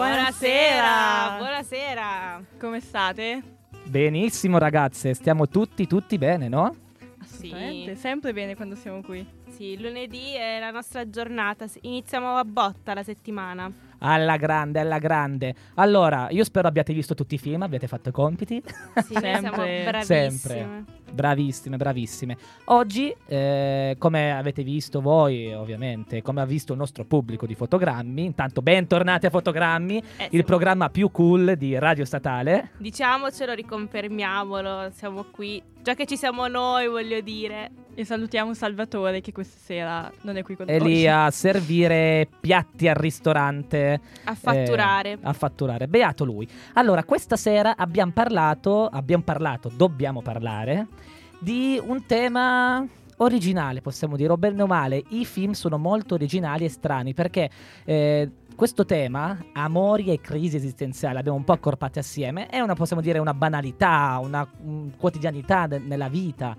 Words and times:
Buonasera! 0.00 1.36
Buonasera! 1.36 2.42
Come 2.58 2.80
state? 2.80 3.42
Benissimo 3.84 4.56
ragazze, 4.56 5.12
stiamo 5.12 5.46
tutti 5.46 5.86
tutti 5.86 6.16
bene, 6.16 6.48
no? 6.48 6.74
Assolutamente, 7.20 7.96
sempre 7.96 8.32
bene 8.32 8.56
quando 8.56 8.76
siamo 8.76 9.02
qui. 9.02 9.24
Sì, 9.50 9.78
lunedì 9.78 10.32
è 10.32 10.58
la 10.58 10.70
nostra 10.70 11.10
giornata, 11.10 11.66
iniziamo 11.82 12.34
a 12.34 12.44
botta 12.46 12.94
la 12.94 13.02
settimana. 13.02 13.70
Alla 13.98 14.38
grande, 14.38 14.80
alla 14.80 14.98
grande. 14.98 15.54
Allora, 15.74 16.28
io 16.30 16.44
spero 16.44 16.66
abbiate 16.66 16.94
visto 16.94 17.12
tutti 17.12 17.34
i 17.34 17.38
film, 17.38 17.60
abbiate 17.60 17.86
fatto 17.86 18.08
i 18.08 18.12
compiti. 18.12 18.62
Sì, 19.04 19.12
noi 19.12 19.22
siamo 19.22 19.56
Sempre. 19.56 19.82
bravissime. 19.84 20.30
Sempre. 20.30 20.84
Bravissime, 21.12 21.76
bravissime. 21.76 22.36
Oggi, 22.66 23.14
eh, 23.26 23.96
come 23.98 24.36
avete 24.36 24.62
visto 24.62 25.00
voi, 25.00 25.52
ovviamente, 25.52 26.22
come 26.22 26.40
ha 26.40 26.44
visto 26.44 26.72
il 26.72 26.78
nostro 26.78 27.04
pubblico 27.04 27.46
di 27.46 27.54
fotogrammi, 27.54 28.24
intanto 28.24 28.62
bentornati 28.62 29.26
a 29.26 29.30
Fotogrammi, 29.30 30.02
Eh, 30.16 30.28
il 30.32 30.44
programma 30.44 30.88
più 30.88 31.10
cool 31.10 31.56
di 31.56 31.78
Radio 31.78 32.04
Statale. 32.04 32.70
Diciamocelo, 32.78 33.52
riconfermiamolo, 33.54 34.90
siamo 34.92 35.24
qui. 35.30 35.62
Già 35.82 35.94
che 35.94 36.04
ci 36.04 36.16
siamo 36.16 36.46
noi, 36.46 36.88
voglio 36.88 37.20
dire. 37.20 37.70
E 37.94 38.04
salutiamo 38.04 38.54
Salvatore 38.54 39.20
che 39.20 39.32
questa 39.32 39.58
sera 39.58 40.10
non 40.22 40.36
è 40.36 40.42
qui 40.42 40.54
con 40.56 40.68
È 40.68 40.78
noi. 40.78 40.88
lì 40.88 41.08
a 41.08 41.30
servire 41.30 42.28
piatti 42.38 42.86
al 42.88 42.94
ristorante. 42.94 44.00
A 44.24 44.34
fatturare. 44.34 45.12
Eh, 45.12 45.18
a 45.22 45.32
fatturare. 45.32 45.88
Beato 45.88 46.24
lui. 46.24 46.46
Allora, 46.74 47.02
questa 47.04 47.36
sera 47.36 47.76
abbiamo 47.76 48.12
parlato, 48.12 48.86
abbiamo 48.86 49.22
parlato, 49.24 49.70
dobbiamo 49.74 50.22
parlare 50.22 50.86
di 51.40 51.80
un 51.82 52.04
tema 52.06 52.86
originale, 53.16 53.80
possiamo 53.80 54.16
dire, 54.16 54.32
o 54.32 54.36
bene 54.36 54.62
o 54.62 54.66
male. 54.66 55.02
I 55.08 55.24
film 55.24 55.52
sono 55.52 55.78
molto 55.78 56.14
originali 56.14 56.64
e 56.64 56.68
strani 56.68 57.14
perché 57.14 57.50
eh, 57.84 58.30
questo 58.54 58.84
tema, 58.84 59.38
amori 59.54 60.06
e 60.06 60.20
crisi 60.20 60.56
esistenziali, 60.56 61.16
abbiamo 61.16 61.38
un 61.38 61.44
po' 61.44 61.52
accorpati 61.52 61.98
assieme, 61.98 62.46
è 62.46 62.60
una, 62.60 62.74
possiamo 62.74 63.00
dire, 63.00 63.18
una 63.18 63.34
banalità, 63.34 64.18
una 64.22 64.46
mm, 64.46 64.90
quotidianità 64.98 65.66
de- 65.66 65.78
nella 65.78 66.08
vita. 66.08 66.56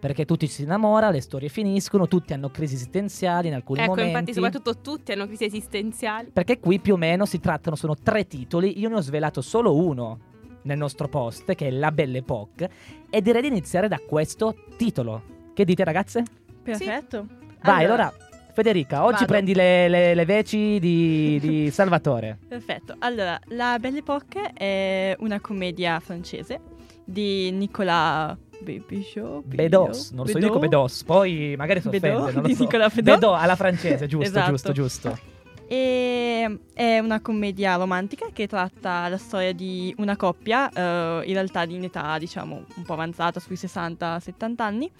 Perché 0.00 0.26
tutti 0.26 0.46
si 0.46 0.64
innamora, 0.64 1.08
le 1.08 1.22
storie 1.22 1.48
finiscono, 1.48 2.06
tutti 2.06 2.34
hanno 2.34 2.50
crisi 2.50 2.74
esistenziali 2.74 3.48
in 3.48 3.54
alcuni 3.54 3.80
ecco, 3.80 3.88
momenti. 3.88 4.10
infatti, 4.10 4.32
soprattutto 4.34 4.78
tutti 4.80 5.12
hanno 5.12 5.26
crisi 5.26 5.44
esistenziali. 5.44 6.28
Perché 6.30 6.60
qui 6.60 6.78
più 6.78 6.92
o 6.92 6.96
meno 6.98 7.24
si 7.24 7.40
trattano, 7.40 7.74
sono 7.74 7.94
tre 7.94 8.26
titoli, 8.26 8.78
io 8.78 8.90
ne 8.90 8.96
ho 8.96 9.00
svelato 9.00 9.40
solo 9.40 9.74
uno 9.74 10.32
nel 10.64 10.76
nostro 10.76 11.08
post, 11.08 11.54
che 11.54 11.68
è 11.68 11.70
La 11.70 11.90
Belle 11.92 12.18
Époque, 12.18 12.68
e 13.08 13.22
direi 13.22 13.40
di 13.42 13.48
iniziare 13.48 13.88
da 13.88 13.98
questo 13.98 14.54
titolo. 14.76 15.22
Che 15.54 15.64
dite 15.64 15.84
ragazze? 15.84 16.22
Perfetto. 16.62 17.26
Vai, 17.62 17.84
allora, 17.84 18.12
Federica, 18.52 19.04
oggi 19.04 19.20
vado. 19.20 19.26
prendi 19.26 19.54
le, 19.54 19.88
le- 19.88 20.14
le 20.14 20.24
veci 20.24 20.78
di, 20.78 21.38
di 21.40 21.70
Salvatore. 21.72 22.38
Perfetto. 22.46 22.94
Allora, 22.98 23.38
La 23.48 23.78
Belle 23.80 23.98
Époque 23.98 24.52
è 24.52 25.14
una 25.20 25.40
commedia 25.40 25.98
francese 26.00 26.60
di 27.04 27.50
Nicolas 27.52 28.36
Bébichot. 28.60 29.44
Bedos, 29.44 30.10
non 30.12 30.26
so, 30.26 30.38
io 30.38 30.44
dico 30.46 30.58
Bedos, 30.58 31.04
poi 31.04 31.54
magari 31.56 31.80
si 31.80 31.88
offende, 31.88 32.08
Bedò? 32.10 32.30
non 32.30 32.42
lo 32.42 32.54
so. 32.54 33.02
Bedò 33.02 33.34
alla 33.34 33.56
francese, 33.56 34.06
giusto, 34.06 34.26
Esatto. 34.38 34.50
giusto, 34.50 34.72
giusto. 34.72 35.18
E 35.66 36.58
è 36.74 36.98
una 36.98 37.20
commedia 37.20 37.76
romantica 37.76 38.26
che 38.32 38.46
tratta 38.46 39.08
la 39.08 39.16
storia 39.16 39.52
di 39.52 39.94
una 39.98 40.16
coppia, 40.16 40.68
eh, 40.70 41.22
in 41.26 41.32
realtà 41.32 41.64
di 41.64 41.76
un'età 41.76 42.18
diciamo 42.18 42.64
un 42.74 42.82
po' 42.82 42.92
avanzata, 42.92 43.40
sui 43.40 43.56
60-70 43.56 44.54
anni, 44.58 44.90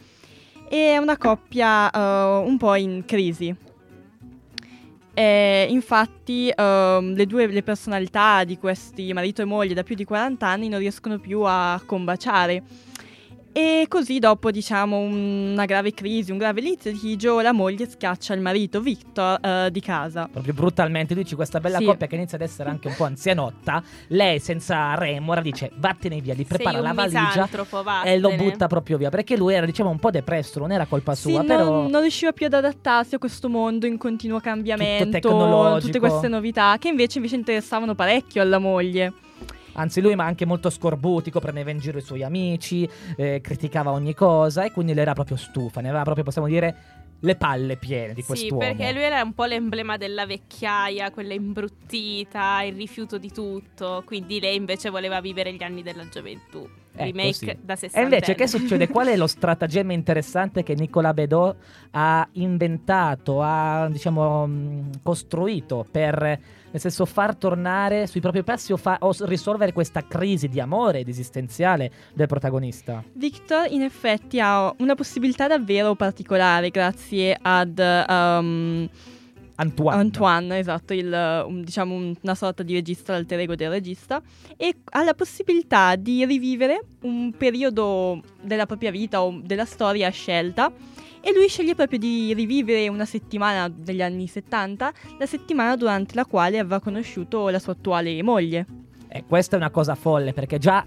e 0.68 0.92
è 0.92 0.96
una 0.96 1.16
coppia 1.16 1.90
eh, 1.90 2.46
un 2.46 2.56
po' 2.56 2.74
in 2.74 3.04
crisi. 3.04 3.54
E 5.16 5.66
infatti 5.70 6.52
ehm, 6.54 7.14
le 7.14 7.26
due 7.26 7.46
le 7.46 7.62
personalità 7.62 8.42
di 8.42 8.58
questi 8.58 9.12
marito 9.12 9.42
e 9.42 9.44
moglie 9.44 9.72
da 9.72 9.84
più 9.84 9.94
di 9.94 10.04
40 10.04 10.44
anni 10.44 10.68
non 10.68 10.80
riescono 10.80 11.18
più 11.18 11.42
a 11.44 11.80
combaciare. 11.86 12.62
E 13.56 13.86
così 13.86 14.18
dopo, 14.18 14.50
diciamo, 14.50 14.98
una 14.98 15.64
grave 15.64 15.94
crisi, 15.94 16.32
un 16.32 16.38
grave 16.38 16.60
litigio, 16.60 17.40
la 17.40 17.52
moglie 17.52 17.88
scaccia 17.88 18.34
il 18.34 18.40
marito 18.40 18.80
Victor 18.80 19.38
eh, 19.40 19.70
di 19.70 19.78
casa. 19.80 20.28
Proprio 20.28 20.52
brutalmente, 20.52 21.14
dici 21.14 21.36
questa 21.36 21.60
bella 21.60 21.78
Sì. 21.78 21.84
coppia 21.84 22.08
che 22.08 22.16
inizia 22.16 22.36
ad 22.36 22.42
essere 22.42 22.68
anche 22.68 22.88
un 22.88 22.96
po' 22.96 23.04
anzianotta, 23.04 23.80
lei 24.08 24.40
senza 24.40 24.96
remora 24.96 25.40
dice 25.40 25.70
vattene 25.76 26.20
via, 26.20 26.34
gli 26.34 26.44
prepara 26.44 26.80
la 26.80 26.92
valigia 26.94 27.48
e 28.02 28.18
lo 28.18 28.34
butta 28.34 28.66
proprio 28.66 28.96
via, 28.96 29.08
perché 29.10 29.36
lui 29.36 29.54
era 29.54 29.66
diciamo 29.66 29.88
un 29.88 30.00
po' 30.00 30.10
depresso, 30.10 30.58
non 30.58 30.72
era 30.72 30.86
colpa 30.86 31.14
Sì, 31.14 31.30
sua, 31.30 31.36
non, 31.38 31.46
però 31.46 31.86
non 31.86 32.00
riusciva 32.00 32.32
più 32.32 32.46
ad 32.46 32.54
adattarsi 32.54 33.14
a 33.14 33.18
questo 33.18 33.48
mondo 33.48 33.86
in 33.86 33.98
continuo 33.98 34.40
cambiamento, 34.40 35.20
tutte 35.78 36.00
queste 36.00 36.26
novità 36.26 36.76
che 36.80 36.88
invece, 36.88 37.18
invece 37.18 37.36
interessavano 37.36 37.94
parecchio 37.94 38.42
alla 38.42 38.58
moglie. 38.58 39.12
Anzi 39.74 40.00
lui 40.00 40.14
ma 40.16 40.24
anche 40.24 40.44
molto 40.44 40.70
scorbutico, 40.70 41.38
prendeva 41.40 41.70
in 41.70 41.78
giro 41.78 41.98
i 41.98 42.02
suoi 42.02 42.22
amici, 42.22 42.88
eh, 43.16 43.40
criticava 43.40 43.90
ogni 43.92 44.14
cosa 44.14 44.64
e 44.64 44.72
quindi 44.72 44.92
lei 44.94 45.02
era 45.02 45.12
proprio 45.12 45.36
stufa, 45.36 45.80
ne 45.80 45.88
aveva 45.88 46.02
proprio 46.02 46.24
possiamo 46.24 46.48
dire 46.48 46.74
le 47.20 47.36
palle 47.36 47.76
piene 47.76 48.12
di 48.12 48.20
Sì, 48.20 48.26
quest'uomo. 48.26 48.58
perché 48.58 48.92
lui 48.92 49.02
era 49.02 49.22
un 49.22 49.32
po' 49.32 49.44
l'emblema 49.44 49.96
della 49.96 50.26
vecchiaia, 50.26 51.10
quella 51.10 51.32
imbruttita, 51.32 52.62
il 52.62 52.74
rifiuto 52.74 53.16
di 53.16 53.30
tutto. 53.32 54.02
Quindi 54.04 54.40
lei 54.40 54.56
invece 54.56 54.90
voleva 54.90 55.20
vivere 55.22 55.54
gli 55.54 55.62
anni 55.62 55.82
della 55.82 56.06
gioventù. 56.08 56.68
Ecco, 56.96 57.04
Remake 57.04 57.32
sì. 57.32 57.56
da 57.60 57.74
60 57.74 57.98
E 57.98 58.02
invece 58.02 58.34
che 58.34 58.46
succede? 58.46 58.88
Qual 58.88 59.08
è 59.08 59.16
lo 59.16 59.26
stratagemma 59.28 59.92
interessante 59.92 60.62
che 60.62 60.74
Nicolas 60.74 61.14
Bedot 61.14 61.56
ha 61.90 62.26
inventato, 62.32 63.42
ha 63.42 63.88
diciamo 63.90 64.46
mh, 64.46 64.90
costruito 65.02 65.84
per 65.90 66.38
nel 66.74 66.82
senso 66.82 67.04
far 67.06 67.36
tornare 67.36 68.08
sui 68.08 68.20
propri 68.20 68.42
passi 68.42 68.72
o, 68.72 68.76
fa- 68.76 68.96
o 69.00 69.14
risolvere 69.20 69.72
questa 69.72 70.04
crisi 70.08 70.48
di 70.48 70.58
amore 70.58 70.98
ed 71.00 71.08
esistenziale 71.08 71.90
del 72.14 72.26
protagonista? 72.26 73.02
Victor 73.12 73.70
in 73.70 73.82
effetti 73.82 74.40
ha 74.40 74.74
una 74.78 74.96
possibilità 74.96 75.46
davvero 75.46 75.94
particolare 75.94 76.70
grazie 76.70 77.38
ad 77.40 77.78
um, 77.78 78.88
Antoine. 79.56 80.00
Antoine, 80.00 80.58
esatto, 80.58 80.92
il, 80.94 81.44
un- 81.46 81.62
diciamo 81.62 81.94
un- 81.94 82.14
una 82.20 82.34
sorta 82.34 82.62
di 82.62 82.74
regista, 82.74 83.12
l'alter 83.12 83.38
ego 83.40 83.54
del 83.54 83.70
regista, 83.70 84.20
e 84.56 84.74
ha 84.90 85.02
la 85.04 85.14
possibilità 85.14 85.94
di 85.96 86.24
rivivere 86.24 86.84
un 87.02 87.32
periodo 87.36 88.20
della 88.42 88.66
propria 88.66 88.90
vita 88.90 89.22
o 89.22 89.40
della 89.42 89.64
storia 89.64 90.08
scelta. 90.10 90.72
E 91.26 91.32
lui 91.32 91.48
sceglie 91.48 91.74
proprio 91.74 91.98
di 91.98 92.34
rivivere 92.34 92.86
una 92.88 93.06
settimana 93.06 93.68
degli 93.74 94.02
anni 94.02 94.26
70, 94.26 94.92
la 95.18 95.26
settimana 95.26 95.74
durante 95.74 96.14
la 96.16 96.26
quale 96.26 96.58
aveva 96.58 96.80
conosciuto 96.80 97.48
la 97.48 97.58
sua 97.58 97.72
attuale 97.72 98.22
moglie. 98.22 98.66
E 99.08 99.24
questa 99.26 99.56
è 99.56 99.58
una 99.58 99.70
cosa 99.70 99.94
folle 99.94 100.32
perché 100.34 100.58
già 100.58 100.84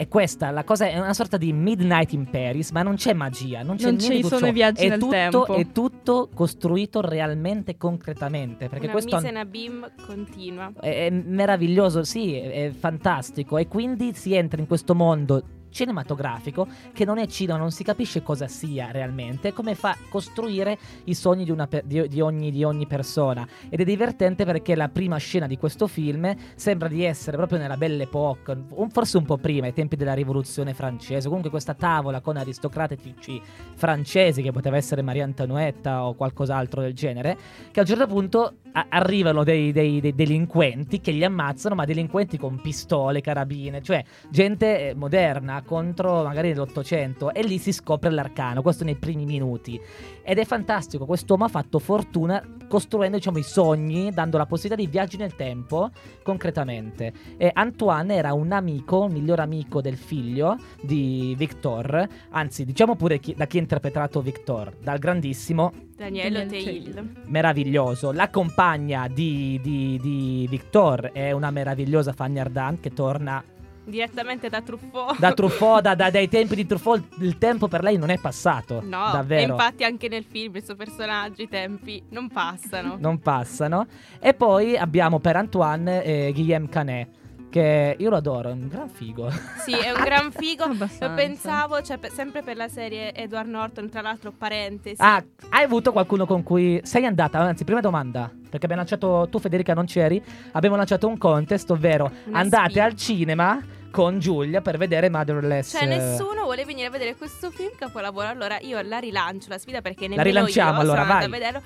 è 0.00 0.08
questa, 0.08 0.50
la 0.50 0.64
cosa 0.64 0.86
è 0.86 0.98
una 0.98 1.12
sorta 1.12 1.36
di 1.36 1.52
Midnight 1.52 2.14
in 2.14 2.30
Paris, 2.30 2.70
ma 2.70 2.80
non 2.80 2.94
c'è 2.94 3.12
magia, 3.12 3.62
non 3.62 3.76
c'è 3.76 3.90
Non 3.90 3.96
niente 3.96 4.04
ci 4.04 4.16
di 4.16 4.22
tutto 4.22 4.36
sono 4.38 4.46
i 4.46 4.52
viaggi 4.52 4.86
è 4.86 4.88
nel 4.88 4.98
tutto, 4.98 5.10
tempo. 5.10 5.46
È 5.54 5.72
tutto 5.72 6.30
costruito 6.32 7.02
realmente, 7.02 7.76
concretamente. 7.76 8.70
Perché 8.70 8.84
Una 8.84 8.92
questo 8.92 9.16
mise 9.16 9.28
in 9.28 9.36
abim 9.36 9.92
continua. 10.06 10.72
è, 10.80 11.04
è 11.04 11.10
meraviglioso, 11.10 12.02
sì, 12.02 12.34
è, 12.34 12.68
è 12.68 12.70
fantastico. 12.70 13.58
E 13.58 13.68
quindi 13.68 14.14
si 14.14 14.32
entra 14.32 14.58
in 14.58 14.66
questo 14.66 14.94
mondo 14.94 15.44
cinematografico 15.70 16.66
che 16.92 17.04
non 17.04 17.18
è 17.18 17.26
cinema, 17.26 17.58
non 17.58 17.70
si 17.70 17.84
capisce 17.84 18.22
cosa 18.22 18.48
sia 18.48 18.90
realmente, 18.90 19.52
come 19.52 19.74
fa 19.74 19.90
a 19.90 19.96
costruire 20.08 20.78
i 21.04 21.14
sogni 21.14 21.44
di, 21.44 21.54
per- 21.68 21.84
di- 21.84 22.08
di 22.08 22.20
ogni, 22.20 22.50
di 22.50 22.64
ogni 22.64 22.86
persona. 22.86 23.46
Ed 23.68 23.80
è 23.80 23.84
divertente 23.84 24.44
perché 24.44 24.74
la 24.74 24.88
prima 24.88 25.16
scena 25.16 25.46
di 25.46 25.56
questo 25.56 25.86
film 25.86 26.34
sembra 26.54 26.88
di 26.88 27.04
essere 27.04 27.36
proprio 27.36 27.58
nella 27.58 27.76
Belle 27.76 28.04
Époque, 28.04 28.64
forse 28.90 29.16
un 29.16 29.24
po' 29.24 29.38
prima, 29.38 29.66
ai 29.66 29.72
tempi 29.72 29.96
della 29.96 30.14
rivoluzione 30.14 30.74
francese. 30.74 31.26
Comunque 31.26 31.50
questa 31.50 31.74
tavola 31.74 32.20
con 32.20 32.36
aristocratici 32.36 33.40
francesi, 33.74 34.42
che 34.42 34.52
poteva 34.52 34.76
essere 34.76 35.02
Maria 35.02 35.24
Antonietta 35.24 36.04
o 36.04 36.14
qualcos'altro 36.14 36.80
del 36.80 36.94
genere, 36.94 37.36
che 37.70 37.80
a 37.80 37.82
un 37.82 37.88
certo 37.88 38.06
punto 38.06 38.54
a- 38.72 38.86
arrivano 38.88 39.44
dei, 39.44 39.72
dei- 39.72 40.00
dei 40.00 40.14
delinquenti 40.14 41.00
che 41.00 41.10
li 41.10 41.24
ammazzano, 41.24 41.74
ma 41.74 41.84
delinquenti 41.84 42.38
con 42.38 42.60
pistole, 42.60 43.20
carabine, 43.20 43.82
cioè 43.82 44.02
gente 44.30 44.90
eh, 44.90 44.94
moderna 44.94 45.62
contro 45.62 46.22
magari 46.22 46.54
l'Ottocento 46.54 47.32
e 47.32 47.42
lì 47.42 47.58
si 47.58 47.72
scopre 47.72 48.10
l'arcano, 48.10 48.62
questo 48.62 48.84
nei 48.84 48.96
primi 48.96 49.24
minuti. 49.24 49.80
Ed 50.22 50.38
è 50.38 50.44
fantastico, 50.44 51.06
quest'uomo 51.06 51.44
ha 51.44 51.48
fatto 51.48 51.78
fortuna 51.78 52.42
costruendo 52.70 53.16
diciamo 53.16 53.38
i 53.38 53.42
sogni, 53.42 54.12
dando 54.12 54.38
la 54.38 54.46
possibilità 54.46 54.80
di 54.80 54.88
viaggi 54.88 55.16
nel 55.16 55.34
tempo 55.34 55.90
concretamente. 56.22 57.12
E 57.36 57.50
Antoine 57.52 58.14
era 58.14 58.32
un 58.32 58.52
amico, 58.52 59.00
un 59.00 59.12
miglior 59.12 59.40
amico 59.40 59.80
del 59.80 59.96
figlio 59.96 60.56
di 60.80 61.34
Victor, 61.36 62.06
anzi 62.30 62.64
diciamo 62.64 62.94
pure 62.94 63.18
chi- 63.18 63.34
da 63.34 63.46
chi 63.46 63.56
ha 63.58 63.60
interpretato 63.60 64.22
Victor, 64.22 64.76
dal 64.80 64.98
grandissimo 65.00 65.72
Daniele 65.96 66.46
Daniel 66.46 66.64
Teil. 66.64 67.12
meraviglioso. 67.26 68.12
La 68.12 68.30
compagna 68.30 69.08
di, 69.08 69.58
di- 69.60 69.98
di 70.00 70.46
Victor 70.48 71.10
è 71.12 71.32
una 71.32 71.50
meravigliosa 71.50 72.12
Fanny 72.12 72.38
Ardant 72.38 72.80
che 72.80 72.90
torna 72.92 73.42
Direttamente 73.84 74.48
da 74.48 74.60
Truffaut. 74.60 75.18
Da 75.18 75.32
Truffaut, 75.32 75.82
da, 75.82 75.94
da- 75.94 76.10
dai 76.10 76.28
tempi 76.28 76.54
di 76.54 76.66
Truffaut, 76.66 77.02
il 77.20 77.38
tempo 77.38 77.68
per 77.68 77.82
lei 77.82 77.96
non 77.96 78.10
è 78.10 78.18
passato. 78.18 78.82
No, 78.84 79.08
e 79.08 79.12
davvero. 79.12 79.52
infatti 79.52 79.84
anche 79.84 80.08
nel 80.08 80.24
film 80.24 80.56
il 80.56 80.64
suo 80.64 80.76
personaggio, 80.76 81.42
i 81.42 81.48
tempi 81.48 82.02
non 82.10 82.28
passano. 82.28 82.96
non 82.98 83.18
passano. 83.20 83.86
E 84.20 84.34
poi 84.34 84.76
abbiamo 84.76 85.18
per 85.18 85.36
Antoine 85.36 86.04
eh, 86.04 86.32
Guillaume 86.32 86.68
Canet, 86.68 87.08
che 87.50 87.96
io 87.98 88.08
lo 88.10 88.16
adoro, 88.16 88.48
è 88.48 88.52
un 88.52 88.68
gran 88.68 88.88
figo. 88.88 89.28
Sì, 89.60 89.72
è 89.72 89.90
un 89.90 90.02
gran 90.02 90.30
figo. 90.36 90.66
Lo 90.66 91.14
pensavo, 91.14 91.82
cioè, 91.82 91.98
per- 91.98 92.12
sempre 92.12 92.42
per 92.42 92.56
la 92.56 92.68
serie 92.68 93.14
Edward 93.14 93.48
Norton, 93.48 93.88
tra 93.90 94.00
l'altro, 94.00 94.32
parentesi. 94.32 94.96
Ah, 95.02 95.22
hai 95.50 95.64
avuto 95.64 95.92
qualcuno 95.92 96.24
con 96.26 96.42
cui 96.42 96.80
sei 96.84 97.04
andata? 97.04 97.38
Anzi, 97.40 97.64
prima 97.64 97.80
domanda, 97.80 98.30
perché 98.30 98.64
abbiamo 98.64 98.76
lanciato, 98.76 99.28
tu 99.30 99.38
Federica 99.38 99.74
non 99.74 99.84
c'eri, 99.86 100.22
abbiamo 100.52 100.76
lanciato 100.76 101.06
un 101.08 101.18
contest, 101.18 101.70
ovvero 101.70 102.10
Una 102.26 102.38
andate 102.38 102.70
sfida. 102.70 102.84
al 102.84 102.94
cinema 102.96 103.62
con 103.90 104.20
Giulia 104.20 104.60
per 104.60 104.78
vedere 104.78 105.10
Motherless. 105.10 105.76
Cioè, 105.76 105.86
nessuno 105.86 106.44
vuole 106.44 106.64
venire 106.64 106.86
a 106.86 106.90
vedere 106.90 107.16
questo 107.16 107.50
film 107.50 107.70
capolavoro. 107.76 108.28
Allora 108.28 108.58
io 108.60 108.80
la 108.82 108.98
rilancio 108.98 109.48
la 109.48 109.58
sfida 109.58 109.82
perché 109.82 110.02
nemmeno 110.02 110.22
rilanciamo, 110.22 110.74
io 110.74 110.80
allora, 110.80 111.00
sono 111.02 111.12
vai. 111.12 111.24
a 111.24 111.28
vederlo. 111.28 111.62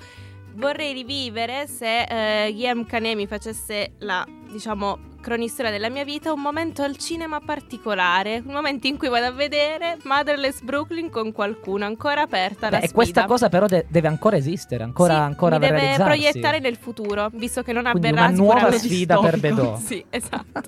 Vorrei 0.55 0.93
rivivere 0.93 1.67
se 1.67 2.03
eh, 2.03 2.51
Guillaume 2.51 2.85
Canet 2.85 3.15
mi 3.15 3.27
facesse 3.27 3.91
la, 3.99 4.25
diciamo, 4.51 4.97
cronistoria 5.25 5.71
della 5.71 5.89
mia 5.89 6.03
vita, 6.03 6.31
un 6.31 6.39
momento 6.39 6.83
al 6.83 6.97
cinema 6.97 7.39
particolare, 7.39 8.43
un 8.45 8.53
momento 8.53 8.85
in 8.85 8.95
cui 8.95 9.09
vado 9.09 9.25
a 9.25 9.31
vedere 9.31 9.97
Motherless 10.03 10.61
Brooklyn 10.61 11.09
con 11.09 11.31
qualcuno, 11.31 11.83
ancora 11.83 12.21
aperta 12.21 12.69
la 12.69 12.77
Beh, 12.77 12.83
e 12.83 12.87
sfida. 12.87 12.93
questa 12.93 13.25
cosa 13.25 13.49
però 13.49 13.65
de- 13.65 13.87
deve 13.89 14.07
ancora 14.07 14.37
esistere, 14.37 14.83
ancora, 14.83 15.15
Sì, 15.15 15.19
ancora 15.21 15.57
mi 15.57 15.67
deve 15.67 15.95
proiettare 15.97 16.59
nel 16.59 16.75
futuro, 16.77 17.29
visto 17.33 17.63
che 17.63 17.73
non 17.73 17.85
Quindi 17.89 18.09
avverrà 18.09 18.27
una 18.27 18.35
nuova 18.35 18.71
sfida 18.73 19.17
per. 19.17 19.39
Bedò. 19.39 19.77
Sì, 19.83 20.05
esatto. 20.11 20.61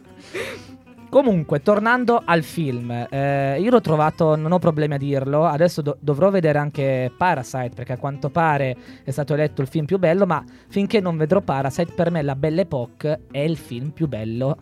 Comunque, 1.09 1.61
tornando 1.61 2.21
al 2.23 2.43
film, 2.43 2.91
eh, 3.09 3.57
io 3.61 3.69
l'ho 3.71 3.79
trovato, 3.79 4.35
non 4.35 4.51
ho 4.51 4.59
problemi 4.59 4.95
a 4.95 4.97
dirlo, 4.97 5.45
adesso 5.45 5.81
do- 5.81 5.97
dovrò 6.01 6.29
vedere 6.29 6.59
anche 6.59 7.11
Parasite 7.15 7.71
perché 7.73 7.93
a 7.93 7.97
quanto 7.97 8.29
pare 8.29 8.75
è 9.03 9.11
stato 9.11 9.33
eletto 9.33 9.61
il 9.61 9.67
film 9.67 9.85
più 9.85 9.97
bello, 9.99 10.25
ma 10.25 10.43
finché 10.67 10.99
non 10.99 11.15
vedrò 11.15 11.39
Parasite, 11.41 11.93
per 11.93 12.11
me 12.11 12.21
La 12.23 12.35
Belle 12.35 12.61
Époque 12.61 13.21
è 13.31 13.39
il 13.39 13.55
film 13.55 13.91
più 13.91 14.07
bello 14.07 14.57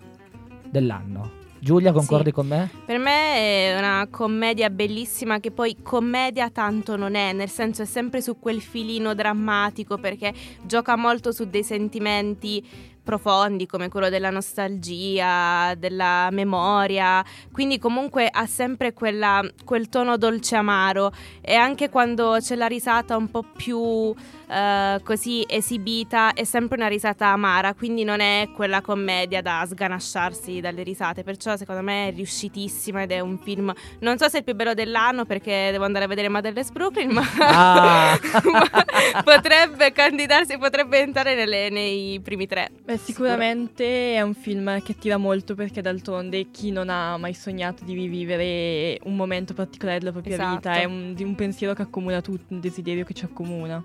dell'anno. 0.69 1.43
Giulia, 1.57 1.91
concordi 1.91 2.25
Sì. 2.25 2.31
con 2.31 2.45
me? 2.47 2.69
Per 2.85 2.99
me 2.99 3.35
è 3.73 3.75
una 3.79 4.07
commedia 4.11 4.69
bellissima 4.69 5.39
che 5.39 5.49
poi 5.49 5.77
commedia 5.81 6.51
tanto 6.51 6.95
non 6.95 7.15
è, 7.15 7.33
nel 7.33 7.49
senso 7.49 7.81
è 7.81 7.85
sempre 7.85 8.21
su 8.21 8.37
quel 8.37 8.61
filino 8.61 9.15
drammatico 9.15 9.97
perché 9.97 10.31
gioca 10.61 10.95
molto 10.95 11.31
su 11.31 11.49
dei 11.49 11.63
sentimenti 11.63 12.63
profondi 13.05 13.67
come 13.67 13.87
quello 13.87 14.09
della 14.09 14.31
nostalgia, 14.31 15.73
della 15.75 16.29
memoria, 16.31 17.23
quindi 17.51 17.77
comunque 17.79 18.27
ha 18.29 18.45
sempre 18.47 18.91
quella- 18.93 19.43
quel 19.63 19.87
tono 19.89 20.17
dolce 20.17 20.55
amaro 20.55 21.11
e 21.41 21.53
anche 21.53 21.89
quando 21.89 22.37
c'è 22.41 22.55
la 22.55 22.65
risata 22.67 23.15
un 23.15 23.29
po' 23.29 23.43
più 23.55 24.13
eh, 24.47 24.99
così 25.03 25.43
esibita 25.47 26.33
è 26.33 26.43
sempre 26.43 26.77
una 26.77 26.87
risata 26.87 27.27
amara, 27.27 27.73
quindi 27.73 28.03
non 28.03 28.19
è 28.19 28.49
quella 28.55 28.81
commedia 28.81 29.41
da 29.41 29.65
sganasciarsi 29.67 30.59
dalle 30.59 30.83
risate, 30.83 31.23
perciò 31.23 31.55
secondo 31.57 31.81
me 31.81 32.09
è 32.09 32.13
riuscitissima 32.13 33.01
ed 33.03 33.11
è 33.11 33.19
un 33.21 33.39
film, 33.39 33.73
non 33.99 34.17
so 34.19 34.25
se 34.29 34.35
è 34.35 34.37
il 34.39 34.43
più 34.43 34.53
bello 34.55 34.73
dell'anno 34.75 35.25
perché 35.25 35.69
devo 35.71 35.85
andare 35.85 36.05
a 36.05 36.07
vedere 36.07 36.29
Motherless 36.29 36.69
Brooklyn, 36.71 37.11
ma, 37.11 37.23
Ah. 37.39 38.19
ma 38.51 39.23
potrebbe 39.23 39.91
candidarsi, 39.91 40.57
potrebbe 40.57 40.99
entrare 40.99 41.33
nelle- 41.35 41.69
nei 41.69 42.19
primi 42.21 42.45
tre. 42.47 42.69
Beh, 42.95 43.01
sicuramente 43.01 44.15
è 44.15 44.21
un 44.21 44.33
film 44.33 44.81
che 44.81 44.93
attira 44.93 45.17
molto 45.17 45.55
perché 45.55 45.81
d'altronde 45.81 46.51
chi 46.51 46.71
non 46.71 46.89
ha 46.89 47.17
mai 47.17 47.33
sognato 47.33 47.83
di 47.83 47.93
rivivere 47.93 48.99
un 49.03 49.15
momento 49.15 49.53
particolare 49.53 49.99
della 49.99 50.11
propria 50.11 50.35
Esatto. 50.35 50.55
vita 50.55 50.75
è 50.75 50.85
un, 50.85 51.13
di 51.13 51.23
un 51.23 51.35
pensiero 51.35 51.73
che 51.73 51.81
accomuna 51.83 52.21
tutti, 52.21 52.53
un 52.53 52.59
desiderio 52.59 53.03
che 53.03 53.13
ci 53.13 53.25
accomuna. 53.25 53.83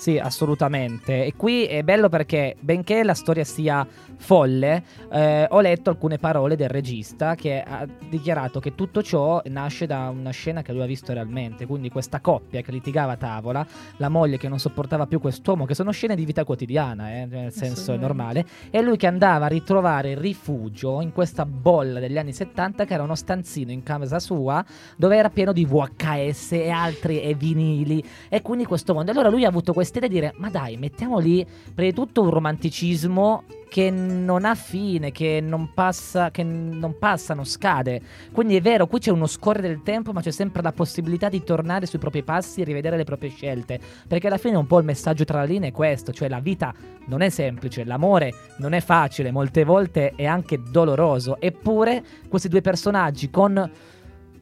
Sì, 0.00 0.16
assolutamente. 0.16 1.26
E 1.26 1.34
qui 1.36 1.66
è 1.66 1.82
bello 1.82 2.08
perché, 2.08 2.56
benché 2.58 3.04
la 3.04 3.12
storia 3.12 3.44
sia 3.44 3.86
folle, 4.16 4.82
eh, 5.12 5.46
ho 5.50 5.60
letto 5.60 5.90
alcune 5.90 6.16
parole 6.16 6.56
del 6.56 6.70
regista 6.70 7.34
che 7.34 7.62
ha 7.62 7.86
dichiarato 8.08 8.60
che 8.60 8.74
tutto 8.74 9.02
ciò 9.02 9.42
nasce 9.48 9.84
da 9.84 10.08
una 10.08 10.30
scena 10.30 10.62
che 10.62 10.72
lui 10.72 10.80
ha 10.80 10.86
visto 10.86 11.12
realmente. 11.12 11.66
Quindi 11.66 11.90
questa 11.90 12.20
coppia 12.20 12.62
che 12.62 12.70
litigava 12.70 13.12
a 13.12 13.16
tavola, 13.18 13.66
la 13.98 14.08
moglie 14.08 14.38
che 14.38 14.48
non 14.48 14.58
sopportava 14.58 15.06
più 15.06 15.20
quest'uomo, 15.20 15.66
che 15.66 15.74
sono 15.74 15.90
scene 15.90 16.16
di 16.16 16.24
vita 16.24 16.44
quotidiana, 16.44 17.12
eh, 17.12 17.26
nel 17.26 17.52
senso 17.52 17.94
normale, 17.94 18.46
e 18.70 18.80
lui 18.80 18.96
che 18.96 19.06
andava 19.06 19.44
a 19.44 19.48
ritrovare 19.48 20.18
rifugio 20.18 21.02
in 21.02 21.12
questa 21.12 21.44
bolla 21.44 22.00
degli 22.00 22.16
anni 22.16 22.32
70 22.32 22.86
che 22.86 22.94
era 22.94 23.02
uno 23.02 23.14
stanzino 23.14 23.70
in 23.70 23.82
casa 23.82 24.18
sua 24.18 24.64
dove 24.96 25.14
era 25.14 25.28
pieno 25.28 25.52
di 25.52 25.66
VHS 25.66 26.52
e 26.52 26.70
altri 26.70 27.20
e 27.20 27.34
vinili 27.34 28.02
e 28.30 28.40
quindi 28.40 28.64
questo 28.64 28.94
mondo. 28.94 29.10
Allora 29.10 29.28
lui 29.28 29.44
ha 29.44 29.48
avuto 29.48 29.74
questa 29.74 29.88
idea 29.98 30.08
di 30.08 30.14
dire: 30.14 30.34
Ma 30.36 30.50
dai, 30.50 30.76
mettiamo 30.76 31.18
lì 31.18 31.46
prima 31.74 31.90
di 31.90 31.94
tutto 31.94 32.22
un 32.22 32.30
romanticismo 32.30 33.44
che 33.68 33.88
non 33.90 34.44
ha 34.44 34.56
fine, 34.56 35.12
che 35.12 35.40
non 35.40 35.72
passa, 35.72 36.32
che 36.32 36.42
non 36.42 36.98
passa, 36.98 37.34
non 37.34 37.44
scade. 37.44 38.00
Quindi 38.32 38.56
è 38.56 38.60
vero, 38.60 38.88
qui 38.88 38.98
c'è 38.98 39.12
uno 39.12 39.26
scorrere 39.26 39.68
del 39.68 39.82
tempo, 39.84 40.12
ma 40.12 40.20
c'è 40.20 40.32
sempre 40.32 40.60
la 40.60 40.72
possibilità 40.72 41.28
di 41.28 41.44
tornare 41.44 41.86
sui 41.86 42.00
propri 42.00 42.24
passi 42.24 42.60
e 42.60 42.64
rivedere 42.64 42.96
le 42.96 43.04
proprie 43.04 43.30
scelte. 43.30 43.78
Perché 44.08 44.26
alla 44.26 44.38
fine 44.38 44.56
un 44.56 44.66
po' 44.66 44.78
il 44.78 44.84
messaggio 44.84 45.24
tra 45.24 45.42
le 45.42 45.46
linee 45.46 45.68
è 45.68 45.72
questo: 45.72 46.12
cioè 46.12 46.28
la 46.28 46.40
vita 46.40 46.74
non 47.06 47.20
è 47.20 47.28
semplice, 47.28 47.84
l'amore 47.84 48.34
non 48.58 48.72
è 48.72 48.80
facile, 48.80 49.30
molte 49.30 49.64
volte 49.64 50.14
è 50.16 50.26
anche 50.26 50.60
doloroso. 50.62 51.40
Eppure 51.40 52.02
questi 52.28 52.48
due 52.48 52.60
personaggi 52.60 53.30
con 53.30 53.70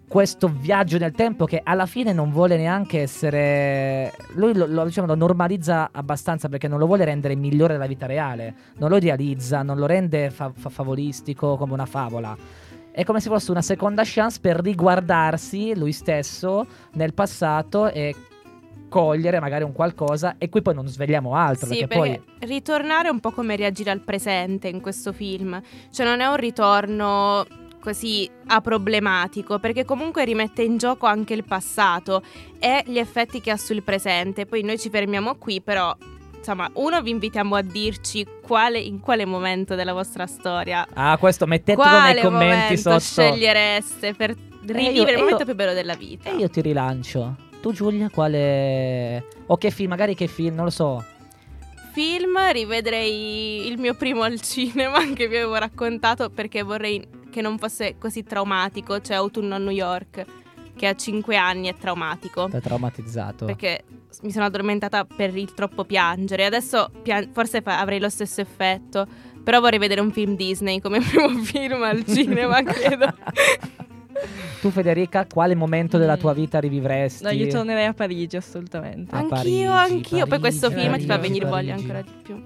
questo 0.09 0.49
viaggio 0.49 0.97
nel 0.99 1.13
tempo 1.13 1.45
che 1.45 1.61
alla 1.63 1.85
fine 1.87 2.13
non 2.15 2.31
vuole 2.33 2.57
neanche 2.57 3.03
essere 3.03 4.13
lui 4.35 4.55
lo, 4.55 4.67
lo- 4.67 4.85
diciamo, 4.85 5.07
lo 5.07 5.15
normalizza 5.15 5.91
abbastanza 5.93 6.49
perché 6.49 6.67
non 6.67 6.79
lo 6.79 6.87
vuole 6.87 7.05
rendere 7.05 7.35
migliore 7.37 7.75
della 7.75 7.87
vita 7.87 8.07
reale 8.07 8.55
non 8.79 8.89
lo 8.89 8.97
idealizza 8.97 9.63
non 9.63 9.77
lo 9.77 9.85
rende 9.87 10.31
fa- 10.31 10.51
fa- 10.55 10.71
favolistico 10.71 11.57
come 11.57 11.75
una 11.75 11.85
favola 11.85 12.35
è 12.91 13.05
come 13.05 13.21
se 13.21 13.29
fosse 13.29 13.51
una 13.51 13.63
seconda 13.63 14.03
chance 14.05 14.39
per 14.41 14.61
riguardarsi 14.61 15.77
lui 15.77 15.93
stesso 15.93 16.67
nel 16.95 17.13
passato 17.13 17.91
e 17.91 18.15
cogliere 18.89 19.39
magari 19.41 19.65
un 19.65 19.73
qualcosa 19.73 20.37
e 20.39 20.49
qui 20.49 20.63
poi 20.63 20.75
non 20.75 20.87
svegliamo 20.89 21.35
altro 21.35 21.67
Sì, 21.69 21.87
perché, 21.87 22.23
perché 22.39 22.47
ritornare 22.47 23.09
è 23.09 23.11
un 23.11 23.21
po' 23.21 23.31
come 23.31 23.55
reagire 23.55 23.91
al 23.91 24.01
presente 24.01 24.69
in 24.69 24.81
questo 24.81 25.13
film. 25.13 25.61
Cioè 25.91 26.07
non 26.07 26.21
è 26.21 26.27
un 26.27 26.37
ritorno 26.37 27.45
così 27.81 28.29
aproblematico, 28.47 29.59
perché 29.59 29.85
comunque 29.85 30.25
rimette 30.25 30.63
in 30.63 30.77
gioco 30.77 31.07
anche 31.07 31.35
il 31.35 31.45
passato 31.45 32.23
e 32.59 32.83
gli 32.87 32.99
effetti 32.99 33.41
che 33.41 33.51
ha 33.51 33.57
sul 33.57 33.83
presente. 33.83 34.47
Poi 34.47 34.63
noi 34.63 34.79
ci 34.79 34.91
fermiamo 34.91 35.37
qui, 35.37 35.61
però 35.61 35.95
insomma, 36.37 36.71
uno 36.75 37.01
vi 37.03 37.11
invitiamo 37.11 37.57
a 37.57 37.63
dirci 37.63 38.27
quale, 38.43 38.79
in 38.79 39.01
quale 39.01 39.25
momento 39.25 39.75
della 39.75 39.93
vostra 39.93 40.27
storia 40.27 40.87
ah 40.95 41.17
questo 41.19 41.47
mettetelo 41.47 41.83
quale 41.83 42.13
nei 42.15 42.23
commenti 42.23 42.79
sotto 42.79 42.99
scegliereste 43.01 44.15
per 44.15 44.35
rivivere 44.65 44.93
io- 44.95 45.03
il 45.03 45.09
e 45.09 45.17
momento 45.17 45.39
io- 45.41 45.45
più 45.45 45.55
bello 45.55 45.73
della 45.75 45.95
vita. 45.95 46.31
E 46.31 46.37
io 46.37 46.49
ti 46.49 46.61
rilancio. 46.61 47.37
Tu 47.61 47.73
Giulia, 47.73 48.09
quale... 48.09 49.25
O 49.47 49.57
che 49.57 49.71
film, 49.71 49.91
magari 49.91 50.15
che 50.15 50.29
film, 50.29 50.55
non 50.55 50.65
lo 50.67 50.71
so. 50.71 51.05
Film 51.93 52.39
rivedrei 52.53 53.67
il 53.67 53.79
mio 53.79 53.95
primo 53.95 54.23
al 54.23 54.41
cinema 54.41 55.01
che 55.13 55.27
vi 55.27 55.37
avevo 55.37 55.57
raccontato 55.57 56.31
perché 56.31 56.63
vorrei 56.63 57.05
che 57.31 57.41
non 57.41 57.59
fosse 57.59 57.97
così 57.99 58.23
traumatico, 58.23 59.01
cioè 59.01 59.17
Autunno 59.17 59.55
a 59.55 59.59
New 59.59 59.71
York, 59.71 60.25
che 60.77 60.87
a 60.87 60.95
5 60.95 61.37
anni 61.37 61.69
è 61.69 61.75
traumatico. 61.75 62.49
Ti 62.49 62.57
ha 62.57 62.61
traumatizzato. 62.61 63.45
Perché 63.47 63.83
mi 64.23 64.31
sono 64.31 64.45
addormentata 64.47 65.05
per 65.05 65.37
il 65.37 65.53
troppo 65.55 65.85
piangere. 65.85 66.45
Adesso 66.45 66.91
pian- 67.03 67.31
forse 67.33 67.61
fa- 67.63 67.81
avrei 67.81 67.99
lo 68.01 68.09
stesso 68.09 68.41
effetto. 68.41 69.07
Però 69.43 69.61
vorrei 69.61 69.79
vedere 69.79 70.01
un 70.03 70.13
film 70.13 70.37
Disney 70.37 70.79
come 70.81 71.01
primo 71.05 71.29
film 71.43 71.83
al 71.83 72.05
cinema, 72.05 72.61
credo. 72.65 73.07
tu 74.61 74.71
Federica, 74.71 75.27
quale 75.27 75.55
momento 75.55 75.97
della 75.99 76.17
Mm. 76.17 76.21
tua 76.21 76.33
vita 76.35 76.59
rivivresti? 76.59 77.23
No, 77.25 77.31
io 77.31 77.47
tornerei 77.47 77.87
a 77.87 77.95
Parigi 77.95 78.37
assolutamente. 78.37 79.15
Ah, 79.15 79.19
anch'io, 79.19 79.37
Parigi, 79.37 79.65
anch'io. 79.95 80.27
Poi 80.27 80.39
questo 80.41 80.69
Parigi, 80.69 80.87
film 80.89 80.99
ti 80.99 81.07
fa 81.07 81.15
Parigi, 81.17 81.29
venire 81.29 81.47
voglia 81.51 81.75
Parigi. 81.75 81.91
ancora 81.91 82.03
di 82.03 82.23
più. 82.23 82.43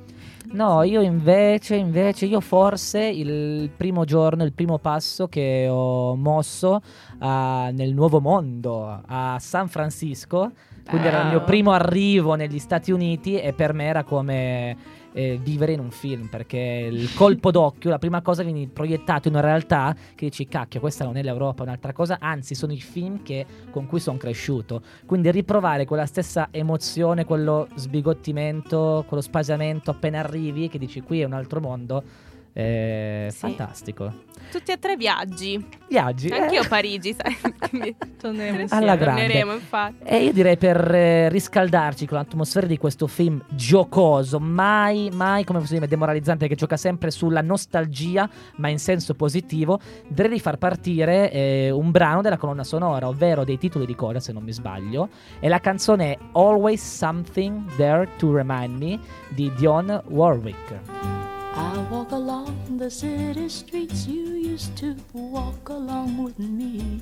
No, 0.52 0.82
io 0.82 1.00
invece, 1.00 1.76
invece, 1.76 2.26
io 2.26 2.40
forse 2.40 3.00
il 3.00 3.70
primo 3.74 4.04
giorno, 4.04 4.44
il 4.44 4.52
primo 4.52 4.78
passo 4.78 5.26
che 5.26 5.66
ho 5.68 6.14
mosso 6.14 6.82
ah, 7.20 7.70
nel 7.72 7.94
nuovo 7.94 8.20
mondo 8.20 9.00
a 9.06 9.38
San 9.40 9.68
Francisco, 9.68 10.52
quindi 10.86 11.06
era 11.06 11.22
il 11.22 11.28
mio 11.28 11.38
Wow. 11.38 11.46
primo 11.46 11.72
arrivo 11.72 12.34
negli 12.34 12.58
Stati 12.58 12.92
Uniti 12.92 13.38
e 13.40 13.54
per 13.54 13.72
me 13.72 13.84
era 13.86 14.04
come 14.04 14.76
eh, 15.12 15.38
vivere 15.42 15.72
in 15.72 15.80
un 15.80 15.90
film, 15.90 16.28
perché 16.28 16.88
il 16.90 17.12
colpo 17.14 17.50
d'occhio, 17.52 17.90
la 17.90 17.98
prima 17.98 18.22
cosa 18.22 18.42
vieni 18.42 18.66
proiettato 18.66 19.28
in 19.28 19.34
una 19.34 19.42
realtà 19.42 19.94
che 20.14 20.26
dici 20.26 20.46
cacchio, 20.46 20.80
questa 20.80 21.04
non 21.04 21.16
è 21.16 21.22
l'Europa, 21.22 21.62
è 21.62 21.66
un'altra 21.66 21.92
cosa, 21.92 22.18
anzi 22.20 22.54
sono 22.54 22.72
i 22.72 22.80
film 22.80 23.22
che- 23.22 23.46
con 23.70 23.86
cui 23.86 24.00
sono 24.00 24.18
cresciuto. 24.18 24.82
Quindi 25.06 25.30
riprovare 25.30 25.84
quella 25.84 26.06
stessa 26.06 26.48
emozione, 26.50 27.24
quello 27.24 27.68
sbigottimento, 27.74 29.04
quello 29.06 29.22
spasiamento 29.22 29.90
appena 29.90 30.18
arrivi, 30.20 30.68
che 30.68 30.78
dici 30.78 31.00
qui 31.00 31.20
è 31.20 31.24
un 31.24 31.32
altro 31.32 31.60
mondo, 31.60 32.02
È 32.52 33.28
Sì. 33.30 33.38
fantastico. 33.38 34.12
Tutti 34.50 34.70
e 34.72 34.78
tre 34.78 34.96
viaggi. 34.96 35.64
Viaggi. 35.88 36.28
eh. 36.28 36.38
Anch'io 36.42 36.60
a 36.60 36.66
Parigi, 36.68 37.14
sai. 37.14 37.34
Quindi 37.70 37.96
Torneremo 38.20 38.60
insieme. 38.60 38.82
Alla 38.84 38.96
grande. 38.96 39.20
torneremo, 39.22 39.52
infatti. 39.54 39.96
E 40.04 40.24
io 40.24 40.32
direi 40.34 40.58
per 40.58 40.94
eh, 40.94 41.28
riscaldarci 41.30 42.06
con 42.06 42.18
l'atmosfera 42.18 42.66
di 42.66 42.76
questo 42.76 43.06
film 43.06 43.42
giocoso, 43.48 44.38
mai, 44.38 45.08
mai, 45.14 45.44
come 45.44 45.60
posso 45.60 45.72
dire, 45.72 45.88
demoralizzante, 45.88 46.48
che 46.48 46.54
gioca 46.54 46.76
sempre 46.76 47.10
sulla 47.10 47.40
nostalgia, 47.40 48.28
ma 48.56 48.68
in 48.68 48.78
senso 48.78 49.14
positivo, 49.14 49.80
direi 50.06 50.32
di 50.32 50.40
far 50.40 50.58
partire 50.58 51.30
eh, 51.32 51.70
un 51.70 51.90
brano 51.90 52.20
della 52.20 52.36
colonna 52.36 52.64
sonora, 52.64 53.08
ovvero 53.08 53.44
dei 53.44 53.56
titoli 53.56 53.86
di 53.86 53.94
coda, 53.94 54.20
se 54.20 54.32
non 54.32 54.42
mi 54.42 54.52
sbaglio. 54.52 55.08
E 55.40 55.48
la 55.48 55.60
canzone 55.60 56.12
è 56.12 56.18
Always 56.32 56.82
Something 56.96 57.74
There 57.76 58.06
to 58.18 58.34
Remind 58.34 58.76
Me 58.78 58.98
di 59.28 59.50
Dionne 59.56 60.02
Warwick. 60.08 60.78
I 61.54 61.78
walk 61.90 62.12
along 62.12 62.41
the 62.82 62.90
city 62.90 63.48
streets 63.48 64.08
you 64.08 64.34
used 64.34 64.76
to 64.76 64.96
walk 65.12 65.68
along 65.68 66.20
with 66.20 66.36
me. 66.40 67.00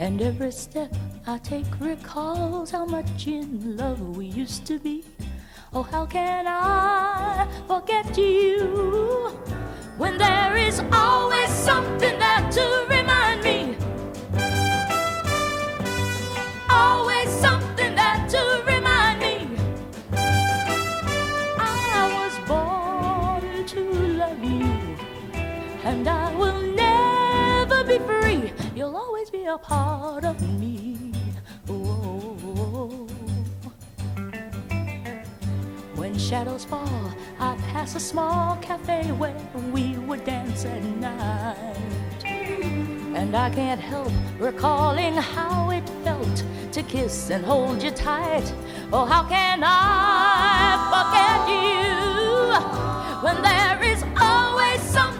And 0.00 0.20
every 0.20 0.50
step 0.50 0.92
I 1.28 1.38
take 1.38 1.78
recalls 1.78 2.72
how 2.72 2.86
much 2.86 3.28
in 3.28 3.76
love 3.76 4.00
we 4.16 4.26
used 4.26 4.66
to 4.66 4.80
be. 4.80 5.04
Oh, 5.72 5.84
how 5.84 6.06
can 6.06 6.46
I 6.48 7.46
forget 7.68 8.18
you 8.18 9.30
when 9.96 10.18
there 10.18 10.56
is 10.56 10.82
always 10.92 11.48
something 11.48 12.18
there 12.18 12.50
to 12.50 12.86
remind 12.90 13.44
me? 13.44 13.76
Always 16.68 17.30
something 17.30 17.94
there 17.94 18.26
to 18.28 18.62
remind 18.66 18.79
and 25.90 26.06
I 26.06 26.34
will 26.36 26.60
never 26.60 27.82
be 27.82 27.98
free. 27.98 28.52
You'll 28.76 28.96
always 28.96 29.28
be 29.28 29.44
a 29.44 29.58
part 29.58 30.24
of 30.24 30.36
me. 30.60 30.96
When 35.96 36.16
shadows 36.16 36.64
fall, 36.64 37.12
I 37.40 37.56
pass 37.72 37.96
a 37.96 38.00
small 38.00 38.56
cafe 38.58 39.02
where 39.22 39.36
we 39.72 39.98
would 40.06 40.24
dance 40.24 40.64
at 40.64 40.82
night. 41.08 42.24
And 42.24 43.36
I 43.36 43.50
can't 43.50 43.80
help 43.80 44.12
recalling 44.38 45.14
how 45.14 45.70
it 45.70 45.86
felt 46.04 46.44
to 46.72 46.82
kiss 46.84 47.30
and 47.30 47.44
hold 47.44 47.82
you 47.82 47.90
tight. 47.90 48.48
Oh, 48.92 49.04
how 49.04 49.24
can 49.24 49.60
I 49.64 50.78
forget 50.94 51.40
you 51.56 51.90
when 53.24 53.42
there 53.42 53.82
is 53.92 54.04
always 54.20 54.80
something 54.82 55.19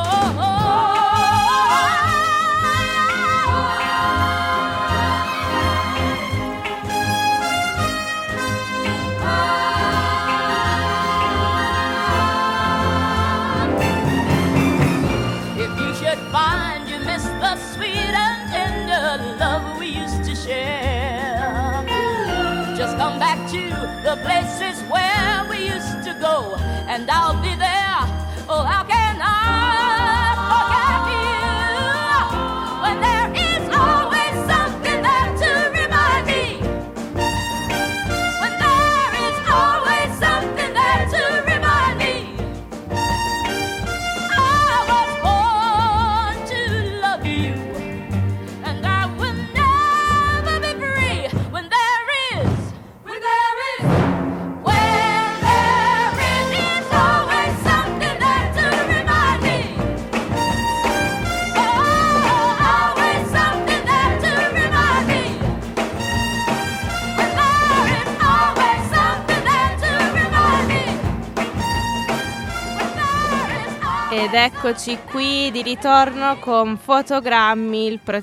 Ed 74.33 74.37
eccoci 74.37 74.97
qui 75.09 75.51
di 75.51 75.61
ritorno 75.61 76.37
con 76.39 76.77
Fotogrammi, 76.77 77.85
il, 77.85 77.99
pro- 77.99 78.21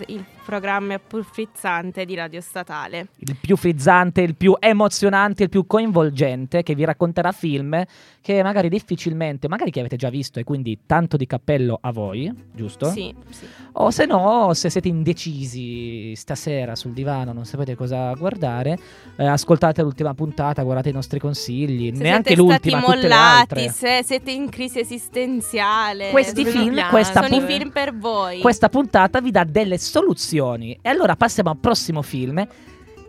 programma 0.52 0.98
più 0.98 1.22
frizzante 1.22 2.06
di 2.06 2.14
Radio 2.14 2.40
Statale. 2.40 3.08
il 3.18 3.36
più 3.38 3.54
frizzante, 3.54 4.22
il 4.22 4.34
più 4.34 4.56
emozionante, 4.58 5.42
il 5.42 5.48
più 5.50 5.66
coinvolgente 5.66 6.62
che 6.62 6.74
vi 6.74 6.86
racconterà 6.86 7.32
film 7.32 7.84
che 8.22 8.42
magari 8.42 8.70
difficilmente, 8.70 9.46
magari 9.46 9.70
che 9.70 9.80
avete 9.80 9.96
già 9.96 10.08
visto 10.08 10.38
e 10.40 10.44
quindi 10.44 10.80
tanto 10.86 11.18
di 11.18 11.26
cappello 11.26 11.78
a 11.82 11.92
voi, 11.92 12.32
giusto? 12.52 12.90
Sì, 12.90 13.14
sì. 13.28 13.46
O 13.72 13.90
se 13.90 14.06
no, 14.06 14.52
se 14.54 14.70
siete 14.70 14.88
indecisi 14.88 16.14
stasera 16.16 16.74
sul 16.76 16.92
divano, 16.92 17.32
non 17.34 17.44
sapete 17.44 17.74
cosa 17.74 18.12
guardare, 18.14 18.78
eh, 19.16 19.26
ascoltate 19.26 19.82
l'ultima 19.82 20.14
puntata, 20.14 20.62
guardate 20.62 20.88
i 20.88 20.92
nostri 20.92 21.18
consigli, 21.18 21.94
Se 21.94 22.02
neanche 22.02 22.32
stati 22.34 22.36
l'ultima, 22.36 22.80
le 22.80 22.86
mollati, 22.86 23.14
altre. 23.54 23.68
se 23.70 24.00
siete 24.02 24.30
in 24.30 24.48
crisi 24.48 24.78
esistenziale, 24.80 26.10
Questi 26.10 26.44
film, 26.46 26.66
dobbiamo- 26.68 26.90
questa 26.90 27.22
sono 27.22 27.34
i 27.34 27.38
pun- 27.38 27.48
film 27.48 27.70
per 27.70 27.96
voi. 27.96 28.40
Questa 28.40 28.68
puntata 28.70 29.20
vi 29.20 29.30
dà 29.30 29.44
delle 29.44 29.76
soluzioni. 29.78 30.36
E 30.82 30.88
allora 30.88 31.16
passiamo 31.16 31.50
al 31.50 31.56
prossimo 31.58 32.02
film. 32.02 32.38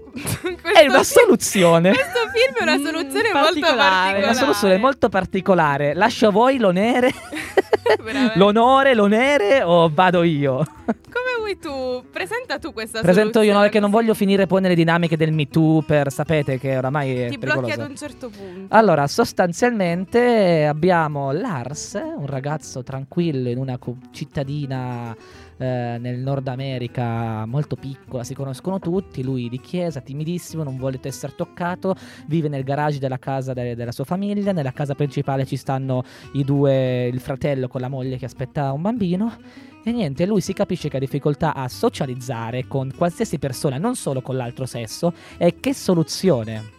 È 0.09 0.85
una 0.85 0.91
film- 0.91 1.01
soluzione. 1.01 1.91
Questo 1.91 2.19
film 2.33 2.55
è 2.57 2.63
una 2.63 2.77
Mm, 2.77 2.83
soluzione 2.83 3.31
molto 3.31 3.39
particolare. 3.59 4.23
una 4.23 4.33
soluzione 4.33 4.77
molto 4.77 5.09
particolare. 5.09 5.93
Lascio 5.93 6.27
a 6.27 6.31
voi 6.31 6.57
l'onere. 6.57 7.11
L'onore, 8.35 8.93
l'onere 8.93 9.63
o 9.63 9.89
vado 9.91 10.21
io? 10.23 10.57
Come 10.85 11.35
vuoi 11.37 11.57
tu? 11.57 12.03
Presenta 12.11 12.59
tu 12.59 12.71
questa 12.71 13.01
Presento 13.01 13.39
io, 13.41 13.51
no, 13.51 13.59
soluzione. 13.59 13.61
perché 13.63 13.79
non 13.79 13.89
voglio 13.89 14.13
finire 14.13 14.45
poi 14.45 14.61
nelle 14.61 14.75
dinamiche 14.75 15.17
del 15.17 15.31
Me 15.31 15.47
Too 15.47 15.81
per 15.81 16.11
sapete 16.11 16.59
che 16.59 16.77
oramai 16.77 17.15
è 17.21 17.29
Ti 17.29 17.37
blocchi 17.37 17.59
pericoloso. 17.61 17.81
ad 17.81 17.89
un 17.89 17.95
certo 17.95 18.29
punto. 18.29 18.75
Allora, 18.75 19.07
sostanzialmente 19.07 20.65
abbiamo 20.65 21.31
Lars, 21.31 21.99
un 22.15 22.25
ragazzo 22.27 22.83
tranquillo 22.83 23.49
in 23.49 23.57
una 23.57 23.77
cittadina 24.11 25.15
eh, 25.59 25.97
nel 25.99 26.19
Nord 26.19 26.47
America 26.47 27.45
molto 27.45 27.75
piccola, 27.75 28.23
si 28.23 28.33
conoscono 28.33 28.79
tutti, 28.79 29.23
lui 29.23 29.49
di 29.49 29.59
chiesa, 29.59 29.99
timidissimo, 29.99 30.63
non 30.63 30.77
vuole 30.77 30.99
essere 31.01 31.33
toccato, 31.35 31.95
vive 32.27 32.47
nel 32.47 32.63
garage 32.63 32.97
della 32.97 33.19
casa 33.19 33.53
de- 33.53 33.75
della 33.75 33.91
sua 33.91 34.05
famiglia, 34.05 34.53
nella 34.53 34.71
casa 34.71 34.95
principale 34.95 35.45
ci 35.45 35.57
stanno 35.57 36.03
i 36.33 36.43
due, 36.45 37.07
il 37.07 37.19
fratello 37.19 37.67
con 37.67 37.81
la 37.81 37.89
moglie 37.89 38.17
che 38.17 38.25
aspetta 38.25 38.71
un 38.71 38.81
bambino. 38.81 39.35
E 39.83 39.91
niente, 39.91 40.25
lui 40.25 40.41
si 40.41 40.53
capisce 40.53 40.89
che 40.89 40.97
ha 40.97 40.99
difficoltà 40.99 41.53
a 41.53 41.67
socializzare 41.67 42.67
con 42.67 42.91
qualsiasi 42.95 43.37
persona, 43.37 43.77
non 43.77 43.95
solo 43.95 44.21
con 44.21 44.35
l'altro 44.35 44.65
sesso. 44.65 45.13
E 45.37 45.59
che 45.59 45.73
soluzione 45.73 46.71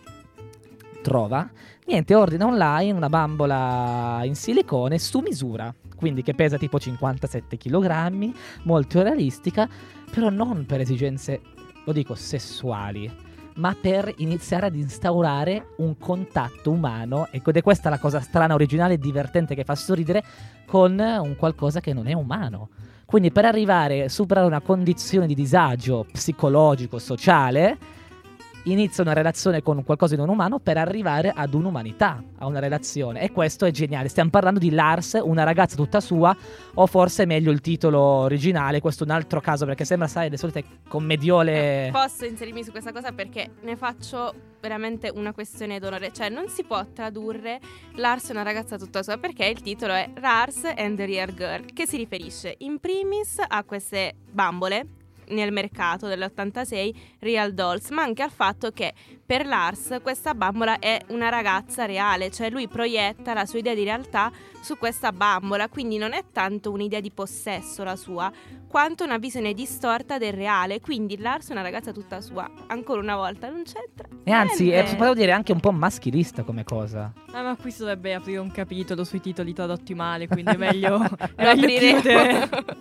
trova? 1.02 1.48
Niente, 1.86 2.14
ordina 2.14 2.46
online 2.46 2.92
una 2.92 3.08
bambola 3.08 4.20
in 4.22 4.36
silicone 4.36 4.98
su 4.98 5.18
misura, 5.18 5.74
quindi 6.00 6.22
che 6.22 6.32
pesa 6.32 6.56
tipo 6.56 6.80
57 6.80 7.58
kg, 7.58 8.32
molto 8.62 9.02
realistica, 9.02 9.68
però 10.10 10.30
non 10.30 10.64
per 10.64 10.80
esigenze, 10.80 11.42
lo 11.84 11.92
dico, 11.92 12.14
sessuali, 12.14 13.12
ma 13.56 13.76
per 13.78 14.10
iniziare 14.16 14.64
ad 14.64 14.76
instaurare 14.76 15.74
un 15.76 15.98
contatto 15.98 16.70
umano, 16.70 17.28
ecco, 17.30 17.50
ed 17.50 17.58
è 17.58 17.62
questa 17.62 17.90
la 17.90 17.98
cosa 17.98 18.20
strana, 18.20 18.54
originale 18.54 18.94
e 18.94 18.98
divertente 18.98 19.54
che 19.54 19.64
fa 19.64 19.74
sorridere, 19.74 20.24
con 20.64 20.98
un 20.98 21.36
qualcosa 21.36 21.80
che 21.80 21.92
non 21.92 22.06
è 22.06 22.14
umano. 22.14 22.70
Quindi 23.04 23.30
per 23.30 23.44
arrivare 23.44 24.04
a 24.04 24.08
superare 24.08 24.46
una 24.46 24.62
condizione 24.62 25.26
di 25.26 25.34
disagio 25.34 26.06
psicologico, 26.10 26.98
sociale, 26.98 27.76
inizia 28.64 29.02
una 29.02 29.12
relazione 29.12 29.62
con 29.62 29.82
qualcosa 29.84 30.14
di 30.14 30.20
non 30.20 30.28
umano 30.28 30.58
per 30.58 30.76
arrivare 30.76 31.32
ad 31.34 31.54
un'umanità, 31.54 32.22
a 32.38 32.46
una 32.46 32.58
relazione. 32.58 33.22
E 33.22 33.30
questo 33.30 33.64
è 33.64 33.70
geniale. 33.70 34.08
Stiamo 34.08 34.30
parlando 34.30 34.58
di 34.58 34.70
Lars, 34.70 35.18
una 35.22 35.44
ragazza 35.44 35.76
tutta 35.76 36.00
sua, 36.00 36.36
o 36.74 36.86
forse 36.86 37.24
meglio 37.24 37.50
il 37.50 37.60
titolo 37.60 38.00
originale. 38.00 38.80
Questo 38.80 39.04
è 39.04 39.06
un 39.06 39.12
altro 39.12 39.40
caso 39.40 39.64
perché 39.64 39.84
sembra, 39.84 40.08
sai, 40.08 40.30
le 40.30 40.36
solite 40.36 40.64
commediole. 40.88 41.86
Eh, 41.86 41.90
posso 41.90 42.24
inserirmi 42.24 42.64
su 42.64 42.70
questa 42.70 42.92
cosa 42.92 43.12
perché 43.12 43.50
ne 43.62 43.76
faccio 43.76 44.34
veramente 44.60 45.10
una 45.14 45.32
questione 45.32 45.78
d'onore. 45.78 46.12
Cioè, 46.12 46.28
non 46.28 46.48
si 46.48 46.64
può 46.64 46.84
tradurre 46.92 47.60
Lars 47.94 48.28
è 48.28 48.32
una 48.32 48.42
ragazza 48.42 48.76
tutta 48.76 49.02
sua 49.02 49.16
perché 49.16 49.46
il 49.46 49.60
titolo 49.60 49.94
è 49.94 50.10
Lars 50.20 50.64
and 50.76 50.96
the 50.96 51.06
Real 51.06 51.32
Girl, 51.34 51.72
che 51.72 51.86
si 51.86 51.96
riferisce 51.96 52.54
in 52.58 52.78
primis 52.78 53.36
a 53.46 53.64
queste 53.64 54.14
bambole 54.30 54.99
nel 55.30 55.52
mercato 55.52 56.06
dell'86 56.06 56.94
Real 57.20 57.52
Dolls, 57.52 57.90
ma 57.90 58.02
anche 58.02 58.22
al 58.22 58.30
fatto 58.30 58.70
che 58.70 58.94
per 59.30 59.46
Lars 59.46 59.98
questa 60.02 60.34
bambola 60.34 60.80
è 60.80 61.00
una 61.10 61.28
ragazza 61.28 61.84
reale, 61.84 62.32
cioè 62.32 62.50
lui 62.50 62.66
proietta 62.66 63.32
la 63.32 63.46
sua 63.46 63.60
idea 63.60 63.74
di 63.76 63.84
realtà 63.84 64.32
su 64.60 64.76
questa 64.76 65.12
bambola, 65.12 65.68
quindi 65.68 65.98
non 65.98 66.14
è 66.14 66.24
tanto 66.32 66.72
un'idea 66.72 66.98
di 66.98 67.12
possesso 67.12 67.84
la 67.84 67.94
sua, 67.94 68.32
quanto 68.66 69.04
una 69.04 69.18
visione 69.18 69.54
distorta 69.54 70.18
del 70.18 70.32
reale, 70.32 70.80
quindi 70.80 71.16
Lars 71.16 71.50
è 71.50 71.52
una 71.52 71.62
ragazza 71.62 71.92
tutta 71.92 72.20
sua, 72.20 72.50
ancora 72.66 73.00
una 73.00 73.14
volta 73.14 73.48
non 73.48 73.62
c'entra. 73.62 74.08
E 74.24 74.32
anzi, 74.32 74.72
eh, 74.72 74.82
potevo 74.82 75.14
dire 75.14 75.30
anche 75.30 75.52
un 75.52 75.60
po' 75.60 75.70
maschilista 75.70 76.42
come 76.42 76.64
cosa. 76.64 77.12
Ah, 77.30 77.42
ma 77.42 77.56
qui 77.56 77.70
si 77.70 77.78
dovrebbe 77.78 78.14
aprire 78.14 78.38
un 78.38 78.50
capitolo 78.50 79.04
sui 79.04 79.20
titoli 79.20 79.52
tradotti 79.52 79.94
male, 79.94 80.26
quindi 80.26 80.50
è 80.50 80.56
meglio, 80.56 81.00
è 81.36 81.44
Lo 81.44 81.54
meglio 81.54 81.78
chiudere. 81.78 82.48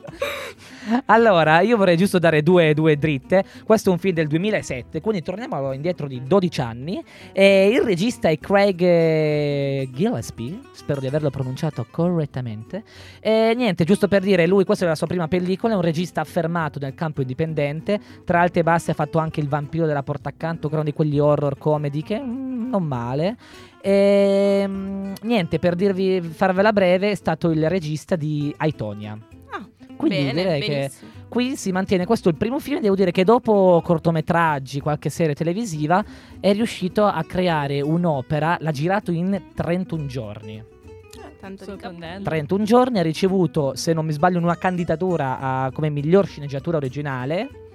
Allora, 1.05 1.61
io 1.61 1.77
vorrei 1.77 1.97
giusto 1.97 2.19
dare 2.19 2.41
due, 2.41 2.73
due 2.73 2.97
dritte. 2.97 3.43
Questo 3.63 3.89
è 3.89 3.93
un 3.93 3.99
film 3.99 4.15
del 4.15 4.27
2007, 4.27 5.01
quindi 5.01 5.21
torniamo 5.21 5.71
indietro 5.73 6.07
di 6.07 6.21
12 6.23 6.38
anni. 6.57 7.03
E 7.33 7.69
il 7.69 7.81
regista 7.81 8.29
è 8.29 8.37
Craig 8.37 8.81
eh, 8.81 9.89
Gillespie, 9.91 10.59
spero 10.71 10.99
di 10.99 11.07
averlo 11.07 11.29
pronunciato 11.29 11.85
correttamente. 11.89 12.83
E 13.19 13.53
niente, 13.55 13.83
giusto 13.83 14.07
per 14.07 14.21
dire, 14.21 14.47
lui, 14.47 14.63
questa 14.63 14.85
è 14.85 14.87
la 14.87 14.95
sua 14.95 15.07
prima 15.07 15.27
pellicola, 15.27 15.73
è 15.73 15.75
un 15.75 15.81
regista 15.81 16.21
affermato 16.21 16.79
nel 16.79 16.95
campo 16.95 17.21
indipendente. 17.21 17.99
Tra 18.25 18.41
alti 18.41 18.59
e 18.59 18.63
bassi 18.63 18.91
ha 18.91 18.93
fatto 18.93 19.17
anche 19.17 19.39
Il 19.39 19.47
vampiro 19.47 19.85
della 19.85 20.03
porta 20.03 20.29
accanto, 20.29 20.67
che 20.67 20.73
è 20.73 20.77
uno 20.77 20.85
di 20.85 20.93
quegli 20.93 21.19
horror 21.19 21.57
comedy 21.57 22.01
che 22.01 22.19
mm, 22.19 22.69
non 22.69 22.83
male. 22.83 23.37
E, 23.81 24.63
mm, 24.67 25.13
niente, 25.23 25.59
per 25.59 25.75
dirvi, 25.75 26.21
farvela 26.21 26.71
breve, 26.71 27.11
è 27.11 27.15
stato 27.15 27.49
il 27.49 27.69
regista 27.69 28.15
di 28.15 28.53
Aitonia. 28.57 29.17
Ah, 29.49 29.67
Quindi 29.95 30.17
bene, 30.17 30.33
direi 30.33 30.61
che 30.61 30.67
benissimo. 30.67 31.18
Qui 31.29 31.55
si 31.55 31.71
mantiene. 31.71 32.05
Questo 32.05 32.27
è 32.27 32.31
il 32.31 32.37
primo 32.37 32.59
film. 32.59 32.81
Devo 32.81 32.95
dire 32.95 33.11
che 33.11 33.23
dopo 33.23 33.81
cortometraggi, 33.83 34.81
qualche 34.81 35.09
serie 35.09 35.35
televisiva, 35.35 36.03
è 36.39 36.51
riuscito 36.53 37.05
a 37.05 37.23
creare 37.23 37.81
un'opera. 37.81 38.57
L'ha 38.59 38.71
girato 38.71 39.11
in 39.11 39.41
31 39.55 40.05
giorni. 40.07 40.55
Eh, 40.57 41.37
tanto 41.39 41.63
di 41.65 41.71
cap- 41.71 41.91
Sorprendente. 41.91 42.23
31 42.23 42.63
giorni 42.63 42.99
ha 42.99 43.03
ricevuto, 43.03 43.75
se 43.75 43.93
non 43.93 44.05
mi 44.05 44.11
sbaglio, 44.11 44.39
una 44.39 44.57
candidatura 44.57 45.39
a- 45.39 45.71
come 45.71 45.89
miglior 45.89 46.25
sceneggiatura 46.27 46.77
originale. 46.77 47.68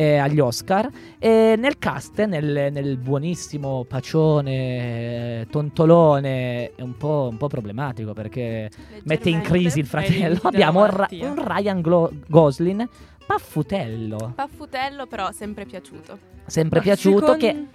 Eh, 0.00 0.16
agli 0.16 0.38
Oscar. 0.38 0.88
E 1.18 1.56
nel 1.58 1.76
cast 1.78 2.24
nel, 2.24 2.72
nel 2.72 2.96
buonissimo 2.98 3.84
pacione 3.88 5.40
eh, 5.40 5.46
tontolone 5.50 6.74
è 6.76 6.82
un 6.82 6.96
po', 6.96 7.26
un 7.30 7.36
po' 7.36 7.48
problematico 7.48 8.12
perché 8.12 8.70
mette 9.02 9.28
in 9.28 9.40
crisi 9.40 9.80
il 9.80 9.86
fratello. 9.86 10.38
abbiamo 10.44 10.86
Ra- 10.86 11.08
un 11.10 11.44
Ryan 11.44 11.80
Glo- 11.80 12.12
Gosling 12.28 12.88
paffutello. 13.26 14.32
Paffutello, 14.34 15.06
però 15.06 15.32
sempre 15.32 15.64
piaciuto. 15.66 16.16
sempre 16.46 16.80
piaciuto 16.80 17.32
secondo- 17.32 17.36
che 17.38 17.66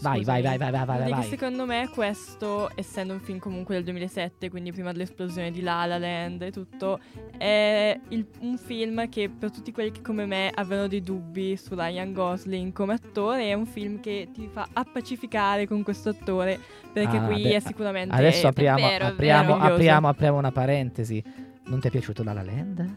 vai 0.00 0.22
vai 0.24 0.42
vai 0.42 0.58
vai 0.58 0.70
vai 0.70 1.10
vai, 1.10 1.22
secondo 1.24 1.64
me 1.66 1.88
questo, 1.92 2.70
essendo 2.74 3.12
un 3.14 3.20
film 3.20 3.38
comunque 3.38 3.74
del 3.74 3.84
2007, 3.84 4.50
quindi 4.50 4.72
prima 4.72 4.92
dell'esplosione 4.92 5.50
di 5.50 5.62
La 5.62 5.84
La 5.86 5.98
Land 5.98 6.42
e 6.42 6.50
tutto, 6.52 6.98
è 7.38 7.98
il- 8.08 8.26
un 8.40 8.58
film 8.58 9.08
che 9.08 9.28
per 9.28 9.50
tutti 9.50 9.72
quelli 9.72 9.90
che 9.90 10.02
come 10.02 10.26
me 10.26 10.50
avevano 10.54 10.86
dei 10.88 11.02
dubbi 11.02 11.56
su 11.56 11.74
Ryan 11.74 12.12
Gosling 12.12 12.72
come 12.72 12.94
attore, 12.94 13.48
è 13.48 13.54
un 13.54 13.66
film 13.66 14.00
che 14.00 14.28
ti 14.32 14.48
fa 14.52 14.68
appacificare 14.72 15.66
con 15.66 15.82
questo 15.82 16.10
attore, 16.10 16.58
perché 16.92 17.16
Ah, 17.16 17.24
qui 17.26 17.42
beh, 17.42 17.56
è 17.56 17.60
sicuramente... 17.60 18.14
adesso 18.14 18.46
apriamo, 18.48 18.86
vero, 18.86 19.04
è 19.04 19.08
apriamo, 19.08 19.42
meraviglioso. 19.44 19.72
apriamo, 19.74 20.08
apriamo 20.08 20.38
una 20.38 20.52
parentesi 20.52 21.22
non 21.68 21.80
ti 21.80 21.88
è 21.88 21.90
piaciuto 21.90 22.22
La 22.22 22.32
La 22.32 22.42
Land? 22.42 22.96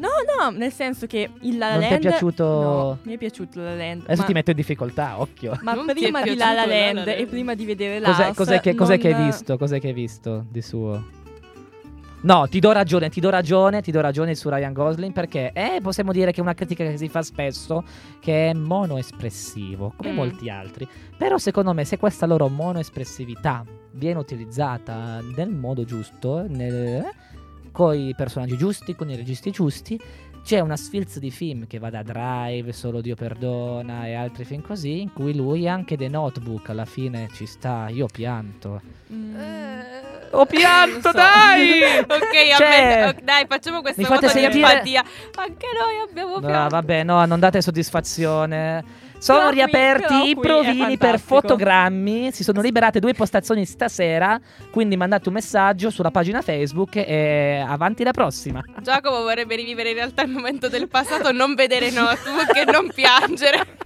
No, 0.00 0.08
no, 0.50 0.56
nel 0.56 0.72
senso 0.72 1.06
che 1.06 1.30
il 1.42 1.58
La 1.58 1.68
La 1.68 1.72
Non 1.74 1.80
ti 1.80 1.86
è 1.86 1.90
Land... 1.90 2.02
piaciuto- 2.02 2.44
No, 2.44 2.98
mi 3.02 3.14
è 3.14 3.18
piaciuto 3.18 3.58
La 3.60 3.70
La 3.70 3.74
Land. 3.76 4.02
adesso 4.04 4.20
ma... 4.20 4.26
ti 4.26 4.32
metto 4.32 4.50
in 4.50 4.56
difficoltà 4.56 5.20
occhio 5.20 5.58
Ma 5.62 5.74
Non 5.74 5.86
prima 5.86 6.22
di 6.22 6.34
La 6.36 6.52
La 6.52 6.64
piaciuto 6.64 6.66
La 6.66 6.66
La 6.66 6.66
Land 6.92 7.06
Land? 7.06 7.20
e 7.20 7.26
prima 7.26 7.54
di 7.54 7.64
vedere 7.64 8.00
Cos'è, 8.00 8.20
Lars, 8.22 8.36
cos'è 8.36 8.60
che, 8.60 8.74
cos'è 8.74 8.98
che 8.98 9.08
hai 9.08 9.14
non- 9.14 9.24
visto? 9.26 9.56
Cos'è 9.58 9.78
che 9.80 9.88
hai 9.88 9.92
visto 9.92 10.44
di 10.50 10.62
suo? 10.62 11.18
No, 12.22 12.46
ti 12.48 12.60
do 12.60 12.70
ragione, 12.72 13.08
ti 13.08 13.18
do 13.18 13.30
ragione, 13.30 13.80
ti 13.80 13.90
do 13.90 14.02
ragione 14.02 14.34
su 14.34 14.50
Ryan 14.50 14.74
Gosling 14.74 15.10
perché 15.14 15.52
eh, 15.54 15.78
possiamo 15.80 16.12
dire 16.12 16.32
che 16.32 16.38
è 16.40 16.42
una 16.42 16.52
critica 16.52 16.84
che 16.84 16.98
si 16.98 17.08
fa 17.08 17.22
spesso 17.22 17.82
che 18.20 18.50
è 18.50 18.52
monoespressivo, 18.52 19.94
come 19.96 20.12
Mm. 20.12 20.16
molti 20.16 20.50
altri. 20.50 20.86
Però 21.16 21.38
secondo 21.38 21.72
me 21.72 21.86
se 21.86 21.96
questa 21.96 22.26
loro 22.26 22.48
monoespressività 22.48 23.64
viene 23.92 24.18
utilizzata 24.18 25.20
nel 25.34 25.48
modo 25.48 25.84
giusto, 25.84 26.44
nel- 26.46 27.08
con 27.72 27.96
i 27.96 28.14
personaggi 28.16 28.56
giusti, 28.56 28.94
con 28.94 29.10
i 29.10 29.16
registi 29.16 29.50
giusti, 29.50 30.00
c'è 30.42 30.60
una 30.60 30.76
sfilza 30.76 31.18
di 31.20 31.30
film 31.30 31.66
che 31.66 31.78
va 31.78 31.90
da 31.90 32.02
Drive, 32.02 32.72
Solo 32.72 33.00
Dio 33.00 33.14
perdona 33.14 34.06
e 34.06 34.14
altri 34.14 34.44
film 34.44 34.62
così, 34.62 35.00
in 35.02 35.12
cui 35.12 35.34
lui 35.34 35.68
anche 35.68 35.96
The 35.96 36.08
Notebook 36.08 36.70
alla 36.70 36.86
fine 36.86 37.28
ci 37.34 37.44
sta, 37.46 37.88
io 37.88 38.06
pianto. 38.10 38.80
Mm. 39.12 39.36
Eh, 39.38 40.08
Ho 40.32 40.46
pianto, 40.46 41.00
so. 41.10 41.12
dai! 41.12 41.80
ok, 42.00 42.54
Cioè, 42.56 42.66
ammetta- 42.66 43.08
ok, 43.08 43.22
dai, 43.22 43.46
facciamo 43.48 43.80
mi 43.82 43.92
fate 43.92 44.02
voto 44.06 44.20
di 44.20 44.28
sentire- 44.28 44.68
empatia. 44.70 45.04
Anche 45.36 45.66
noi 45.78 46.08
abbiamo 46.08 46.34
No, 46.38 46.46
pianto. 46.46 46.68
vabbè, 46.76 47.02
no, 47.04 47.24
non 47.26 47.38
date 47.40 47.60
soddisfazione. 47.60 49.08
Sono 49.20 49.46
qui- 49.48 49.54
riaperti 49.56 50.30
i 50.30 50.36
provini 50.36 50.96
per 50.96 51.20
fotogrammi. 51.20 52.32
Si 52.32 52.42
sono 52.42 52.60
liberate 52.60 53.00
due 53.00 53.12
postazioni 53.12 53.66
stasera. 53.66 54.40
Quindi 54.70 54.96
mandate 54.96 55.28
un 55.28 55.34
messaggio 55.34 55.90
sulla 55.90 56.10
pagina 56.10 56.40
Facebook 56.40 56.96
e 56.96 57.62
avanti 57.66 58.02
la 58.02 58.12
prossima. 58.12 58.62
Giacomo 58.80 59.22
vorrebbe 59.22 59.56
rivivere 59.56 59.90
in 59.90 59.96
realtà 59.96 60.22
il 60.22 60.30
momento 60.30 60.68
del 60.68 60.88
passato, 60.88 61.32
non 61.32 61.54
vedere 61.54 61.90
notebook 61.90 62.56
e 62.56 62.64
non 62.70 62.90
piangere. 62.94 63.76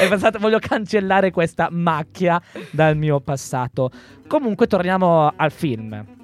E 0.00 0.06
pensate, 0.06 0.38
voglio 0.38 0.58
cancellare 0.60 1.30
questa 1.32 1.68
macchia 1.70 2.40
dal 2.70 2.96
mio 2.96 3.20
passato. 3.20 3.90
Comunque, 4.28 4.66
torniamo 4.66 5.32
al 5.34 5.50
film. 5.50 6.22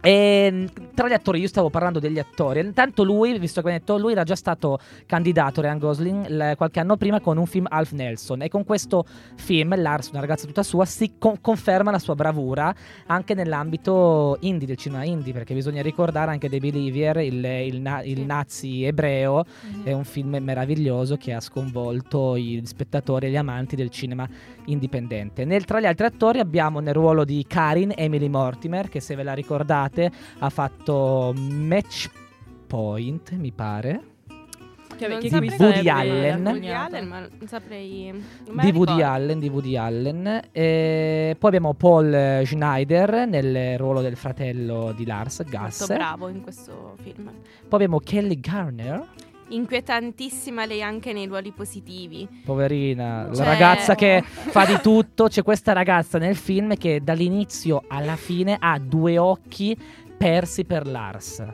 E, 0.00 0.68
tra 0.94 1.08
gli 1.08 1.12
attori, 1.12 1.40
io 1.40 1.48
stavo 1.48 1.68
parlando 1.68 1.98
degli 1.98 2.18
attori. 2.18 2.60
Intanto 2.60 3.02
lui, 3.02 3.36
visto 3.38 3.60
che 3.60 3.68
ho 3.68 3.72
detto, 3.72 3.98
lui 3.98 4.12
era 4.12 4.22
già 4.22 4.36
stato 4.36 4.78
candidato, 5.04 5.60
Ryan 5.60 5.78
Gosling, 5.78 6.28
l- 6.28 6.54
qualche 6.56 6.78
anno 6.80 6.96
prima 6.96 7.20
con 7.20 7.38
un 7.38 7.46
film 7.46 7.66
Alf 7.68 7.90
Nelson. 7.92 8.42
E 8.42 8.48
con 8.48 8.64
questo 8.64 9.04
film, 9.34 9.74
Lars, 9.80 10.10
una 10.10 10.20
ragazza 10.20 10.46
tutta 10.46 10.62
sua, 10.62 10.84
si 10.84 11.14
con- 11.18 11.40
conferma 11.40 11.90
la 11.90 11.98
sua 11.98 12.14
bravura 12.14 12.72
anche 13.06 13.34
nell'ambito 13.34 14.36
indie, 14.40 14.66
del 14.66 14.76
cinema 14.76 15.04
indie, 15.04 15.32
perché 15.32 15.54
bisogna 15.54 15.82
ricordare 15.82 16.30
anche 16.30 16.48
The 16.48 16.58
Believer, 16.58 17.16
il, 17.18 17.44
il 17.44 17.80
na- 17.80 18.02
il 18.02 18.20
nazi 18.20 18.84
ebreo, 18.84 19.44
Mhm. 19.62 19.84
è 19.84 19.92
un 19.92 20.04
film 20.04 20.36
meraviglioso 20.40 21.16
che 21.16 21.32
ha 21.32 21.40
sconvolto 21.40 22.38
gli 22.38 22.60
spettatori 22.64 23.26
e 23.26 23.30
gli 23.30 23.36
amanti 23.36 23.74
del 23.74 23.90
cinema 23.90 24.28
indipendente. 24.66 25.44
Nel- 25.44 25.64
tra 25.64 25.80
gli 25.80 25.86
altri 25.86 26.06
attori 26.06 26.38
abbiamo 26.38 26.80
nel 26.80 26.94
ruolo 26.94 27.24
di 27.24 27.44
Karin 27.46 27.92
Emily 27.96 28.28
Mortimer, 28.28 28.88
che 28.88 29.00
se 29.00 29.14
ve 29.14 29.22
la 29.22 29.34
ricordate 29.34 30.10
ha 30.38 30.50
fatto 30.50 31.34
Match 31.36 32.08
Point, 32.66 33.32
mi 33.32 33.52
pare. 33.52 34.02
Che, 34.96 35.08
Non 35.08 35.18
qui 35.18 35.30
Woody 35.58 35.88
Allen. 35.88 36.46
Woody. 36.46 36.68
Allen, 36.70 37.06
ma 37.06 37.20
non 37.20 37.46
saprei. 37.46 38.12
Di 38.50 38.70
Woody. 38.72 39.02
Allen, 39.02 39.38
di 39.38 39.48
Woody 39.48 39.76
Allen. 39.76 40.40
E 40.52 41.36
poi 41.38 41.48
abbiamo 41.48 41.74
Paul 41.74 42.40
Schneider 42.44 43.26
nel 43.28 43.76
ruolo 43.76 44.00
del 44.00 44.16
fratello 44.16 44.94
di 44.96 45.04
Lars, 45.04 45.44
Gus. 45.44 45.80
Molto 45.80 45.94
bravo 45.94 46.28
in 46.28 46.40
questo 46.40 46.96
film. 47.02 47.24
Poi 47.24 47.82
abbiamo 47.82 47.98
Kelly 47.98 48.40
Garner, 48.40 49.06
Inquietantissima 49.48 50.64
lei 50.64 50.82
anche 50.82 51.12
nei 51.12 51.26
ruoli 51.26 51.52
positivi. 51.52 52.26
poverina, 52.44 53.26
la 53.28 53.34
Cioè- 53.34 53.44
ragazza 53.44 53.94
che 53.94 54.22
fa 54.24 54.64
di 54.64 54.78
tutto. 54.82 55.28
C'è 55.28 55.42
questa 55.42 55.72
ragazza 55.72 56.18
nel 56.18 56.36
film 56.36 56.74
che 56.76 57.00
dall'inizio 57.02 57.84
alla 57.88 58.16
fine 58.16 58.56
ha 58.58 58.78
due 58.78 59.18
occhi 59.18 59.76
persi 60.16 60.64
per 60.64 60.86
Lars. 60.86 61.44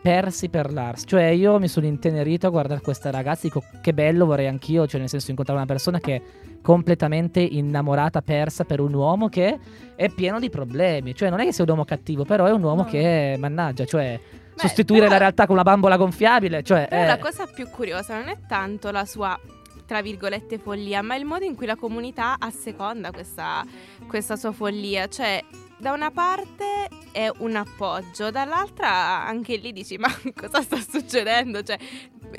persi 0.00 0.48
per 0.48 0.72
Lars. 0.72 1.02
Cioè, 1.06 1.24
io 1.24 1.58
mi 1.58 1.68
sono 1.68 1.84
intenerito 1.86 2.46
a 2.46 2.50
guardare 2.50 2.80
questa 2.80 3.10
ragazza. 3.10 3.42
Dico, 3.48 3.62
che 3.82 3.92
bello, 3.92 4.24
vorrei 4.26 4.46
anch'io. 4.46 4.86
Cioè, 4.86 5.00
nel 5.00 5.08
senso, 5.08 5.30
incontrare 5.30 5.58
una 5.60 5.68
persona 5.68 5.98
che 5.98 6.14
è 6.16 6.22
completamente 6.62 7.40
innamorata, 7.40 8.22
persa 8.22 8.64
per 8.64 8.80
un 8.80 8.94
uomo 8.94 9.28
che 9.28 9.58
è 9.96 10.08
pieno 10.08 10.38
di 10.38 10.48
problemi. 10.50 11.14
Cioè, 11.14 11.28
non 11.30 11.40
è 11.40 11.44
che 11.44 11.52
sia 11.52 11.64
un 11.64 11.70
uomo 11.70 11.84
cattivo, 11.84 12.24
però 12.24 12.46
è 12.46 12.52
un 12.52 12.62
uomo 12.62 12.82
No. 12.82 12.88
che, 12.88 13.36
mannaggia, 13.38 13.84
cioè, 13.84 14.18
Beh, 14.62 14.68
sostituire 14.68 15.02
però- 15.02 15.12
la 15.14 15.18
realtà 15.18 15.46
con 15.46 15.54
una 15.54 15.64
bambola 15.64 15.96
gonfiabile. 15.96 16.62
Cioè, 16.62 16.86
Però 16.88 17.02
eh, 17.02 17.06
la 17.06 17.18
cosa 17.18 17.46
più 17.46 17.68
curiosa 17.68 18.18
non 18.18 18.28
è 18.28 18.38
tanto 18.46 18.90
la 18.90 19.04
sua 19.04 19.38
tra 19.86 20.02
virgolette 20.02 20.58
follia, 20.58 21.00
ma 21.00 21.14
il 21.14 21.24
modo 21.24 21.46
in 21.46 21.54
cui 21.56 21.64
la 21.64 21.74
comunità 21.76 22.36
asseconda 22.38 23.10
questa, 23.10 23.64
questa 24.06 24.36
sua 24.36 24.52
follia. 24.52 25.08
Cioè, 25.08 25.42
da 25.78 25.92
una 25.92 26.10
parte 26.10 26.88
è 27.10 27.30
un 27.38 27.56
appoggio, 27.56 28.30
dall'altra 28.30 29.24
anche 29.26 29.56
lì 29.56 29.72
dici: 29.72 29.96
Ma 29.96 30.08
cosa 30.36 30.60
sta 30.60 30.76
succedendo? 30.76 31.62
Cioè, 31.62 31.78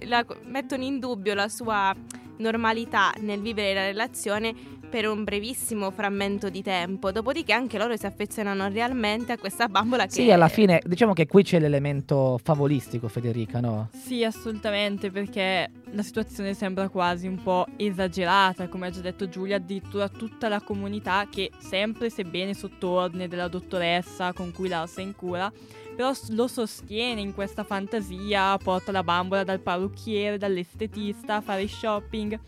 la- 0.06 0.24
mettono 0.44 0.84
in 0.84 1.00
dubbio 1.00 1.34
la 1.34 1.48
sua 1.50 1.92
normalità 2.38 3.12
nel 3.22 3.42
vivere 3.42 3.74
la 3.74 3.86
relazione 3.86 4.54
per 4.89 5.08
un 5.08 5.23
brevissimo 5.23 5.91
frammento 5.91 6.49
di 6.49 6.63
tempo. 6.63 7.12
Dopodiché 7.12 7.54
anche 7.54 7.78
loro 7.78 7.95
si 7.95 8.06
affezionano 8.06 8.67
realmente 8.69 9.32
a 9.32 9.38
questa 9.38 9.67
bambola 9.67 10.06
che 10.06 10.12
Sì, 10.12 10.32
alla 10.32 10.47
fine, 10.47 10.82
diciamo 10.84 11.13
che 11.13 11.28
qui 11.28 11.43
c'è 11.43 11.60
l'elemento 11.60 12.39
favolistico, 12.43 13.08
Federica, 13.08 13.60
no? 13.60 13.89
Sì, 13.93 14.23
assolutamente, 14.23 15.12
perché 15.12 15.69
la 15.91 16.02
situazione 16.02 16.54
sembra 16.54 16.89
quasi 16.89 17.28
un 17.28 17.41
po' 17.41 17.65
esagerata, 17.78 18.67
come 18.67 18.88
ha 18.88 18.89
già 18.89 19.02
detto 19.02 19.30
Giulia, 19.30 19.58
addirittura 19.58 20.10
tutta 20.10 20.49
la 20.49 20.62
comunità 20.62 21.28
che 21.30 21.52
sempre, 21.60 22.10
sebbene 22.10 22.54
sotto 22.54 22.89
ordine 22.89 23.28
della 23.28 23.47
dottoressa 23.47 24.34
con 24.34 24.52
cui 24.52 24.67
Lars 24.67 24.97
è 24.97 25.02
in 25.02 25.15
cura, 25.15 25.52
però 25.95 26.12
lo 26.30 26.47
sostiene 26.47 27.21
in 27.21 27.34
questa 27.34 27.63
fantasia, 27.63 28.58
porta 28.58 28.91
la 28.91 29.04
bambola 29.04 29.43
dal 29.43 29.60
parrucchiere, 29.60 30.38
dall'estetista 30.38 31.36
a 31.36 31.41
fare 31.41 31.67
shopping. 31.67 32.39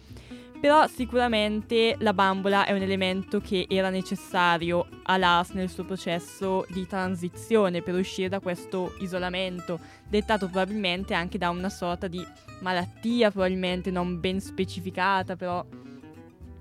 Però 0.61 0.85
sicuramente 0.85 1.95
la 2.01 2.13
bambola 2.13 2.65
è 2.65 2.71
un 2.71 2.83
elemento 2.83 3.41
che 3.41 3.65
era 3.67 3.89
necessario 3.89 4.85
a 5.03 5.17
Lars 5.17 5.49
nel 5.49 5.69
suo 5.69 5.83
processo 5.85 6.67
di 6.69 6.85
transizione 6.85 7.81
per 7.81 7.95
uscire 7.95 8.29
da 8.29 8.39
questo 8.39 8.93
isolamento, 8.99 9.79
dettato 10.07 10.47
probabilmente 10.47 11.15
anche 11.15 11.39
da 11.39 11.49
una 11.49 11.69
sorta 11.69 12.07
di 12.07 12.23
malattia, 12.59 13.31
probabilmente 13.31 13.89
non 13.89 14.19
ben 14.19 14.39
specificata, 14.39 15.35
però 15.35 15.65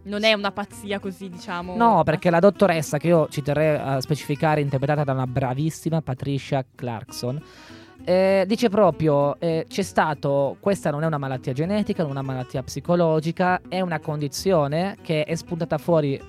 non 0.04 0.24
è 0.24 0.32
una 0.32 0.50
pazzia 0.50 0.98
così, 0.98 1.28
diciamo. 1.28 1.76
No, 1.76 2.02
perché 2.02 2.30
la 2.30 2.40
dottoressa, 2.40 2.96
che 2.96 3.08
io 3.08 3.28
ci 3.28 3.42
terrei 3.42 3.76
a 3.76 4.00
specificare, 4.00 4.62
interpretata 4.62 5.04
da 5.04 5.12
una 5.12 5.26
bravissima 5.26 6.00
Patricia 6.00 6.64
Clarkson, 6.74 7.38
eh, 8.04 8.44
dice 8.46 8.68
proprio: 8.68 9.38
eh, 9.40 9.66
c'è 9.68 9.82
stato. 9.82 10.56
Questa 10.60 10.90
non 10.90 11.02
è 11.02 11.06
una 11.06 11.18
malattia 11.18 11.52
genetica, 11.52 12.02
non 12.02 12.12
è 12.12 12.14
una 12.20 12.22
malattia 12.22 12.62
psicologica, 12.62 13.60
è 13.68 13.80
una 13.80 14.00
condizione 14.00 14.96
che 15.02 15.24
è 15.24 15.34
spuntata 15.34 15.78
fuori 15.78 16.20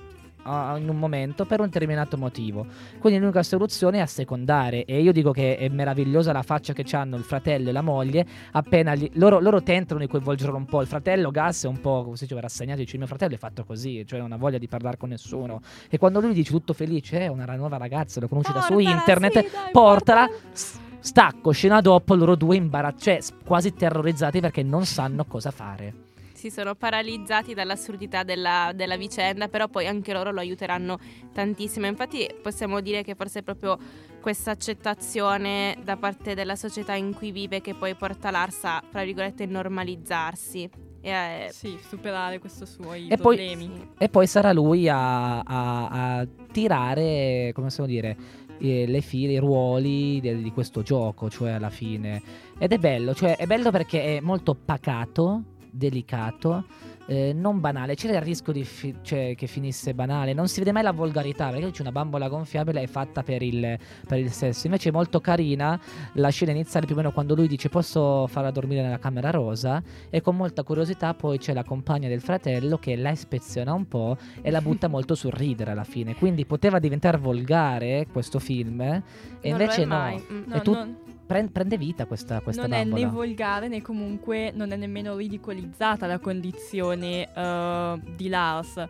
ah, 0.44 0.76
in 0.78 0.88
un 0.88 0.98
momento 0.98 1.44
per 1.44 1.60
un 1.60 1.66
determinato 1.66 2.16
motivo. 2.16 2.66
Quindi 2.98 3.18
l'unica 3.18 3.42
soluzione 3.42 3.98
è 3.98 4.00
assecondare. 4.00 4.84
E 4.84 5.00
io 5.00 5.12
dico 5.12 5.32
che 5.32 5.56
è 5.56 5.68
meravigliosa 5.68 6.32
la 6.32 6.42
faccia 6.42 6.72
che 6.72 6.84
hanno 6.96 7.16
il 7.16 7.22
fratello 7.24 7.68
e 7.68 7.72
la 7.72 7.82
moglie. 7.82 8.26
Appena 8.52 8.94
gli- 8.94 9.10
loro, 9.14 9.40
loro 9.40 9.62
tentano 9.62 10.00
di 10.00 10.06
coinvolgerlo 10.06 10.56
un 10.56 10.66
po'. 10.66 10.80
Il 10.80 10.88
fratello 10.88 11.30
Gas 11.30 11.64
è 11.64 11.68
un 11.68 11.80
po' 11.80 12.12
si 12.14 12.24
diceva 12.24 12.40
rassegnato. 12.40 12.78
Dice: 12.80 12.96
mio 12.96 13.06
fratello 13.06 13.34
è 13.34 13.38
fatto 13.38 13.64
così, 13.64 14.04
cioè 14.06 14.18
non 14.18 14.32
ha 14.32 14.36
voglia 14.36 14.58
di 14.58 14.68
parlare 14.68 14.96
con 14.96 15.08
nessuno. 15.08 15.60
E 15.88 15.98
quando 15.98 16.20
lui 16.20 16.32
dice 16.32 16.50
tutto 16.50 16.72
felice, 16.72 17.20
è 17.20 17.26
una 17.28 17.44
nuova 17.54 17.76
ragazza, 17.76 18.20
l'ho 18.20 18.28
conosciuta 18.28 18.60
su 18.60 18.74
Portala, 18.74 18.96
internet, 18.96 19.32
sì, 19.32 19.40
dai, 19.40 19.70
portala. 19.72 20.26
portala. 20.26 20.81
Stacco, 21.02 21.50
scena 21.50 21.80
dopo, 21.80 22.14
loro 22.14 22.36
due 22.36 22.54
imbarazzati, 22.56 23.02
cioè 23.02 23.38
quasi 23.44 23.74
terrorizzati 23.74 24.38
perché 24.40 24.62
non 24.62 24.86
sanno 24.86 25.24
cosa 25.24 25.50
fare. 25.50 25.92
si 26.32 26.48
sono 26.50 26.74
paralizzati 26.74 27.54
dall'assurdità 27.54 28.22
della, 28.24 28.72
della 28.74 28.96
vicenda, 28.96 29.48
però 29.48 29.68
poi 29.68 29.86
anche 29.86 30.12
loro 30.12 30.30
lo 30.32 30.40
aiuteranno 30.40 30.98
tantissimo. 31.32 31.86
Infatti 31.86 32.28
possiamo 32.42 32.80
dire 32.80 33.02
che 33.04 33.14
forse 33.14 33.40
è 33.40 33.42
proprio 33.42 33.78
questa 34.20 34.50
accettazione 34.52 35.76
da 35.84 35.96
parte 35.96 36.34
della 36.34 36.56
società 36.56 36.94
in 36.94 37.12
cui 37.14 37.30
vive 37.32 37.60
che 37.60 37.74
poi 37.74 37.94
porta 37.94 38.30
Lars 38.30 38.64
a, 38.64 38.82
fra 38.88 39.04
virgolette, 39.04 39.46
normalizzarsi. 39.46 40.68
E, 41.04 41.10
eh, 41.10 41.48
Sì, 41.52 41.76
superare 41.88 42.38
questi 42.38 42.64
suoi 42.66 43.08
E 43.08 43.16
poi- 43.16 43.36
problemi. 43.36 43.70
sì. 43.74 43.88
E 43.98 44.08
poi 44.08 44.26
sarà 44.28 44.52
lui 44.52 44.88
a, 44.88 45.40
a- 45.40 46.18
a 46.20 46.26
tirare, 46.52 47.50
come 47.54 47.66
possiamo 47.68 47.88
dire, 47.88 48.16
eh, 48.62 48.86
le 48.86 49.00
file, 49.00 49.32
i 49.32 49.38
ruoli 49.38 50.20
de- 50.20 50.40
di 50.40 50.52
questo 50.52 50.82
gioco, 50.82 51.28
cioè 51.28 51.52
alla 51.52 51.70
fine. 51.70 52.22
Ed 52.58 52.72
è 52.72 52.78
bello, 52.78 53.14
cioè 53.14 53.36
è 53.36 53.46
bello 53.46 53.70
perché 53.70 54.16
è 54.16 54.20
molto 54.20 54.54
pacato, 54.54 55.42
delicato, 55.72 56.64
eh, 57.06 57.32
non 57.34 57.58
banale. 57.60 57.94
C'era 57.94 58.16
il 58.18 58.22
rischio 58.22 58.52
di 58.52 58.62
fi- 58.64 58.94
cioè, 59.02 59.34
che 59.34 59.46
finisse 59.46 59.94
banale, 59.94 60.34
non 60.34 60.46
si 60.48 60.58
vede 60.60 60.70
mai 60.72 60.82
la 60.82 60.92
volgarità 60.92 61.48
perché 61.48 61.70
c'è 61.70 61.80
una 61.80 61.92
bambola 61.92 62.28
gonfiabile 62.28 62.82
è 62.82 62.86
fatta 62.86 63.22
per 63.22 63.42
il, 63.42 63.78
per 64.06 64.18
il 64.18 64.30
sesso. 64.30 64.66
Invece 64.66 64.90
è 64.90 64.92
molto 64.92 65.20
carina 65.20 65.80
la 66.14 66.28
scena 66.28 66.52
iniziale, 66.52 66.86
più 66.86 66.94
o 66.94 66.98
meno 66.98 67.10
quando 67.12 67.34
lui 67.34 67.48
dice 67.48 67.68
posso 67.68 68.26
farla 68.28 68.50
dormire 68.50 68.82
nella 68.82 68.98
camera 68.98 69.30
rosa 69.30 69.82
e 70.10 70.20
con 70.20 70.36
molta 70.36 70.62
curiosità 70.62 71.14
poi 71.14 71.38
c'è 71.38 71.52
la 71.54 71.64
compagna 71.64 72.08
del 72.08 72.20
fratello 72.20 72.76
che 72.78 72.94
la 72.96 73.10
ispeziona 73.10 73.72
un 73.72 73.88
po' 73.88 74.16
e 74.42 74.50
la 74.50 74.60
butta 74.60 74.86
molto 74.88 75.14
sul 75.14 75.32
ridere 75.32 75.70
alla 75.72 75.84
fine. 75.84 76.14
Quindi 76.14 76.44
poteva 76.44 76.78
diventare 76.78 77.16
volgare 77.18 78.06
questo 78.12 78.38
film 78.38 78.80
eh, 78.80 79.02
e 79.40 79.50
Non 79.50 79.60
invece 79.60 79.82
è 79.82 79.84
no. 79.86 80.22
Mm. 80.30 80.42
No, 80.46 80.54
e 80.54 80.60
tu- 80.60 80.72
non- 80.72 80.96
Pre- 81.32 81.48
prende 81.50 81.78
vita 81.78 82.06
questa, 82.06 82.40
questa 82.40 82.62
non 82.62 82.72
è 82.72 82.82
bambola. 82.82 83.04
né 83.04 83.10
volgare 83.10 83.68
né 83.68 83.82
comunque 83.82 84.52
non 84.54 84.70
è 84.72 84.76
nemmeno 84.76 85.16
ridicolizzata 85.16 86.06
la 86.06 86.18
condizione 86.18 87.28
eh, 87.32 88.00
di 88.16 88.28
Lars. 88.28 88.88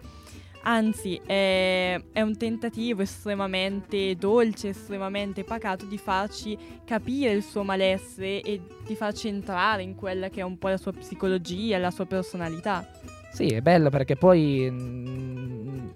Anzi, 0.64 1.20
è, 1.26 2.00
è 2.12 2.20
un 2.20 2.36
tentativo 2.36 3.02
estremamente 3.02 4.14
dolce, 4.14 4.68
estremamente 4.68 5.42
pacato 5.42 5.86
di 5.86 5.98
farci 5.98 6.56
capire 6.84 7.32
il 7.32 7.42
suo 7.42 7.64
malessere 7.64 8.40
e 8.42 8.60
di 8.86 8.94
farci 8.94 9.26
entrare 9.26 9.82
in 9.82 9.96
quella 9.96 10.28
che 10.28 10.40
è 10.40 10.44
un 10.44 10.58
po' 10.58 10.68
la 10.68 10.76
sua 10.76 10.92
psicologia, 10.92 11.78
la 11.78 11.90
sua 11.90 12.06
personalità. 12.06 12.88
Sì, 13.32 13.46
è 13.46 13.60
bello 13.60 13.90
perché 13.90 14.14
poi. 14.14 14.68
mm, 14.70 15.88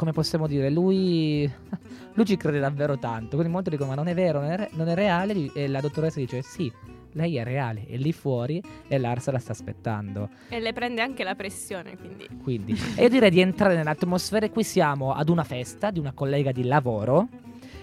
come 0.00 0.12
possiamo 0.12 0.46
dire, 0.46 0.70
lui. 0.70 1.48
lui 2.14 2.24
ci 2.24 2.38
crede 2.38 2.58
davvero 2.58 2.98
tanto. 2.98 3.36
Quindi 3.36 3.52
molti 3.52 3.68
dicono: 3.68 3.90
Ma 3.90 3.96
non 3.96 4.08
è 4.08 4.14
vero, 4.14 4.40
non 4.40 4.50
è, 4.50 4.56
re- 4.56 4.70
non 4.72 4.88
è 4.88 4.94
reale. 4.94 5.52
E 5.52 5.68
la 5.68 5.82
dottoressa 5.82 6.18
dice: 6.18 6.40
Sì, 6.40 6.72
lei 7.12 7.36
è 7.36 7.44
reale, 7.44 7.84
è 7.86 7.96
lì 7.98 8.10
fuori 8.10 8.62
e 8.88 8.96
Lars 8.96 9.28
la 9.28 9.38
sta 9.38 9.52
aspettando. 9.52 10.30
E 10.48 10.58
le 10.58 10.72
prende 10.72 11.02
anche 11.02 11.22
la 11.22 11.34
pressione, 11.34 11.98
quindi. 11.98 12.26
Quindi, 12.42 12.80
e 12.96 13.02
io 13.02 13.08
direi 13.10 13.28
di 13.28 13.40
entrare 13.40 13.76
nell'atmosfera. 13.76 14.48
Qui 14.48 14.64
siamo 14.64 15.12
ad 15.12 15.28
una 15.28 15.44
festa 15.44 15.90
di 15.90 15.98
una 15.98 16.12
collega 16.12 16.50
di 16.50 16.64
lavoro. 16.64 17.28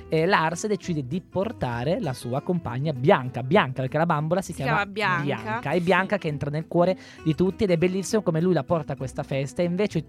E 0.09 0.25
Lars 0.25 0.65
decide 0.65 1.05
di 1.05 1.21
portare 1.21 1.99
la 1.99 2.13
sua 2.13 2.41
compagna 2.41 2.93
Bianca. 2.93 3.43
Bianca, 3.43 3.81
perché 3.81 3.97
la 3.99 4.07
bambola 4.07 4.41
si, 4.41 4.53
Si 4.53 4.63
chiama 4.63 4.87
Bianca. 4.87 5.21
Bianca. 5.21 5.69
È 5.69 5.79
Bianca 5.81 6.17
che 6.17 6.29
entra 6.29 6.49
nel 6.49 6.65
cuore 6.67 6.97
di 7.23 7.35
tutti 7.35 7.65
ed 7.65 7.69
è 7.69 7.77
bellissimo 7.77 8.23
come 8.23 8.41
lui 8.41 8.53
la 8.53 8.63
porta 8.63 8.93
a 8.93 8.95
questa 8.95 9.21
festa. 9.21 9.61
E 9.61 9.65
invece 9.65 10.05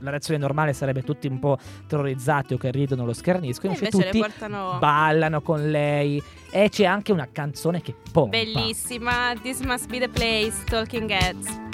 la 0.00 0.10
reazione 0.10 0.38
normale 0.40 0.72
sarebbe 0.72 1.02
tutti 1.02 1.26
un 1.26 1.38
po' 1.38 1.58
terrorizzati 1.86 2.54
o 2.54 2.58
che 2.58 2.70
ridono 2.70 3.04
lo 3.04 3.12
scherniscono. 3.12 3.72
E 3.72 3.76
Invece, 3.76 3.98
tutti 3.98 4.18
portano 4.18 4.76
ballano 4.78 5.40
con 5.40 5.70
lei. 5.70 6.22
E 6.50 6.68
c'è 6.68 6.84
anche 6.84 7.12
una 7.12 7.28
canzone 7.30 7.80
che 7.82 7.94
pompa. 8.12 8.36
bellissima. 8.36 9.34
This 9.42 9.60
must 9.60 9.88
be 9.88 9.98
the 9.98 10.08
place, 10.08 10.62
Talking 10.64 11.10
Heads. 11.10 11.65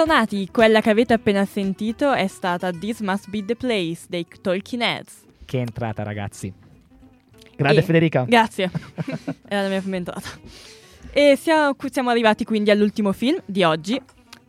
Bentornati, 0.00 0.48
quella 0.50 0.80
che 0.80 0.88
avete 0.88 1.12
appena 1.12 1.44
sentito 1.44 2.12
è 2.12 2.26
stata 2.26 2.70
This 2.70 3.00
Must 3.00 3.28
Be 3.28 3.44
the 3.44 3.54
Place 3.54 4.06
dei 4.08 4.26
Talking 4.40 4.80
Heads. 4.80 5.24
Che 5.44 5.58
entrata, 5.58 6.02
ragazzi. 6.02 6.50
Grande 7.54 7.80
E- 7.80 7.82
Federica. 7.82 8.24
Grazie, 8.24 8.70
era 9.46 9.62
la 9.62 9.68
mia 9.68 9.80
prima 9.80 9.96
entrata. 9.96 10.26
E 11.12 11.36
siamo, 11.38 11.76
siamo 11.90 12.08
arrivati 12.08 12.44
quindi 12.44 12.70
all'ultimo 12.70 13.12
film 13.12 13.42
di 13.44 13.62
oggi. 13.62 14.00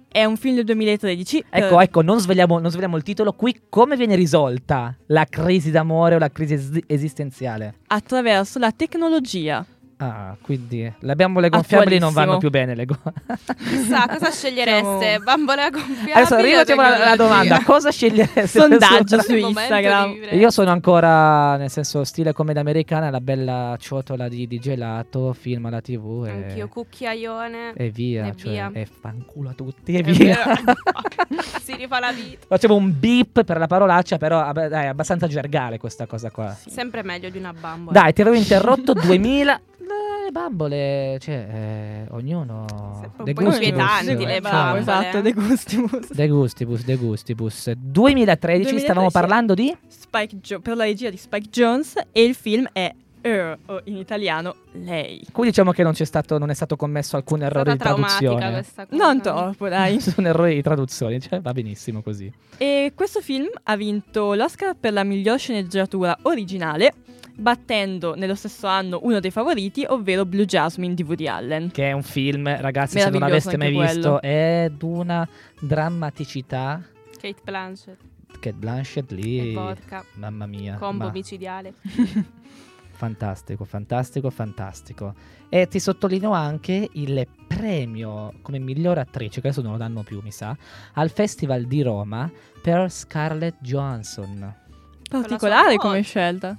È 0.07 0.23
un 0.23 0.37
film 0.37 0.55
del 0.55 0.63
2013. 0.63 1.43
Ecco, 1.49 1.79
eh, 1.79 1.83
ecco, 1.83 2.01
non 2.01 2.21
sveliamo, 2.21 2.57
non 2.59 2.69
sveliamo 2.69 2.95
il 2.95 3.03
titolo. 3.03 3.33
Qui 3.33 3.63
come 3.67 3.97
viene 3.97 4.15
risolta 4.15 4.95
la 5.07 5.25
crisi 5.25 5.69
d'amore 5.69 6.15
o 6.15 6.17
la 6.17 6.29
crisi 6.29 6.53
es- 6.53 6.79
esistenziale? 6.87 7.75
attraverso 7.87 8.57
la 8.57 8.71
tecnologia. 8.71 9.65
Ah, 10.03 10.35
quindi 10.41 10.91
le 10.99 11.49
gonfiabili 11.49 11.99
non 11.99 12.11
vanno 12.11 12.39
più 12.39 12.49
bene 12.49 12.73
le 12.73 12.85
gonfiabili. 12.85 13.19
Chissà, 13.69 14.07
cosa 14.07 14.31
scegliereste? 14.31 15.19
Bambola 15.23 15.69
gonfiabile 15.69 16.13
Adesso 16.13 16.35
o 16.35 16.41
rifacciamo 16.41 16.81
la, 16.81 17.15
domanda, 17.15 17.61
cosa 17.63 17.91
scegliereste? 17.91 18.47
Sondaggio 18.47 19.21
su 19.21 19.35
Instagram. 19.35 20.15
Io 20.31 20.49
sono 20.49 20.71
ancora, 20.71 21.55
nel 21.57 21.69
senso, 21.69 22.03
stile 22.03 22.33
commedia 22.33 22.61
americana, 22.61 23.11
la 23.11 23.21
bella 23.21 23.75
ciotola 23.79 24.27
di, 24.27 24.47
di 24.47 24.57
gelato, 24.57 25.33
film 25.33 25.67
alla 25.67 25.81
tv 25.81 26.25
e, 26.25 26.29
Anch'io, 26.31 26.67
cucchiaione. 26.67 27.73
e 27.75 27.89
via, 27.91 28.25
E 28.25 28.35
cioè, 28.35 28.51
via. 28.51 28.71
e 28.73 28.87
fanculo 28.87 29.49
a 29.49 29.53
tutti 29.53 29.93
e 29.93 29.99
È 29.99 30.01
via. 30.03 30.37
si 31.61 31.75
rifà 31.75 31.99
la 31.99 32.11
vita. 32.11 32.45
Facevo 32.47 32.75
un 32.75 32.91
beep 32.99 33.43
per 33.43 33.59
la 33.59 33.67
parolaccia, 33.67 34.17
però 34.17 34.51
dai, 34.51 34.69
è 34.71 34.87
abbastanza 34.87 35.27
gergale 35.27 35.77
questa 35.77 36.07
cosa 36.07 36.31
qua. 36.31 36.55
Sempre 36.67 37.03
meglio 37.03 37.29
di 37.29 37.37
una 37.37 37.53
bambola. 37.53 37.99
Dai, 37.99 38.13
ti 38.13 38.21
avevo 38.21 38.35
interrotto 38.35 38.93
2000. 38.97 39.61
Le 40.25 40.31
bambole, 40.31 41.17
cioè, 41.19 41.47
eh, 41.51 42.05
ognuno. 42.11 42.65
De 43.23 43.31
inquietanti 43.31 44.09
eh, 44.11 44.15
le 44.15 44.23
cioè, 44.23 44.41
bambole. 44.41 44.79
Esatto, 44.79 45.21
De 45.21 45.33
Gustibus. 45.33 46.11
De 46.11 46.27
gustibus, 46.27 46.83
de 46.85 46.95
gustibus. 46.95 47.71
2013, 47.75 48.61
2013, 48.63 48.79
stavamo 48.79 49.09
parlando 49.11 49.53
di. 49.53 49.75
Spike 49.87 50.37
Jo- 50.37 50.59
per 50.59 50.75
la 50.75 50.83
regia 50.83 51.09
di 51.09 51.17
Spike 51.17 51.49
Jones 51.49 51.95
e 52.11 52.23
il 52.23 52.35
film 52.35 52.67
è 52.71 52.93
Her, 53.23 53.57
o 53.67 53.81
in 53.85 53.97
italiano 53.97 54.55
Lei. 54.71 55.21
Qui 55.31 55.45
diciamo 55.47 55.71
che 55.71 55.83
non 55.83 55.93
c'è 55.93 56.05
stato, 56.05 56.37
non 56.39 56.49
è 56.49 56.53
stato 56.55 56.75
commesso 56.75 57.17
alcun 57.17 57.41
È 57.41 57.45
errore 57.45 57.73
stata 57.75 57.93
di 57.93 58.01
traduzione. 58.01 58.51
questa 58.51 58.85
cosa. 58.87 59.03
Non 59.03 59.21
troppo, 59.21 59.67
dai. 59.69 59.93
Nessun 60.01 60.25
errore 60.25 60.53
di 60.55 60.61
traduzione, 60.61 61.19
cioè 61.19 61.39
va 61.39 61.51
benissimo 61.51 62.01
così. 62.01 62.31
E 62.57 62.93
questo 62.95 63.21
film 63.21 63.47
ha 63.63 63.75
vinto 63.75 64.33
l'Oscar 64.33 64.75
per 64.79 64.93
la 64.93 65.03
miglior 65.03 65.37
sceneggiatura 65.37 66.17
originale, 66.23 66.93
battendo 67.35 68.15
nello 68.15 68.35
stesso 68.35 68.67
anno 68.67 68.99
uno 69.03 69.19
dei 69.19 69.31
favoriti, 69.31 69.85
ovvero 69.87 70.25
Blue 70.25 70.45
Jasmine 70.45 70.93
di 70.93 71.03
Woody 71.03 71.27
Allen. 71.27 71.71
Che 71.71 71.89
è 71.89 71.91
un 71.91 72.03
film, 72.03 72.47
ragazzi, 72.59 72.99
se 72.99 73.09
non 73.09 73.19
l'aveste 73.19 73.57
mai 73.57 73.75
anche 73.75 73.93
visto, 73.93 74.19
quello. 74.19 74.21
è 74.21 74.71
d'una 74.75 75.27
drammaticità. 75.59 76.81
Kate 77.19 77.41
Blanchett 77.43 77.97
Che 78.39 78.53
Blanchett 78.53 79.11
e 79.11 79.15
lì. 79.15 79.53
vodka. 79.53 80.03
Mamma 80.15 80.45
mia. 80.47 80.75
Combo 80.77 81.05
ma- 81.05 81.11
micidiale. 81.11 81.73
Fantastico, 83.01 83.65
fantastico, 83.65 84.29
fantastico. 84.29 85.15
E 85.49 85.67
ti 85.67 85.79
sottolineo 85.79 86.33
anche 86.33 86.87
il 86.93 87.27
premio 87.47 88.31
come 88.43 88.59
miglior 88.59 88.99
attrice, 88.99 89.41
che 89.41 89.47
adesso 89.47 89.63
non 89.63 89.71
lo 89.71 89.77
danno 89.79 90.03
più, 90.03 90.21
mi 90.21 90.31
sa, 90.31 90.55
al 90.93 91.09
Festival 91.09 91.65
di 91.65 91.81
Roma 91.81 92.31
per 92.61 92.91
Scarlett 92.91 93.55
Johansson. 93.59 94.55
Particolare 95.09 95.77
come 95.77 96.01
scelta. 96.03 96.55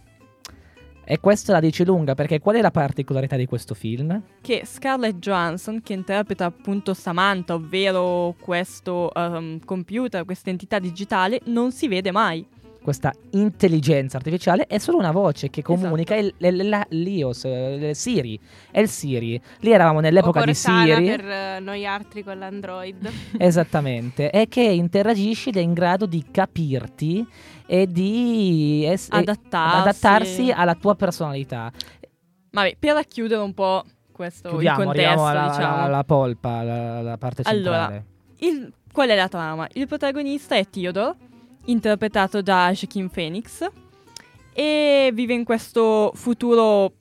E 1.12 1.20
questo 1.20 1.53
la 1.53 1.61
dice 1.61 1.85
lunga 1.85 2.14
perché 2.14 2.40
qual 2.40 2.57
è 2.57 2.62
la 2.62 2.70
particolarità 2.70 3.37
di 3.37 3.44
questo 3.44 3.75
film? 3.75 4.18
Che 4.40 4.62
Scarlett 4.64 5.16
Johansson, 5.18 5.83
che 5.83 5.92
interpreta 5.92 6.46
appunto 6.46 6.94
Samantha, 6.94 7.53
ovvero 7.53 8.35
questo 8.40 9.12
ehm, 9.12 9.62
computer, 9.62 10.25
questa 10.25 10.48
entità 10.48 10.79
digitale, 10.79 11.40
non 11.44 11.70
si 11.70 11.87
vede 11.87 12.12
mai. 12.12 12.46
Questa 12.83 13.12
intelligenza 13.33 14.16
artificiale 14.16 14.66
è 14.66 14.79
solo 14.79 14.96
una 14.98 15.12
voce 15.12 15.51
che 15.51 15.61
Esatto. 15.61 15.79
comunica 15.83 16.16
il, 16.16 16.33
il- 16.38 16.68
la- 16.68 16.85
l'IOS, 16.88 17.44
eh, 17.44 17.90
il 17.90 17.94
Siri, 17.94 18.40
è 18.72 18.81
il 18.81 18.88
Siri. 18.88 19.40
Lì 19.61 19.70
eravamo 19.70 20.01
nell'epoca 20.01 20.40
o 20.40 20.44
di 20.44 20.53
Cortana 20.53 20.85
Siri. 20.94 21.05
per 21.05 21.25
eh, 21.29 21.61
noi 21.61 21.87
altri 21.87 22.25
con 22.25 22.38
l'Android. 22.38 23.09
Esattamente, 23.38 24.31
e 24.31 24.48
che 24.48 24.62
interagisci 24.62 25.51
ed 25.51 25.59
è 25.59 25.61
in 25.61 25.75
grado 25.75 26.07
di 26.07 26.25
capirti 26.29 27.25
e 27.66 27.87
di 27.87 28.85
es- 28.87 29.09
Adattarsi. 29.11 29.79
adattarsi 29.79 30.51
alla 30.51 30.75
tua 30.75 30.94
personalità. 30.94 31.70
Vabbè, 32.51 32.77
per 32.79 32.94
racchiudere 32.94 33.40
un 33.40 33.55
po' 33.55 33.85
questo 34.12 34.61
il 34.61 34.72
contesto, 34.75 35.25
alla, 35.25 35.48
diciamo. 35.48 35.66
alla- 35.75 35.83
alla 35.83 36.05
polpa, 36.05 36.48
alla, 36.59 36.98
alla 36.98 37.16
parte 37.18 37.42
centrale. 37.42 37.85
Allora, 37.87 38.03
Il- 38.38 38.72
qual 38.92 39.09
è 39.09 39.14
la 39.16 39.29
trama? 39.29 39.66
Il 39.72 39.87
protagonista 39.87 40.55
è 40.57 40.68
Theodore, 40.68 41.16
interpretato 41.66 42.42
da 42.42 42.70
Joaquin 42.72 43.09
Phoenix, 43.09 43.66
e 44.53 45.11
vive 45.14 45.33
in 45.33 45.44
questo 45.44 46.12
futuro, 46.14 46.92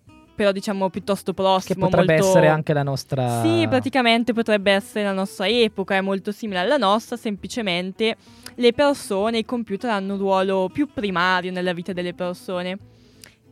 però 0.41 0.51
diciamo 0.51 0.89
piuttosto 0.89 1.33
che 1.33 1.41
prossimo. 1.43 1.85
potrebbe 1.87 2.13
molto- 2.13 2.29
essere 2.29 2.47
anche 2.47 2.73
la 2.73 2.81
nostra... 2.81 3.43
Sì, 3.43 3.67
praticamente 3.69 4.33
potrebbe 4.33 4.71
essere 4.71 5.03
la 5.03 5.13
nostra 5.13 5.47
epoca, 5.47 5.93
è 5.93 6.01
molto 6.01 6.31
simile 6.31 6.57
alla 6.57 6.77
nostra, 6.77 7.15
semplicemente 7.15 8.15
le 8.55 8.73
persone, 8.73 9.37
i 9.37 9.45
computer 9.45 9.91
hanno 9.91 10.13
un 10.13 10.19
ruolo 10.19 10.67
più 10.73 10.87
primario 10.91 11.51
nella 11.51 11.73
vita 11.73 11.93
delle 11.93 12.15
persone. 12.15 12.79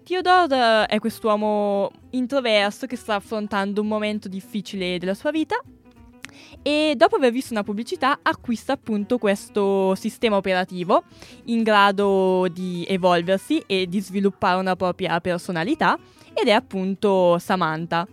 Theodore 0.04 0.56
eh, 0.56 0.95
è 0.95 0.99
quest'uomo 0.99 1.91
introverso 2.12 2.88
che 2.88 2.95
sta 2.95 3.13
affrontando 3.13 3.82
un 3.82 3.88
momento 3.88 4.28
difficile 4.28 4.97
della 4.97 5.13
sua 5.13 5.30
vita 5.30 5.62
e 6.63 6.95
dopo 6.97 7.17
aver 7.17 7.32
visto 7.32 7.54
una 7.54 7.63
pubblicità 7.63 8.17
acquista 8.23 8.73
appunto 8.73 9.19
questo 9.19 9.93
sistema 9.93 10.38
operativo 10.38 11.04
in 11.45 11.62
grado 11.62 12.47
di 12.52 12.84
evolversi 12.88 13.62
e 13.67 13.86
di 13.88 13.99
sviluppare 13.99 14.60
una 14.60 14.75
propria 14.75 15.19
personalità 15.21 15.99
ed 16.33 16.47
è 16.47 16.51
appunto 16.51 17.37
Samantha. 17.39 18.07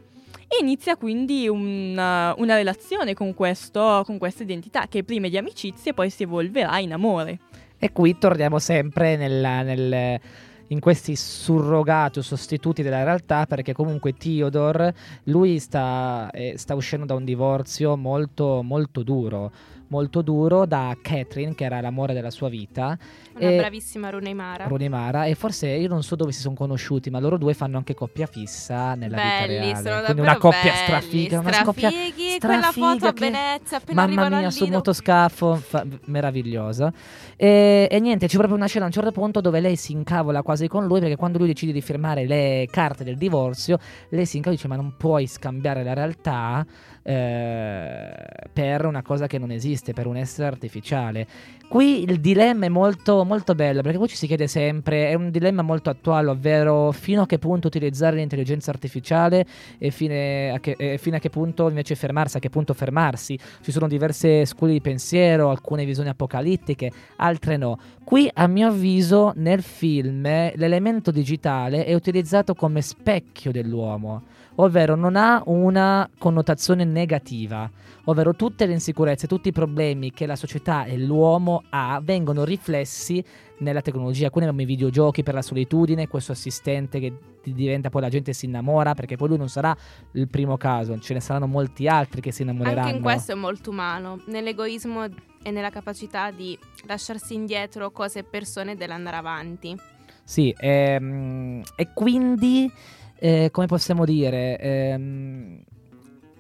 E 0.49 0.59
inizia 0.61 0.97
quindi 0.97 1.49
una, 1.49 2.33
una 2.39 2.55
relazione 2.55 3.15
con, 3.15 3.35
questo, 3.35 4.03
con 4.07 4.17
questa 4.19 4.45
identità 4.45 4.87
che 4.87 5.03
prima 5.03 5.27
è 5.27 5.31
di 5.31 5.39
amicizia 5.39 5.91
e 5.91 5.95
poi 5.95 6.09
si 6.09 6.23
evolverà 6.23 6.79
in 6.79 6.93
amore. 6.93 7.41
E 7.79 7.93
qui 7.93 8.17
torniamo 8.17 8.59
sempre 8.59 9.17
nella- 9.17 9.63
nel- 9.63 10.21
in 10.69 10.81
questi 10.81 11.15
surrogati 11.15 12.19
o 12.19 12.23
sostituti 12.23 12.83
della 12.83 13.05
realtà 13.05 13.47
perché 13.47 13.73
comunque 13.73 14.15
Theodore, 14.15 14.95
lui 15.25 15.59
sta, 15.59 16.31
eh, 16.33 16.55
sta 16.57 16.75
uscendo 16.75 17.07
da 17.07 17.15
un 17.15 17.25
divorzio 17.25 17.97
molto, 17.97 18.63
molto 18.63 19.03
duro, 19.03 19.53
molto 19.89 20.23
duro 20.23 20.67
da 20.67 20.97
Catherine 21.01 21.55
che 21.55 21.65
era 21.65 21.81
l'amore 21.81 22.13
della 22.15 22.31
sua 22.31 22.49
vita, 22.49 22.99
Una 23.35 23.51
E- 23.51 23.57
bravissima 23.57 24.11
Runeimara. 24.11 25.27
E 25.27 25.35
forse 25.35 25.69
io 25.69 25.89
non 25.89 26.03
so 26.03 26.17
dove 26.17 26.33
si 26.33 26.41
sono 26.41 26.55
conosciuti, 26.55 27.11
ma 27.11 27.19
loro 27.19 27.37
due 27.37 27.55
fanno 27.55 27.77
anche 27.77 27.95
coppia 27.95 28.27
fissa 28.27 28.95
nella 28.95 29.17
belli, 29.17 29.67
vita 29.67 29.81
reale. 29.81 30.05
Quindi 30.05 30.23
una 30.23 30.39
coppia 30.39 30.61
belli, 30.63 30.77
strafiga, 30.77 31.39
una 31.41 31.53
scoppia 31.53 31.91
strafighi, 31.91 32.39
quella 32.41 32.73
foto 32.73 32.97
strafiga 32.97 33.09
a 33.09 33.13
Venezia 33.13 33.77
appena 33.77 34.07
Mamma 34.07 34.29
mia, 34.39 34.51
sul 34.51 34.71
motoscafo, 34.71 35.55
fa- 35.57 35.87
meravigliosa. 36.07 36.93
E, 37.37 37.89
e 37.91 38.01
niente, 38.01 38.27
c'è 38.27 38.37
proprio 38.37 38.57
una 38.57 38.67
scena 38.67 38.85
a 38.85 38.89
un 38.89 38.93
certo 38.95 39.13
punto 39.13 39.41
dove 39.41 39.61
lei 39.61 39.77
si 39.77 39.93
incavola 39.93 40.43
quasi 40.43 40.69
con 40.69 40.87
lui 40.87 41.01
perché 41.01 41.17
quando 41.17 41.39
lui 41.39 41.49
decide 41.49 41.73
di 41.73 41.83
firmare 41.83 42.27
le 42.27 42.67
carte 42.71 43.05
del 43.05 43.17
divorzio, 43.17 43.79
lei 44.11 44.25
si 44.25 44.37
incavola 44.39 44.55
e 44.55 44.63
dice 44.63 44.69
ma 44.69 44.77
non 44.77 44.95
puoi 44.97 45.27
scambiare 45.27 45.83
la 45.85 45.93
realtà 45.93 46.65
eh, 47.09 48.13
per 48.53 48.85
una 48.85 49.03
cosa 49.03 49.29
che 49.29 49.39
non 49.39 49.53
esiste, 49.53 49.93
per 49.93 50.09
un 50.09 50.17
essere 50.17 50.49
artificiale. 50.49 51.27
Qui 51.69 52.03
il 52.03 52.21
dilemma 52.21 52.67
è 52.67 52.69
molto, 52.69 53.25
molto 53.25 53.55
bello 53.55 53.81
perché 53.83 53.99
poi 53.99 54.09
ci 54.09 54.17
si 54.17 54.27
chiede 54.27 54.49
sempre, 54.49 55.09
è 55.09 55.15
un 55.15 55.31
dilemma 55.31 55.63
molto 55.63 55.89
attuale, 55.89 56.31
ovvero 56.31 56.91
fino 56.91 57.23
a 57.23 57.27
che 57.27 57.39
punto 57.39 57.69
utilizzare 57.69 58.17
l'intelligenza 58.17 58.73
artificiale 58.73 59.47
e 59.79 59.91
fine 59.91 60.51
a 60.51 60.59
che, 60.59 60.75
e 60.77 60.99
fino 60.99 61.17
a 61.17 61.19
che 61.21 61.31
punto 61.31 61.69
invece 61.69 61.95
fermarsi, 61.95 62.39
a 62.39 62.41
che 62.41 62.51
punto 62.51 62.75
fermarsi. 62.75 63.39
Ci 63.61 63.71
sono 63.71 63.87
diverse 63.87 64.45
scuole 64.45 64.73
di 64.73 64.81
pensiero, 64.81 65.51
alcune 65.51 65.85
visioni 65.85 66.09
apocalittiche, 66.09 66.91
altre 67.17 67.57
no. 67.57 67.79
Qui 68.03 68.29
a 68.33 68.49
mio 68.49 68.69
avviso 68.69 69.33
nel 69.37 69.63
film 69.63 70.23
l'elemento 70.23 71.13
digitale 71.13 71.85
è 71.85 71.95
utilizzato 71.95 72.55
come 72.55 72.81
specchio 72.81 73.53
dell'uomo, 73.53 74.23
ovvero 74.57 74.95
non 74.95 75.17
ha 75.17 75.43
una 75.47 76.09
connotazione 76.19 76.85
negativa, 76.85 77.71
ovvero 78.05 78.35
tutte 78.35 78.67
le 78.67 78.73
insicurezze, 78.73 79.27
tutti 79.27 79.49
i 79.49 79.53
problemi 79.53 80.13
che 80.13 80.27
la 80.27 80.37
società 80.37 80.85
e 80.85 80.99
l'uomo 80.99 81.65
ha 81.71 82.01
vengono 82.03 82.45
riflessi 82.45 83.23
nella 83.59 83.81
tecnologia. 83.81 84.27
Alcuni 84.27 84.45
abbiamo 84.45 84.63
i 84.63 84.67
videogiochi 84.67 85.23
per 85.23 85.35
la 85.35 85.43
solitudine, 85.43 86.09
questo 86.09 86.33
assistente 86.33 87.01
che 87.01 87.13
diventa 87.45 87.91
poi 87.91 88.03
la 88.03 88.09
gente 88.09 88.33
si 88.33 88.47
innamora, 88.47 88.95
perché 88.95 89.17
poi 89.17 89.29
lui 89.29 89.39
non 89.39 89.49
sarà 89.49 89.77
il 90.13 90.29
primo 90.29 90.57
caso, 90.57 90.99
ce 90.99 91.15
ne 91.15 91.21
saranno 91.21 91.47
molti 91.47 91.89
altri 91.89 92.21
che 92.21 92.33
si 92.33 92.43
innamoreranno. 92.43 92.87
Anche 92.87 92.97
in 92.97 93.03
questo 93.03 93.33
è 93.33 93.35
molto 93.35 93.71
umano, 93.71 94.21
nell'egoismo 94.27 95.05
e 95.43 95.51
nella 95.51 95.71
capacità 95.71 96.31
di 96.31 96.59
lasciarsi 96.87 97.35
indietro 97.35 97.91
cose 97.91 98.21
e 98.21 98.25
persone 98.25 98.75
dell'andare 98.75 99.17
avanti. 99.17 99.77
Sì, 100.25 100.53
ehm, 100.59 101.63
e 101.77 101.93
quindi, 101.95 102.69
eh, 103.19 103.49
come 103.51 103.67
possiamo 103.67 104.05
dire, 104.05 104.59
ehm, 104.59 105.63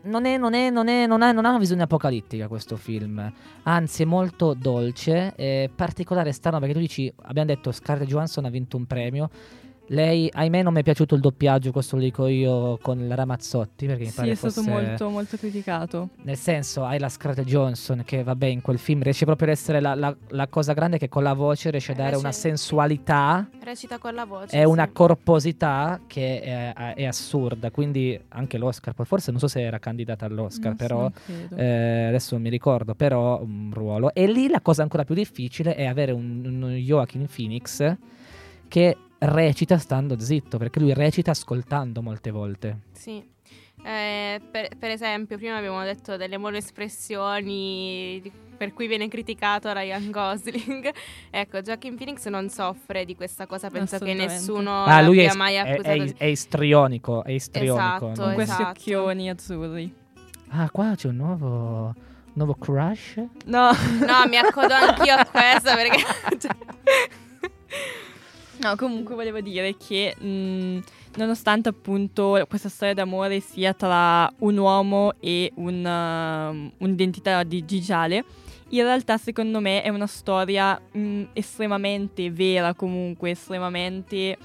non, 0.02 0.24
è, 0.24 0.36
non, 0.36 0.54
è, 0.54 0.70
non, 0.70 0.88
è, 0.88 1.06
non, 1.06 1.22
ha, 1.22 1.32
non 1.32 1.44
ha 1.44 1.50
una 1.50 1.58
visione 1.58 1.82
apocalittica 1.82 2.48
questo 2.48 2.76
film, 2.76 3.32
anzi 3.64 4.02
è 4.02 4.06
molto 4.06 4.54
dolce, 4.54 5.34
è 5.34 5.70
particolare 5.74 6.30
e 6.30 6.32
strano 6.32 6.58
perché 6.58 6.74
tu 6.74 6.80
dici, 6.80 7.12
abbiamo 7.22 7.48
detto 7.48 7.72
Scarlett 7.72 8.08
Johansson 8.08 8.44
ha 8.44 8.50
vinto 8.50 8.76
un 8.76 8.86
premio, 8.86 9.30
lei, 9.88 10.28
ahimè 10.32 10.62
non 10.62 10.72
mi 10.72 10.80
è 10.80 10.82
piaciuto 10.82 11.14
il 11.14 11.20
doppiaggio, 11.20 11.70
questo 11.70 11.96
lo 11.96 12.02
dico 12.02 12.26
io 12.26 12.76
con 12.82 13.06
la 13.06 13.14
Ramazzotti, 13.14 13.86
perché 13.86 14.02
mi 14.04 14.08
Sì, 14.10 14.14
pare 14.16 14.30
è 14.30 14.34
stato 14.34 14.62
molto, 14.62 15.08
molto 15.10 15.36
criticato. 15.36 16.08
Nel 16.22 16.36
senso, 16.36 16.84
hai 16.84 16.98
la 16.98 17.08
Scarlett 17.08 17.46
Johansson 17.46 18.02
che, 18.04 18.22
vabbè, 18.24 18.46
in 18.46 18.62
quel 18.62 18.78
film 18.78 19.02
riesce 19.02 19.24
proprio 19.24 19.48
ad 19.48 19.54
essere 19.54 19.80
la, 19.80 19.94
la- 19.94 20.16
la 20.30 20.48
cosa 20.48 20.72
grande 20.72 20.98
che 20.98 21.08
con 21.08 21.22
la 21.22 21.34
voce 21.34 21.70
riesce 21.70 21.92
a 21.92 21.94
dare 21.94 22.08
Riesce- 22.10 22.24
una 22.26 22.34
sensualità 22.34 23.48
Recita 23.62 23.98
con 23.98 24.14
la 24.14 24.24
voce. 24.24 24.56
e 24.56 24.60
sì. 24.60 24.64
una 24.66 24.88
corposità 24.88 26.00
che 26.06 26.40
è, 26.40 26.72
è 26.94 27.04
assurda. 27.04 27.70
Quindi 27.70 28.18
anche 28.28 28.58
l'Oscar, 28.58 28.92
poi 28.94 29.06
forse 29.06 29.30
non 29.30 29.38
so 29.40 29.48
se 29.48 29.60
era 29.62 29.78
candidata 29.78 30.26
all'Oscar, 30.26 30.66
Non 30.66 30.76
però 30.76 31.10
eh, 31.56 32.04
adesso 32.08 32.34
non 32.34 32.42
mi 32.42 32.50
ricordo, 32.50 32.94
però 32.94 33.40
un 33.40 33.70
ruolo. 33.72 34.12
E 34.14 34.26
lì 34.26 34.48
la 34.48 34.60
cosa 34.60 34.82
ancora 34.82 35.04
più 35.04 35.14
difficile 35.14 35.74
è 35.74 35.84
avere 35.84 36.12
un, 36.12 36.42
un 36.44 36.70
Joaquin 36.74 37.26
Phoenix 37.34 37.94
che 38.68 38.96
recita 39.26 39.78
stando 39.78 40.18
zitto, 40.18 40.58
perché 40.58 40.80
lui 40.80 40.94
recita 40.94 41.32
ascoltando 41.32 42.02
molte 42.02 42.30
volte. 42.30 42.78
Sì. 42.92 43.34
Eh, 43.84 44.40
per, 44.50 44.76
per 44.78 44.90
esempio, 44.90 45.36
prima 45.36 45.56
abbiamo 45.56 45.82
detto 45.84 46.16
delle 46.16 46.38
monoespressioni 46.38 48.18
di- 48.22 48.32
per 48.56 48.72
cui 48.72 48.86
viene 48.86 49.06
criticato 49.08 49.72
Ryan 49.72 50.10
Gosling. 50.10 50.90
ecco, 51.30 51.60
Joaquin 51.60 51.94
Phoenix 51.94 52.26
non 52.28 52.48
soffre 52.48 53.04
di 53.04 53.14
questa 53.14 53.46
cosa, 53.46 53.68
penso 53.70 53.98
che 53.98 54.14
nessuno 54.14 54.84
ah, 54.84 55.02
lui 55.02 55.20
è, 55.20 55.34
mai 55.34 55.54
è, 55.54 55.58
accusato. 55.58 56.02
è, 56.02 56.14
è 56.16 56.24
istrionico, 56.24 57.22
è 57.22 57.32
istrionico. 57.32 57.76
Esatto, 57.76 58.22
Con 58.22 58.34
questi 58.34 58.52
esatto. 58.62 58.70
occhioni 58.70 59.30
azzurri. 59.30 59.94
Ah, 60.48 60.70
qua 60.70 60.94
c'è 60.96 61.08
un 61.08 61.16
nuovo, 61.16 61.94
nuovo 62.32 62.54
crush. 62.54 63.16
No, 63.44 63.70
No, 63.70 64.26
mi 64.28 64.36
accodo 64.36 64.72
anch'io 64.72 65.14
a 65.14 65.26
questa 65.30 65.74
perché... 65.74 66.04
no, 68.58 68.76
comunque 68.76 69.14
volevo 69.14 69.40
dire 69.40 69.76
che 69.76 70.14
mh, 70.18 70.82
nonostante 71.16 71.68
appunto 71.68 72.44
questa 72.48 72.68
storia 72.68 72.94
d'amore 72.94 73.40
sia 73.40 73.72
tra 73.74 74.32
un 74.38 74.56
uomo 74.56 75.12
e 75.20 75.52
un, 75.56 75.84
um, 75.84 76.72
un'identità 76.78 77.42
digitale, 77.42 78.24
in 78.70 78.82
realtà 78.82 79.16
secondo 79.16 79.60
me 79.60 79.82
è 79.82 79.88
una 79.88 80.06
storia 80.06 80.80
mh, 80.92 81.24
estremamente 81.32 82.30
vera 82.30 82.74
comunque, 82.74 83.30
estremamente 83.30 84.36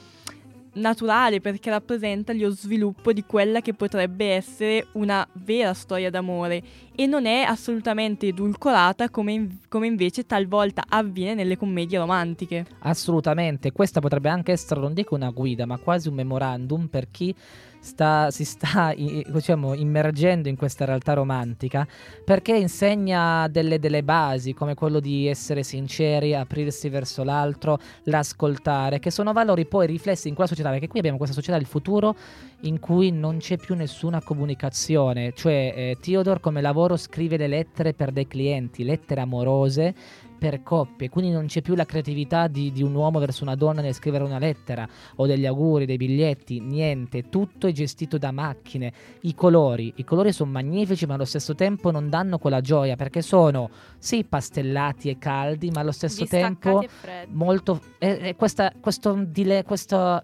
naturale 0.73 1.41
perché 1.41 1.69
rappresenta 1.69 2.33
lo 2.33 2.49
sviluppo 2.51 3.11
di 3.11 3.23
quella 3.25 3.61
che 3.61 3.73
potrebbe 3.73 4.33
essere 4.33 4.87
una 4.93 5.27
vera 5.33 5.73
storia 5.73 6.09
d'amore 6.09 6.61
e 6.95 7.05
non 7.07 7.25
è 7.25 7.41
assolutamente 7.41 8.27
edulcorata 8.27 9.09
come, 9.09 9.31
in- 9.33 9.57
come 9.67 9.87
invece 9.87 10.25
talvolta 10.25 10.83
avviene 10.87 11.35
nelle 11.35 11.57
commedie 11.57 11.97
romantiche. 11.97 12.65
Assolutamente, 12.79 13.71
questa 13.71 13.99
potrebbe 13.99 14.29
anche 14.29 14.51
essere, 14.51 14.79
non 14.79 14.93
dico 14.93 15.15
una 15.15 15.29
guida, 15.29 15.65
ma 15.65 15.77
quasi 15.77 16.07
un 16.07 16.15
memorandum 16.15 16.87
per 16.87 17.07
chi 17.09 17.33
sta- 17.81 18.31
si 18.31 18.45
sta 18.45 18.93
diciamo, 18.95 19.73
immergendo 19.73 20.47
in 20.47 20.55
questa 20.55 20.85
realtà 20.85 21.13
romantica, 21.13 21.85
perché 22.23 22.55
insegna 22.55 23.47
delle, 23.49 23.79
delle 23.79 24.03
basi, 24.03 24.53
come 24.53 24.75
quello 24.75 24.99
di 24.99 25.27
essere 25.27 25.63
sinceri, 25.63 26.33
aprirsi 26.33 26.87
verso 26.87 27.23
l'altro, 27.23 27.79
l'ascoltare, 28.03 28.99
che 28.99 29.11
sono 29.11 29.33
valori 29.33 29.65
poi 29.65 29.87
riflessi 29.87 30.29
in 30.29 30.35
quella 30.35 30.49
società, 30.49 30.69
perché 30.69 30.87
qui 30.87 30.99
abbiamo 30.99 31.17
questa 31.17 31.35
società 31.35 31.57
del 31.57 31.67
futuro 31.67 32.15
in 32.61 32.79
cui 32.79 33.11
non 33.11 33.37
c'è 33.37 33.57
più 33.57 33.75
nessuna 33.75 34.21
comunicazione, 34.21 35.33
cioè 35.33 35.73
eh, 35.75 35.97
Theodore 35.99 36.39
come 36.39 36.61
lavoro 36.61 36.95
scrive 36.95 37.37
le 37.37 37.47
lettere 37.47 37.93
per 37.93 38.11
dei 38.11 38.27
clienti, 38.27 38.83
lettere 38.83 39.21
amorose 39.21 39.95
per 40.41 40.63
coppie, 40.63 41.07
quindi 41.07 41.29
non 41.29 41.45
c'è 41.45 41.61
più 41.61 41.75
la 41.75 41.85
creatività 41.85 42.47
di, 42.47 42.71
di 42.71 42.81
un 42.81 42.95
uomo 42.95 43.19
verso 43.19 43.43
una 43.43 43.53
donna 43.53 43.79
nel 43.79 43.93
scrivere 43.93 44.23
una 44.23 44.39
lettera 44.39 44.89
o 45.17 45.27
degli 45.27 45.45
auguri, 45.45 45.85
dei 45.85 45.97
biglietti, 45.97 46.59
niente, 46.59 47.29
tutto 47.29 47.67
è 47.67 47.71
gestito 47.71 48.17
da 48.17 48.31
macchine, 48.31 48.91
i 49.21 49.35
colori, 49.35 49.93
i 49.97 50.03
colori 50.03 50.31
sono 50.31 50.49
magnifici 50.49 51.05
ma 51.05 51.13
allo 51.13 51.25
stesso 51.25 51.53
tempo 51.53 51.91
non 51.91 52.09
danno 52.09 52.39
quella 52.39 52.59
gioia 52.59 52.95
perché 52.95 53.21
sono 53.21 53.69
sì 53.99 54.23
pastellati 54.23 55.09
e 55.09 55.19
caldi 55.19 55.69
ma 55.69 55.81
allo 55.81 55.91
stesso 55.91 56.25
tempo 56.25 56.83
molto... 57.27 57.79
eh, 57.99 58.29
eh, 58.29 58.35
questa, 58.35 58.71
questo 58.81 59.23
dile- 59.23 59.63
questo 59.63 60.23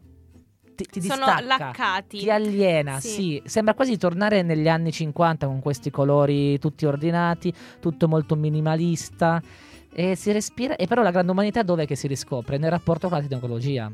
ti, 0.74 0.86
ti 0.86 1.01
Sono 1.01 1.26
laccati. 1.43 2.20
ti 2.20 2.30
aliena, 2.30 2.99
Sì. 2.99 3.07
sì. 3.09 3.41
Sembra 3.45 3.74
quasi 3.74 3.91
di 3.91 3.97
tornare 3.97 4.43
negli 4.43 4.68
anni 4.68 4.91
50 4.91 5.47
con 5.47 5.59
questi 5.59 5.89
colori 5.89 6.59
tutti 6.59 6.86
ordinati, 6.86 7.51
tutto 7.80 8.07
molto 8.07 8.36
minimalista. 8.36 9.41
E 9.94 10.16
si 10.16 10.32
respira. 10.32 10.76
E 10.76 10.88
però 10.88 11.02
la 11.02 11.12
grande 11.12 11.32
umanità 11.32 11.64
dov'è 11.64 11.86
che 11.86 11.96
si 11.96 12.08
riscopre? 12.08 12.58
Nel 12.58 12.72
rapporto 12.72 13.10
con 13.10 13.20
la 13.20 13.28
tecnologia. 13.28 13.92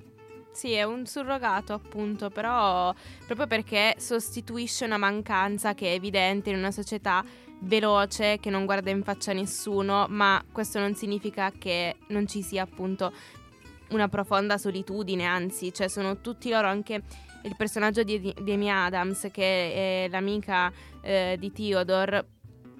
Sì, 0.52 0.74
è 0.74 0.84
un 0.84 1.08
surrogato 1.08 1.74
appunto, 1.74 2.30
però 2.30 2.94
proprio 3.26 3.48
perché 3.48 3.96
sostituisce 3.98 4.86
una 4.86 4.98
mancanza 4.98 5.74
che 5.74 5.92
è 5.92 5.94
evidente 5.96 6.52
in 6.52 6.58
una 6.58 6.72
società 6.72 7.26
veloce 7.62 8.38
che 8.40 8.52
non 8.52 8.66
guarda 8.66 8.92
in 8.92 9.02
faccia 9.04 9.32
a 9.32 9.34
nessuno, 9.34 10.06
ma 10.10 10.44
questo 10.52 10.80
non 10.80 10.94
significa 10.94 11.52
che 11.58 11.96
non 12.08 12.28
ci 12.28 12.44
sia 12.44 12.62
appunto 12.62 13.12
una 13.90 14.08
profonda 14.10 14.58
solitudine, 14.60 15.26
anzi, 15.26 15.74
cioè 15.74 15.88
sono 15.88 16.22
tutti 16.22 16.50
loro 16.50 16.68
anche 16.68 17.02
il 17.44 17.56
personaggio 17.56 18.04
di, 18.04 18.20
di 18.20 18.52
Amy 18.52 18.70
Adams 18.70 19.30
che 19.32 20.06
è 20.06 20.08
l'amica 20.10 20.72
eh, 21.02 21.36
di 21.40 21.52
Theodore 21.52 22.26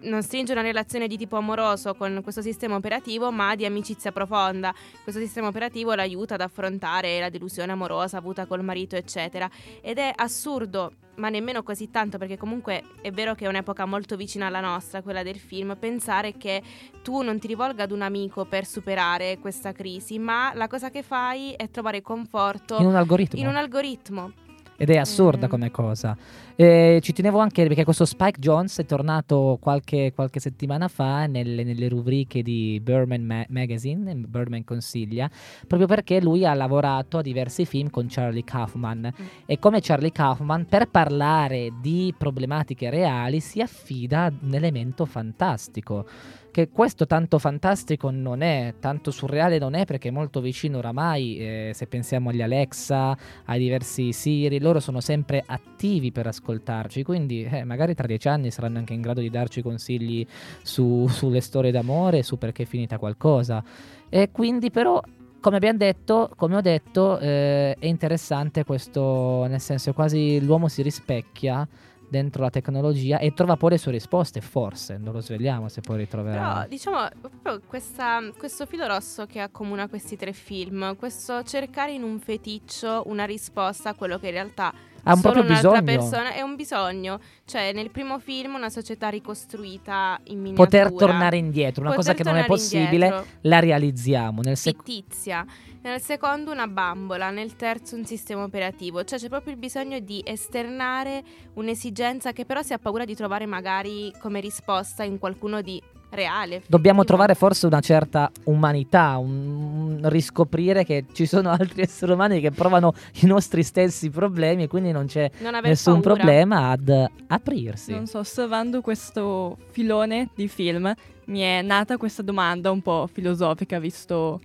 non 0.04 0.24
stringe 0.24 0.52
una 0.52 0.62
relazione 0.62 1.08
di 1.08 1.18
tipo 1.18 1.36
amoroso 1.38 1.94
con 1.96 2.20
questo 2.24 2.42
sistema 2.42 2.76
operativo, 2.76 3.32
ma 3.32 3.56
di 3.56 3.66
amicizia 3.66 4.12
profonda. 4.12 4.74
Questo 5.04 5.22
sistema 5.22 5.48
operativo 5.48 5.94
l'aiuta 5.94 6.36
ad 6.36 6.42
affrontare 6.42 7.20
la 7.20 7.30
delusione 7.30 7.72
amorosa 7.72 8.18
avuta 8.18 8.46
col 8.46 8.64
marito, 8.64 8.96
eccetera. 8.96 9.50
Ed 9.82 9.98
è 9.98 10.12
assurdo, 10.16 10.94
ma 11.16 11.30
nemmeno 11.30 11.64
così 11.64 11.90
tanto, 11.92 12.18
perché 12.18 12.38
comunque 12.38 12.84
è 13.02 13.12
vero 13.12 13.36
che 13.36 13.46
è 13.46 13.48
un'epoca 13.48 13.86
molto 13.86 14.16
vicina 14.16 14.48
alla 14.48 14.62
nostra, 14.62 15.02
quella 15.02 15.24
del 15.24 15.38
film, 15.38 15.76
pensare 15.80 16.38
che 16.38 16.62
tu 17.02 17.22
non 17.22 17.40
ti 17.40 17.48
rivolga 17.48 17.84
ad 17.84 17.92
un 17.92 18.02
amico 18.02 18.46
per 18.46 18.66
superare 18.66 19.38
questa 19.40 19.72
crisi, 19.72 20.20
ma 20.20 20.52
la 20.56 20.68
cosa 20.68 20.90
che 20.90 21.04
fai 21.04 21.54
è 21.54 21.70
trovare 21.70 22.02
conforto 22.02 22.78
In 22.80 22.86
un 22.88 22.96
algoritmo. 22.96 23.40
in 23.40 23.48
un 23.48 23.56
algoritmo. 23.56 24.32
Ed 24.76 24.90
è 24.90 24.98
assurda 24.98 25.48
Mm. 25.48 25.50
come 25.50 25.72
cosa. 25.72 26.18
Eh, 26.56 27.00
ci 27.02 27.14
tenevo 27.14 27.40
anche 27.40 27.64
perché 27.66 27.84
questo 27.84 28.06
Spike 28.06 28.40
Jones 28.40 28.80
è 28.80 28.86
tornato 28.86 29.58
qualche, 29.60 30.12
qualche 30.14 30.40
settimana 30.40 30.88
fa 30.88 31.26
nelle, 31.26 31.64
nelle 31.64 31.88
rubriche 31.88 32.42
di 32.44 32.80
Birdman 32.84 33.24
Ma- 33.24 33.46
Magazine, 33.50 34.14
Birdman 34.16 34.64
consiglia, 34.64 35.30
proprio 35.68 35.88
perché 35.88 36.22
lui 36.22 36.46
ha 36.46 36.54
lavorato 36.54 37.18
a 37.18 37.22
diversi 37.22 37.66
film 37.66 37.90
con 37.90 38.08
Charlie 38.10 38.44
Kaufman. 38.44 39.12
E 39.46 39.58
come 39.60 39.80
Charlie 39.82 40.12
Kaufman, 40.12 40.66
per 40.66 40.88
parlare 40.90 41.72
di 41.82 42.14
problematiche 42.18 42.90
reali, 42.90 43.40
si 43.40 43.62
affida 43.62 44.26
ad 44.26 44.36
un 44.42 44.54
elemento 44.54 45.06
fantastico. 45.06 46.06
Che 46.54 46.70
questo 46.70 47.08
tanto 47.08 47.40
fantastico 47.40 48.12
non 48.12 48.44
è, 48.44 48.76
tanto 48.80 49.10
surreale 49.10 49.58
non 49.58 49.74
è, 49.74 49.86
perché 49.86 50.10
è 50.10 50.12
molto 50.12 50.40
vicino 50.40 50.78
oramai, 50.78 51.40
eh, 51.40 51.72
se 51.74 51.88
pensiamo 51.88 52.30
agli 52.30 52.44
Alexa, 52.44 53.18
ai 53.46 53.58
diversi 53.58 54.14
Siri, 54.14 54.60
loro 54.60 54.80
sono 54.80 55.02
sempre 55.02 55.44
attivi 55.44 56.12
per 56.12 56.28
ascoltarci, 56.28 57.02
quindi 57.02 57.44
eh, 57.44 57.64
magari 57.64 57.96
tra 57.96 58.06
dieci 58.06 58.28
anni 58.28 58.52
saranno 58.52 58.78
anche 58.78 58.94
in 58.94 59.02
grado 59.02 59.20
di 59.20 59.32
darci 59.32 59.64
consigli 59.64 60.24
su- 60.62 61.08
sulle 61.08 61.42
storie 61.42 61.72
d'amore, 61.72 62.22
su 62.22 62.38
perché 62.38 62.62
è 62.62 62.68
finita 62.68 63.00
qualcosa. 63.00 63.64
E 64.08 64.30
quindi 64.32 64.70
però, 64.70 65.02
come 65.40 65.56
abbiamo 65.56 65.80
detto, 65.80 66.30
come 66.36 66.58
ho 66.58 66.62
detto, 66.62 67.18
eh, 67.18 67.76
è 67.80 67.86
interessante 67.88 68.64
questo, 68.64 69.48
nel 69.48 69.60
senso 69.60 69.92
quasi 69.94 70.40
l'uomo 70.40 70.68
si 70.68 70.84
rispecchia 70.84 71.68
dentro 72.14 72.44
la 72.44 72.52
tecnologia 72.52 73.18
e 73.18 73.34
trova 73.34 73.58
poi 73.58 73.72
le 73.72 73.78
sue 73.80 73.92
risposte, 73.92 74.40
forse, 74.40 74.98
non 74.98 75.14
lo 75.14 75.20
svegliamo 75.20 75.68
se 75.68 75.82
poi 75.82 75.98
ritroverà. 75.98 76.54
Però 76.54 76.68
diciamo 76.68 77.08
proprio 77.20 77.60
questa- 77.66 78.22
questo 78.38 78.68
filo 78.68 78.86
rosso 78.86 79.26
che 79.26 79.40
accomuna 79.40 79.88
questi 79.90 80.16
tre 80.16 80.32
film, 80.32 80.96
questo 80.96 81.42
cercare 81.42 81.92
in 81.94 82.04
un 82.04 82.20
feticcio 82.20 83.02
una 83.08 83.26
risposta 83.26 83.90
a 83.90 83.94
quello 83.96 84.20
che 84.20 84.28
in 84.28 84.34
realtà 84.34 84.72
ha 85.04 85.14
un 85.14 85.20
solo 85.20 85.34
proprio 85.34 85.60
un'altra 85.60 85.82
bisogno. 85.82 86.00
persona 86.00 86.34
è 86.34 86.42
un 86.42 86.56
bisogno. 86.56 87.20
Cioè 87.46 87.74
nel 87.74 87.92
primo 87.92 88.20
film 88.20 88.56
una 88.56 88.70
società 88.70 89.10
ricostruita 89.10 90.20
in 90.26 90.40
miniatura. 90.40 90.66
Poter 90.66 90.94
tornare 90.94 91.38
indietro, 91.38 91.82
una 91.82 91.94
Poter 91.94 92.14
cosa 92.14 92.24
che 92.24 92.30
non 92.30 92.40
è 92.42 92.46
possibile, 92.46 93.06
indietro. 93.06 93.26
la 93.42 93.60
realizziamo. 93.60 94.42
Nel 94.42 94.58
sec- 94.58 94.78
fittizia. 94.84 95.46
Nel 95.82 96.00
secondo 96.00 96.52
una 96.52 96.68
bambola, 96.68 97.30
nel 97.30 97.58
terzo 97.58 97.96
un 97.98 98.06
sistema 98.06 98.44
operativo. 98.44 99.04
Cioè 99.04 99.20
c'è 99.20 99.28
proprio 99.28 99.52
il 99.54 99.60
bisogno 99.60 100.00
di 100.00 100.22
esternare 100.26 101.22
un'esigenza 101.56 102.32
che 102.32 102.46
però 102.46 102.62
si 102.62 102.72
ha 102.72 102.80
paura 102.80 103.04
di 103.04 103.16
trovare 103.16 103.46
magari 103.46 104.12
come 104.20 104.40
risposta 104.40 105.04
in 105.04 105.20
qualcuno 105.20 105.62
di 105.62 105.82
reale. 106.14 106.64
Dobbiamo 106.68 107.04
trovare 107.04 107.36
forse 107.36 107.66
una 107.66 107.80
certa 107.80 108.32
umanità, 108.46 109.18
un, 109.18 110.00
un 110.02 110.10
riscoprire 110.10 110.84
che 110.84 111.06
ci 111.12 111.26
sono 111.26 111.50
altri 111.52 111.82
esseri 111.82 112.12
umani 112.12 112.40
che 112.40 112.52
provano 112.52 112.94
i 113.22 113.26
nostri 113.26 113.64
stessi 113.64 114.10
problemi 114.10 114.64
e 114.64 114.68
quindi 114.68 114.92
non 114.92 115.08
c'è 115.08 115.30
non 115.40 115.60
nessun 115.64 116.02
paura. 116.02 116.16
problema 116.16 116.70
ad 116.70 117.08
aprirsi. 117.28 117.92
Non 117.92 118.08
so, 118.08 118.20
osservando 118.20 118.82
questo 118.82 119.58
filone 119.72 120.30
di 120.36 120.48
film 120.48 120.94
mi 121.26 121.40
è 121.40 121.62
nata 121.62 121.98
questa 121.98 122.22
domanda 122.22 122.72
un 122.72 122.82
po' 122.82 123.08
filosofica 123.12 123.80
visto, 123.80 124.42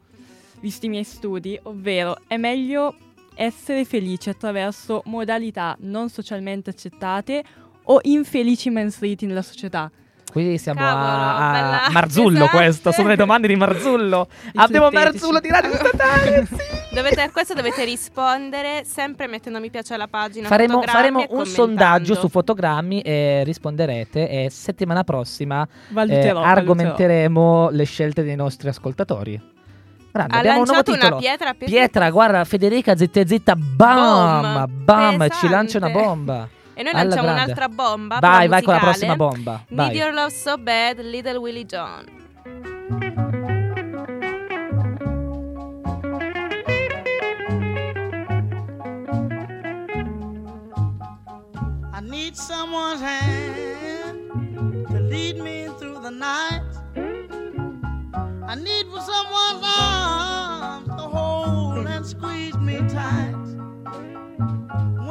visti 0.60 0.86
i 0.86 0.88
miei 0.88 1.04
studi, 1.04 1.58
ovvero 1.64 2.18
è 2.26 2.36
meglio 2.36 2.94
essere 3.34 3.84
felici 3.84 4.28
attraverso 4.28 5.02
modalità 5.06 5.76
non 5.80 6.08
socialmente 6.08 6.70
accettate 6.70 7.44
o 7.84 8.00
infelici 8.02 8.68
ma 8.70 8.80
inseriti 8.80 9.26
nella 9.26 9.42
società? 9.42 9.90
Qui 10.30 10.58
siamo 10.58 10.80
Cavolo, 10.80 11.04
a, 11.04 11.84
a 11.86 11.90
Marzullo 11.92 12.30
pesante. 12.44 12.56
questo, 12.56 12.92
sono 12.92 13.08
le 13.08 13.16
domande 13.16 13.48
di 13.48 13.56
Marzullo. 13.56 14.28
Abbiamo. 14.54 14.90
Marzullo 14.90 15.40
di 15.40 15.48
Radio 15.48 15.74
Statale, 15.74 16.46
sì. 16.50 16.56
Dovete, 16.94 17.20
a 17.20 17.30
questo 17.30 17.54
dovete 17.54 17.84
rispondere 17.84 18.82
sempre 18.84 19.26
mettendo 19.26 19.60
mi 19.60 19.70
piace 19.70 19.94
alla 19.94 20.08
pagina. 20.08 20.48
Faremo, 20.48 20.82
faremo 20.82 21.24
un 21.30 21.46
sondaggio 21.46 22.14
su 22.14 22.28
fotogrammi 22.28 23.00
e 23.02 23.42
risponderete 23.44 24.28
e 24.28 24.50
settimana 24.50 25.04
prossima 25.04 25.62
eh, 25.62 25.92
Valuterò, 25.92 26.40
argomenteremo 26.42 27.68
le 27.70 27.84
scelte 27.84 28.22
dei 28.22 28.36
nostri 28.36 28.68
ascoltatori. 28.68 29.40
Grande, 30.10 30.34
Ha 30.34 30.38
abbiamo 30.38 30.60
un 30.60 30.64
nuovo 30.64 30.72
lanciato 30.72 30.90
una 30.90 31.00
titolo. 31.00 31.20
pietra 31.20 31.54
per 31.54 31.68
Pietra, 31.68 32.10
guarda, 32.10 32.44
Federica 32.44 32.96
zitta 32.96 33.26
zitta, 33.26 33.54
bam, 33.54 34.64
Boom. 34.66 34.84
bam, 34.84 35.28
ci 35.30 35.48
lancia 35.48 35.78
una 35.78 35.90
bomba. 35.90 36.48
E 36.78 36.82
noi 36.84 36.92
lanciamo 36.92 37.22
grande. 37.26 37.42
un'altra 37.42 37.68
bomba. 37.68 38.18
Vai, 38.20 38.46
vai 38.46 38.62
con 38.62 38.74
la 38.74 38.80
musicale. 38.80 39.16
prossima 39.16 39.16
bomba. 39.16 39.64
Need 39.66 39.88
Vai. 39.88 39.96
Your 39.96 40.12
Love 40.14 40.30
So 40.30 40.56
Bad, 40.58 41.00
Little 41.00 41.38
Willie 41.38 41.66
John. 41.66 42.04
I 51.92 52.00
need 52.00 52.36
someone's 52.36 53.00
hand 53.00 54.86
to 54.88 55.00
lead 55.00 55.38
me 55.40 55.68
through 55.78 56.00
the 56.00 56.10
night. 56.10 56.62
I 58.46 58.54
need 58.54 58.86
for 58.86 59.00
someone's 59.00 59.64
arms 59.80 60.88
to 60.88 61.08
hold 61.08 61.86
and 61.86 62.06
squeeze 62.06 62.56
me 62.58 62.78
tight. 62.88 63.34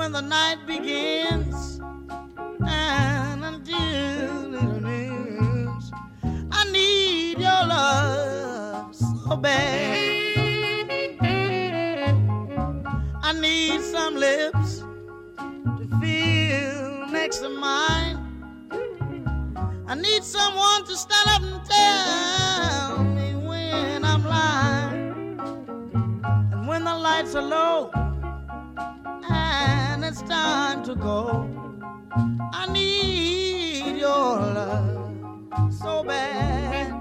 When 0.07 0.13
the 0.13 0.21
night 0.21 0.65
begins 0.65 1.81
and 2.65 3.43
until 3.43 4.55
it 4.55 4.85
ends, 4.85 5.91
I 6.49 6.63
need 6.71 7.39
your 7.39 7.65
love 7.67 8.95
so 8.95 9.35
bad. 9.35 9.97
I 13.21 13.33
need 13.33 13.81
some 13.81 14.15
lips 14.15 14.85
to 15.37 15.99
feel 15.99 17.07
next 17.07 17.39
to 17.39 17.49
mine. 17.49 18.17
I 19.89 19.95
need 19.95 20.23
someone 20.23 20.85
to 20.85 20.95
stand 20.95 21.29
up 21.31 21.41
and 21.41 21.65
tell 21.65 23.03
me 23.03 23.35
when 23.45 24.05
I'm 24.05 24.23
lying. 24.23 25.37
And 26.53 26.65
when 26.65 26.85
the 26.85 26.95
lights 26.95 27.35
are 27.35 27.41
low 27.41 28.06
it's 30.07 30.21
time 30.21 30.85
to 30.85 30.95
go, 30.95 31.45
I 32.53 32.65
need 32.71 33.97
your 33.97 34.39
love 34.39 35.11
so 35.69 36.01
bad. 36.01 36.93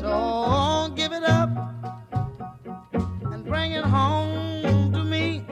So 0.00 0.90
give 0.96 1.12
it 1.12 1.24
up 1.24 1.50
and 3.32 3.44
bring 3.44 3.72
it 3.72 3.84
home 3.84 4.94
to 4.94 5.04
me. 5.04 5.44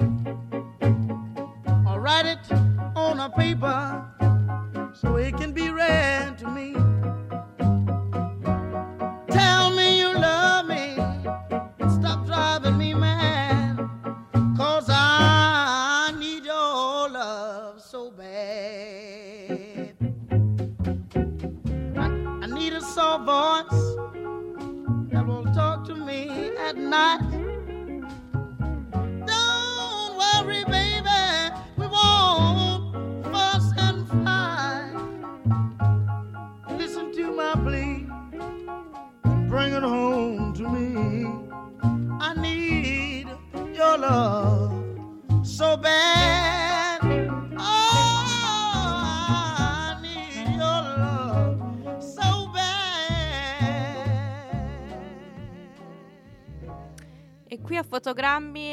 Or 1.87 2.01
write 2.01 2.25
it 2.25 2.53
on 2.97 3.21
a 3.21 3.29
paper 3.29 4.03
so 4.95 5.17
it 5.17 5.37
can 5.37 5.53
be 5.53 5.69
read 5.69 6.39
to 6.39 6.49
me. 6.49 6.80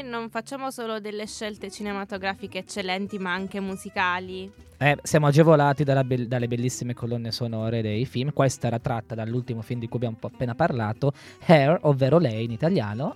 Non 0.08 0.30
facciamo 0.30 0.72
solo 0.72 1.00
delle 1.00 1.28
scelte 1.28 1.70
cinematografiche 1.70 2.60
eccellenti, 2.60 3.20
ma 3.20 3.34
anche 3.34 3.60
musicali. 3.60 4.52
Eh, 4.80 4.98
siamo 5.02 5.28
agevolati 5.28 5.84
be- 5.84 6.28
dalle 6.28 6.48
bellissime 6.48 6.94
colonne 6.94 7.32
sonore 7.32 7.82
dei 7.82 8.06
film. 8.06 8.32
Questa 8.32 8.68
era 8.68 8.80
tratta 8.80 9.16
dall'ultimo 9.16 9.62
film 9.62 9.80
di 9.80 9.88
cui 9.88 9.98
abbiamo 9.98 10.18
appena 10.22 10.56
parlato, 10.56 11.14
Hair, 11.46 11.80
ovvero 11.82 12.18
lei 12.18 12.46
in 12.46 12.52
italiano, 12.52 13.16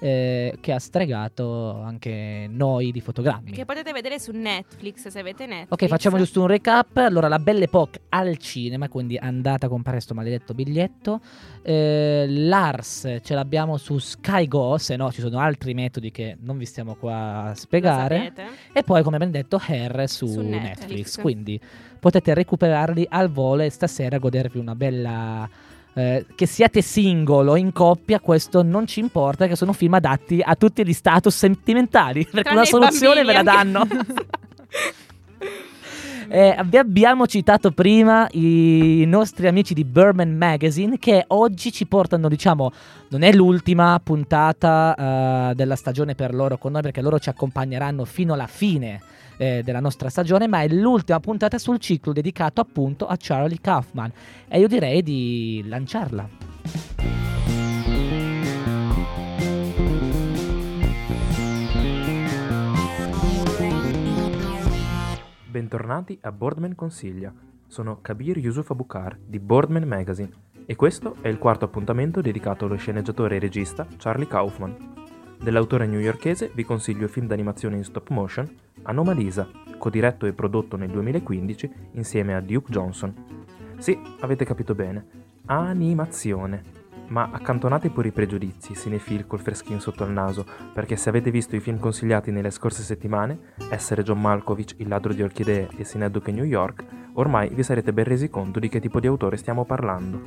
eh, 0.00 0.56
che 0.60 0.72
ha 0.72 0.78
stregato 0.78 1.80
anche 1.80 2.48
noi 2.50 2.90
di 2.90 3.00
fotogrammi. 3.00 3.52
Che 3.52 3.64
potete 3.64 3.92
vedere 3.92 4.18
su 4.18 4.32
Netflix 4.32 5.08
se 5.08 5.18
avete 5.18 5.46
Netflix. 5.46 5.70
Ok, 5.70 5.86
facciamo 5.86 6.16
giusto 6.16 6.40
un 6.40 6.46
recap. 6.46 6.96
Allora, 6.96 7.28
la 7.28 7.38
Belle 7.38 7.64
Époque 7.64 8.00
al 8.08 8.36
cinema, 8.38 8.88
quindi 8.88 9.16
andate 9.16 9.66
a 9.66 9.68
comprare 9.68 10.00
sto 10.00 10.14
maledetto 10.14 10.54
biglietto. 10.54 11.20
Eh, 11.62 12.24
Lars 12.28 13.18
ce 13.22 13.34
l'abbiamo 13.34 13.76
su 13.76 13.98
Sky 13.98 14.48
Go, 14.48 14.78
se 14.78 14.96
no 14.96 15.12
ci 15.12 15.20
sono 15.20 15.38
altri 15.38 15.74
metodi 15.74 16.10
che 16.10 16.36
non 16.40 16.56
vi 16.56 16.64
stiamo 16.64 16.94
qua 16.94 17.50
a 17.50 17.54
spiegare. 17.54 18.32
E 18.72 18.82
poi, 18.82 19.02
come 19.02 19.16
abbiamo 19.16 19.34
detto, 19.34 19.60
Hair 19.64 20.08
su, 20.08 20.26
Su 20.26 20.40
Netflix. 20.40 20.78
Netflix. 20.78 21.20
Quindi 21.20 21.60
potete 22.00 22.32
recuperarli 22.32 23.06
al 23.10 23.30
volo 23.30 23.62
e 23.62 23.70
stasera 23.70 24.18
godervi 24.18 24.58
una 24.58 24.74
bella. 24.74 25.68
Eh, 25.94 26.26
che 26.34 26.46
siate 26.46 26.82
singolo 26.82 27.52
o 27.52 27.56
in 27.56 27.72
coppia, 27.72 28.20
questo 28.20 28.62
non 28.62 28.86
ci 28.86 29.00
importa, 29.00 29.46
che 29.46 29.56
sono 29.56 29.72
film 29.72 29.94
adatti 29.94 30.40
a 30.42 30.54
tutti 30.54 30.84
gli 30.86 30.92
status 30.92 31.36
sentimentali. 31.36 32.24
Perché 32.30 32.42
Tranne 32.42 32.58
una 32.58 32.64
soluzione 32.64 33.24
ve 33.24 33.32
la 33.32 33.42
danno. 33.42 33.86
Eh, 36.32 36.56
vi 36.66 36.76
abbiamo 36.76 37.26
citato 37.26 37.72
prima 37.72 38.28
i 38.34 39.02
nostri 39.04 39.48
amici 39.48 39.74
di 39.74 39.84
Burman 39.84 40.36
Magazine 40.36 40.96
che 40.96 41.24
oggi 41.26 41.72
ci 41.72 41.86
portano, 41.86 42.28
diciamo, 42.28 42.70
non 43.08 43.22
è 43.22 43.32
l'ultima 43.32 44.00
puntata 44.00 44.94
eh, 45.50 45.54
della 45.56 45.74
stagione 45.74 46.14
per 46.14 46.32
loro 46.32 46.56
con 46.56 46.70
noi 46.70 46.82
perché 46.82 47.02
loro 47.02 47.18
ci 47.18 47.30
accompagneranno 47.30 48.04
fino 48.04 48.34
alla 48.34 48.46
fine 48.46 49.00
eh, 49.40 49.62
della 49.64 49.80
nostra 49.80 50.10
stagione, 50.10 50.46
ma 50.46 50.60
è 50.60 50.68
l'ultima 50.68 51.18
puntata 51.18 51.56
sul 51.56 51.78
ciclo 51.78 52.12
dedicato 52.12 52.60
appunto 52.60 53.06
a 53.06 53.16
Charlie 53.18 53.58
Kaufman 53.58 54.12
e 54.46 54.58
io 54.58 54.68
direi 54.68 55.02
di 55.02 55.64
lanciarla. 55.66 56.28
Bentornati 65.46 66.18
a 66.20 66.32
Boardman 66.32 66.74
Consiglia. 66.74 67.32
Sono 67.66 68.00
Kabir 68.02 68.36
Yusuf 68.36 68.70
Abukar 68.70 69.18
di 69.24 69.38
Boardman 69.38 69.84
Magazine 69.84 70.30
e 70.66 70.76
questo 70.76 71.16
è 71.22 71.28
il 71.28 71.38
quarto 71.38 71.64
appuntamento 71.64 72.20
dedicato 72.20 72.66
allo 72.66 72.76
sceneggiatore 72.76 73.36
e 73.36 73.38
regista 73.38 73.86
Charlie 73.96 74.26
Kaufman. 74.26 74.98
Dell'autore 75.42 75.86
newyorkese 75.86 76.50
vi 76.54 76.64
consiglio 76.64 77.04
il 77.04 77.08
film 77.08 77.26
d'animazione 77.26 77.76
in 77.76 77.84
stop 77.84 78.10
motion 78.10 78.46
Anomalisa, 78.82 79.48
codiretto 79.78 80.26
e 80.26 80.32
prodotto 80.32 80.76
nel 80.76 80.90
2015 80.90 81.72
insieme 81.92 82.34
a 82.34 82.40
Duke 82.40 82.70
Johnson. 82.70 83.14
Sì, 83.78 83.98
avete 84.20 84.44
capito 84.44 84.74
bene, 84.74 85.06
animazione. 85.46 86.78
Ma 87.08 87.30
accantonate 87.32 87.90
pure 87.90 88.08
i 88.08 88.12
pregiudizi, 88.12 88.74
cinefil 88.74 89.26
col 89.26 89.40
freschino 89.40 89.80
sotto 89.80 90.04
al 90.04 90.12
naso, 90.12 90.46
perché 90.72 90.94
se 90.94 91.08
avete 91.08 91.32
visto 91.32 91.56
i 91.56 91.60
film 91.60 91.78
consigliati 91.78 92.30
nelle 92.30 92.50
scorse 92.50 92.82
settimane, 92.82 93.54
Essere 93.68 94.04
John 94.04 94.20
Malkovich, 94.20 94.74
Il 94.76 94.86
ladro 94.86 95.12
di 95.12 95.22
orchidee 95.22 95.68
e 95.76 95.84
Sineduke 95.84 96.30
New 96.30 96.44
York, 96.44 96.84
ormai 97.14 97.48
vi 97.48 97.64
sarete 97.64 97.92
ben 97.92 98.04
resi 98.04 98.30
conto 98.30 98.60
di 98.60 98.68
che 98.68 98.80
tipo 98.80 99.00
di 99.00 99.08
autore 99.08 99.36
stiamo 99.38 99.64
parlando. 99.64 100.22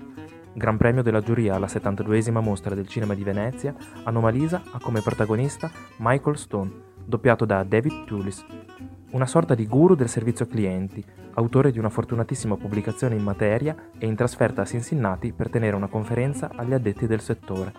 Gran 0.51 0.75
premio 0.75 1.01
della 1.01 1.21
giuria 1.21 1.55
alla 1.55 1.67
72esima 1.67 2.41
mostra 2.41 2.75
del 2.75 2.87
cinema 2.87 3.13
di 3.15 3.23
Venezia, 3.23 3.73
Anomalisa 4.03 4.61
ha 4.71 4.79
come 4.79 5.01
protagonista 5.01 5.71
Michael 5.97 6.37
Stone, 6.37 6.71
doppiato 7.05 7.45
da 7.45 7.63
David 7.63 8.05
Tulis, 8.05 8.45
una 9.11 9.25
sorta 9.27 9.55
di 9.55 9.67
guru 9.67 9.95
del 9.95 10.09
servizio 10.09 10.47
clienti, 10.47 11.03
autore 11.35 11.71
di 11.71 11.79
una 11.79 11.89
fortunatissima 11.89 12.57
pubblicazione 12.57 13.15
in 13.15 13.23
materia 13.23 13.75
e 13.97 14.07
in 14.07 14.15
trasferta 14.15 14.61
a 14.61 14.65
Cincinnati 14.65 15.33
per 15.33 15.49
tenere 15.49 15.75
una 15.75 15.87
conferenza 15.87 16.49
agli 16.55 16.73
addetti 16.73 17.05
del 17.05 17.21
settore. 17.21 17.73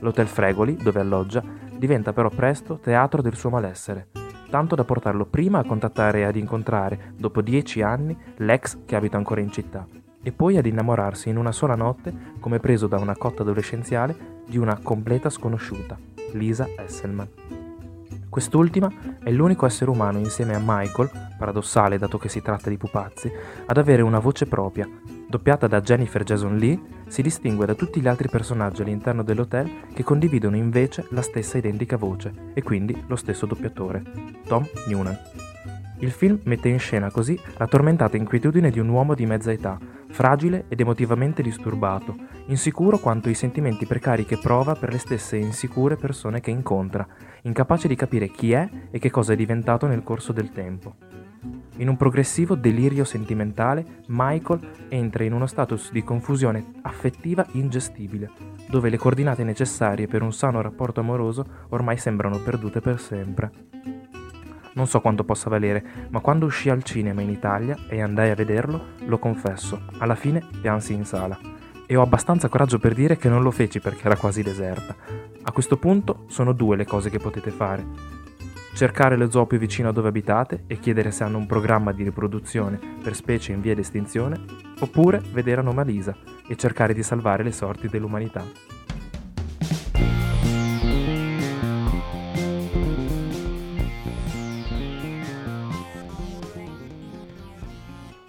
L'Hotel 0.00 0.26
Fregoli, 0.26 0.76
dove 0.76 1.00
alloggia, 1.00 1.42
diventa 1.76 2.12
però 2.12 2.28
presto 2.28 2.78
teatro 2.78 3.22
del 3.22 3.34
suo 3.34 3.50
malessere, 3.50 4.08
tanto 4.50 4.74
da 4.74 4.84
portarlo 4.84 5.26
prima 5.26 5.58
a 5.58 5.64
contattare 5.64 6.20
e 6.20 6.24
ad 6.24 6.36
incontrare, 6.36 7.12
dopo 7.16 7.42
dieci 7.42 7.82
anni, 7.82 8.16
l'ex 8.36 8.78
che 8.84 8.96
abita 8.96 9.16
ancora 9.16 9.40
in 9.40 9.50
città, 9.50 9.86
e 10.22 10.32
poi 10.32 10.56
ad 10.56 10.66
innamorarsi 10.66 11.28
in 11.28 11.36
una 11.36 11.52
sola 11.52 11.74
notte, 11.74 12.12
come 12.38 12.60
preso 12.60 12.86
da 12.86 12.98
una 12.98 13.16
cotta 13.16 13.42
adolescenziale, 13.42 14.42
di 14.46 14.58
una 14.58 14.78
completa 14.80 15.30
sconosciuta, 15.30 15.98
Lisa 16.32 16.68
Esselman. 16.76 17.55
Quest'ultima 18.36 18.92
è 19.24 19.30
l'unico 19.30 19.64
essere 19.64 19.90
umano 19.90 20.18
insieme 20.18 20.54
a 20.54 20.60
Michael, 20.62 21.10
paradossale 21.38 21.96
dato 21.96 22.18
che 22.18 22.28
si 22.28 22.42
tratta 22.42 22.68
di 22.68 22.76
pupazzi, 22.76 23.32
ad 23.64 23.78
avere 23.78 24.02
una 24.02 24.18
voce 24.18 24.44
propria. 24.44 24.86
Doppiata 25.26 25.66
da 25.66 25.80
Jennifer 25.80 26.22
Jason 26.22 26.58
Lee, 26.58 26.78
si 27.08 27.22
distingue 27.22 27.64
da 27.64 27.74
tutti 27.74 27.98
gli 27.98 28.06
altri 28.06 28.28
personaggi 28.28 28.82
all'interno 28.82 29.22
dell'hotel 29.22 29.86
che 29.94 30.04
condividono 30.04 30.56
invece 30.56 31.06
la 31.12 31.22
stessa 31.22 31.56
identica 31.56 31.96
voce 31.96 32.50
e 32.52 32.62
quindi 32.62 33.04
lo 33.06 33.16
stesso 33.16 33.46
doppiatore, 33.46 34.02
Tom 34.46 34.68
Noonan. 34.86 35.45
Il 35.98 36.10
film 36.10 36.40
mette 36.44 36.68
in 36.68 36.78
scena 36.78 37.10
così 37.10 37.38
la 37.56 37.66
tormentata 37.66 38.18
inquietudine 38.18 38.70
di 38.70 38.78
un 38.78 38.88
uomo 38.88 39.14
di 39.14 39.24
mezza 39.24 39.50
età, 39.50 39.78
fragile 40.08 40.66
ed 40.68 40.80
emotivamente 40.80 41.42
disturbato, 41.42 42.14
insicuro 42.46 42.98
quanto 42.98 43.30
i 43.30 43.34
sentimenti 43.34 43.86
precari 43.86 44.26
che 44.26 44.36
prova 44.36 44.74
per 44.74 44.92
le 44.92 44.98
stesse 44.98 45.38
insicure 45.38 45.96
persone 45.96 46.40
che 46.40 46.50
incontra, 46.50 47.06
incapace 47.42 47.88
di 47.88 47.96
capire 47.96 48.28
chi 48.28 48.52
è 48.52 48.68
e 48.90 48.98
che 48.98 49.10
cosa 49.10 49.32
è 49.32 49.36
diventato 49.36 49.86
nel 49.86 50.02
corso 50.02 50.32
del 50.32 50.52
tempo. 50.52 50.96
In 51.78 51.88
un 51.88 51.96
progressivo 51.96 52.54
delirio 52.54 53.04
sentimentale, 53.04 54.02
Michael 54.08 54.86
entra 54.88 55.24
in 55.24 55.32
uno 55.32 55.46
status 55.46 55.92
di 55.92 56.02
confusione 56.02 56.72
affettiva 56.82 57.46
ingestibile, 57.52 58.30
dove 58.68 58.90
le 58.90 58.98
coordinate 58.98 59.44
necessarie 59.44 60.06
per 60.06 60.22
un 60.22 60.32
sano 60.32 60.60
rapporto 60.60 61.00
amoroso 61.00 61.46
ormai 61.70 61.96
sembrano 61.96 62.38
perdute 62.38 62.80
per 62.80 63.00
sempre. 63.00 63.95
Non 64.76 64.86
so 64.86 65.00
quanto 65.00 65.24
possa 65.24 65.48
valere, 65.48 65.82
ma 66.10 66.20
quando 66.20 66.44
uscì 66.44 66.68
al 66.68 66.82
cinema 66.82 67.22
in 67.22 67.30
Italia 67.30 67.78
e 67.88 68.02
andai 68.02 68.28
a 68.28 68.34
vederlo, 68.34 68.88
lo 69.06 69.18
confesso, 69.18 69.80
alla 69.98 70.14
fine 70.14 70.44
piansi 70.60 70.92
in 70.92 71.06
sala. 71.06 71.38
E 71.86 71.96
ho 71.96 72.02
abbastanza 72.02 72.48
coraggio 72.48 72.78
per 72.78 72.92
dire 72.92 73.16
che 73.16 73.30
non 73.30 73.42
lo 73.42 73.50
feci 73.50 73.80
perché 73.80 74.04
era 74.04 74.16
quasi 74.16 74.42
deserta. 74.42 74.94
A 75.44 75.50
questo 75.50 75.78
punto 75.78 76.24
sono 76.26 76.52
due 76.52 76.76
le 76.76 76.84
cose 76.84 77.08
che 77.08 77.18
potete 77.18 77.50
fare. 77.50 77.84
cercare 78.74 79.16
lo 79.16 79.30
zoo 79.30 79.46
più 79.46 79.56
vicino 79.56 79.88
a 79.88 79.92
dove 79.92 80.08
abitate 80.08 80.64
e 80.66 80.78
chiedere 80.78 81.10
se 81.10 81.24
hanno 81.24 81.38
un 81.38 81.46
programma 81.46 81.92
di 81.92 82.02
riproduzione 82.02 82.78
per 83.02 83.14
specie 83.14 83.52
in 83.52 83.62
via 83.62 83.74
di 83.74 83.80
estinzione, 83.80 84.38
oppure 84.80 85.22
vedere 85.32 85.62
Anomalisa 85.62 86.14
e 86.46 86.54
cercare 86.56 86.92
di 86.92 87.02
salvare 87.02 87.42
le 87.42 87.52
sorti 87.52 87.88
dell'umanità. 87.88 88.75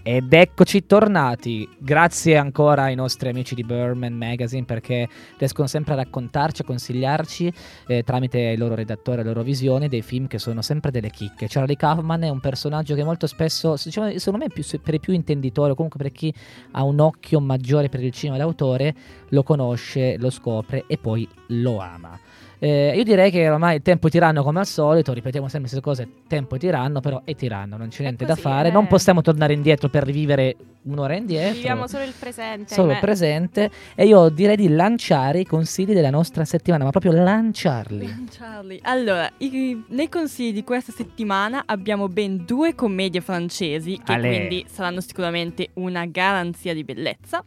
Ed 0.10 0.32
eccoci 0.32 0.86
tornati. 0.86 1.68
Grazie 1.78 2.38
ancora 2.38 2.84
ai 2.84 2.96
nostri 2.96 3.28
amici 3.28 3.56
di 3.56 3.64
Burman 3.66 4.14
Magazine 4.14 4.64
perché 4.64 5.06
riescono 5.38 5.68
sempre 5.68 5.92
a 5.92 5.96
raccontarci, 5.98 6.62
a 6.62 6.64
consigliarci 6.64 7.52
eh, 7.88 8.04
tramite 8.04 8.40
il 8.40 8.58
loro 8.58 8.74
redattore, 8.74 9.18
la 9.18 9.28
loro 9.28 9.44
visione 9.44 9.90
dei 9.90 10.02
film 10.02 10.28
che 10.28 10.40
sono 10.40 10.62
sempre 10.62 10.92
delle 10.92 11.10
chicche. 11.10 11.48
Charlie 11.50 11.76
Kaufman 11.76 12.24
è 12.24 12.30
un 12.30 12.40
personaggio 12.40 12.96
che 12.96 13.04
molto 13.04 13.28
spesso, 13.28 13.76
diciamo, 13.84 14.18
secondo 14.18 14.46
me, 14.46 14.50
più- 14.50 14.64
per 14.82 14.94
i 14.94 15.02
più 15.02 15.12
intenditori 15.12 15.72
o 15.72 15.76
comunque 15.76 16.02
per 16.02 16.14
chi 16.14 16.34
ha 16.72 16.84
un 16.84 17.02
occhio 17.02 17.42
maggiore 17.42 17.90
per 17.90 18.02
il 18.02 18.14
cinema 18.14 18.38
d'autore, 18.38 18.96
lo 19.32 19.44
conosce, 19.44 20.18
lo 20.20 20.30
scopre 20.30 20.86
e 20.88 20.98
poi 20.98 21.28
lo 21.48 21.80
ama. 21.80 22.18
Eh, 22.60 22.94
io 22.96 23.04
direi 23.04 23.30
che 23.30 23.50
ormai 23.50 23.76
il 23.76 23.82
tempo 23.84 24.08
è 24.08 24.10
tiranno 24.10 24.42
come 24.44 24.60
al 24.60 24.66
solito, 24.66 25.14
ripetiamo 25.14 25.48
sempre 25.48 25.70
le 25.70 25.80
stesse 25.80 25.84
cose, 25.84 26.24
tempo 26.28 26.56
è 26.56 26.58
tiranno, 26.58 27.02
però 27.02 27.22
è 27.24 27.36
tiranno, 27.36 27.78
non 27.78 27.90
c'è 27.90 28.02
niente 28.02 28.26
da 28.26 28.32
così, 28.34 28.42
fare, 28.42 28.70
eh. 28.70 28.72
non 28.72 28.88
possiamo 28.88 29.22
tornare 29.22 29.54
indietro 29.54 29.90
per 29.90 30.04
rivivere 30.04 30.56
un'ora 30.84 31.16
indietro. 31.16 31.54
Viviamo 31.54 31.88
solo 31.88 32.04
il 32.04 32.14
presente. 32.18 32.74
solo 32.74 32.88
il 32.88 32.94
ahimè. 32.94 33.02
presente 33.02 33.70
e 33.94 34.06
io 34.08 34.30
direi 34.30 34.56
di 34.56 34.70
lanciare 34.70 35.40
i 35.42 35.46
consigli 35.46 35.94
della 35.94 36.10
nostra 36.10 36.46
settimana, 36.46 36.84
ma 36.84 36.90
proprio 36.90 37.12
lanciarli. 37.12 38.26
Charlie. 38.32 38.80
Allora, 38.84 39.30
i- 39.38 39.84
nei 39.90 40.10
consigli 40.10 40.54
di 40.54 40.64
questa 40.64 40.92
settimana 40.92 41.64
abbiamo 41.66 42.08
ben 42.08 42.44
due 42.46 42.74
commedie 42.74 43.22
francesi 43.22 44.00
che 44.04 44.14
Ale. 44.14 44.30
quindi 44.30 44.66
saranno 44.68 45.02
sicuramente 45.02 45.70
una 45.74 46.06
garanzia 46.06 46.74
di 46.74 46.84
bellezza. 46.84 47.44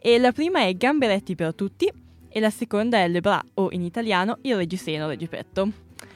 E 0.00 0.18
la 0.18 0.32
prima 0.32 0.60
è 0.60 0.74
Gamberetti 0.74 1.34
per 1.34 1.54
tutti 1.54 1.90
e 2.28 2.40
la 2.40 2.50
seconda 2.50 2.98
è 2.98 3.08
Le 3.08 3.20
Bras 3.20 3.42
o 3.54 3.68
in 3.72 3.82
italiano 3.82 4.38
Il 4.42 4.56
Reggiseno 4.56 5.08
Reggipetto. 5.08 5.70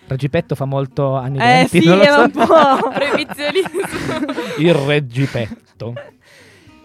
Reggipetto 0.07 0.55
fa 0.55 0.65
molto 0.65 1.15
anni 1.15 1.39
Eh 1.39 1.67
20, 1.69 1.81
sì, 1.81 1.87
non 1.87 2.01
era 2.01 2.15
so. 2.15 2.23
un 2.23 2.31
po'. 2.31 2.91
Proibizioni. 2.93 3.59
Il 4.59 4.75
Reggipetto. 4.75 5.95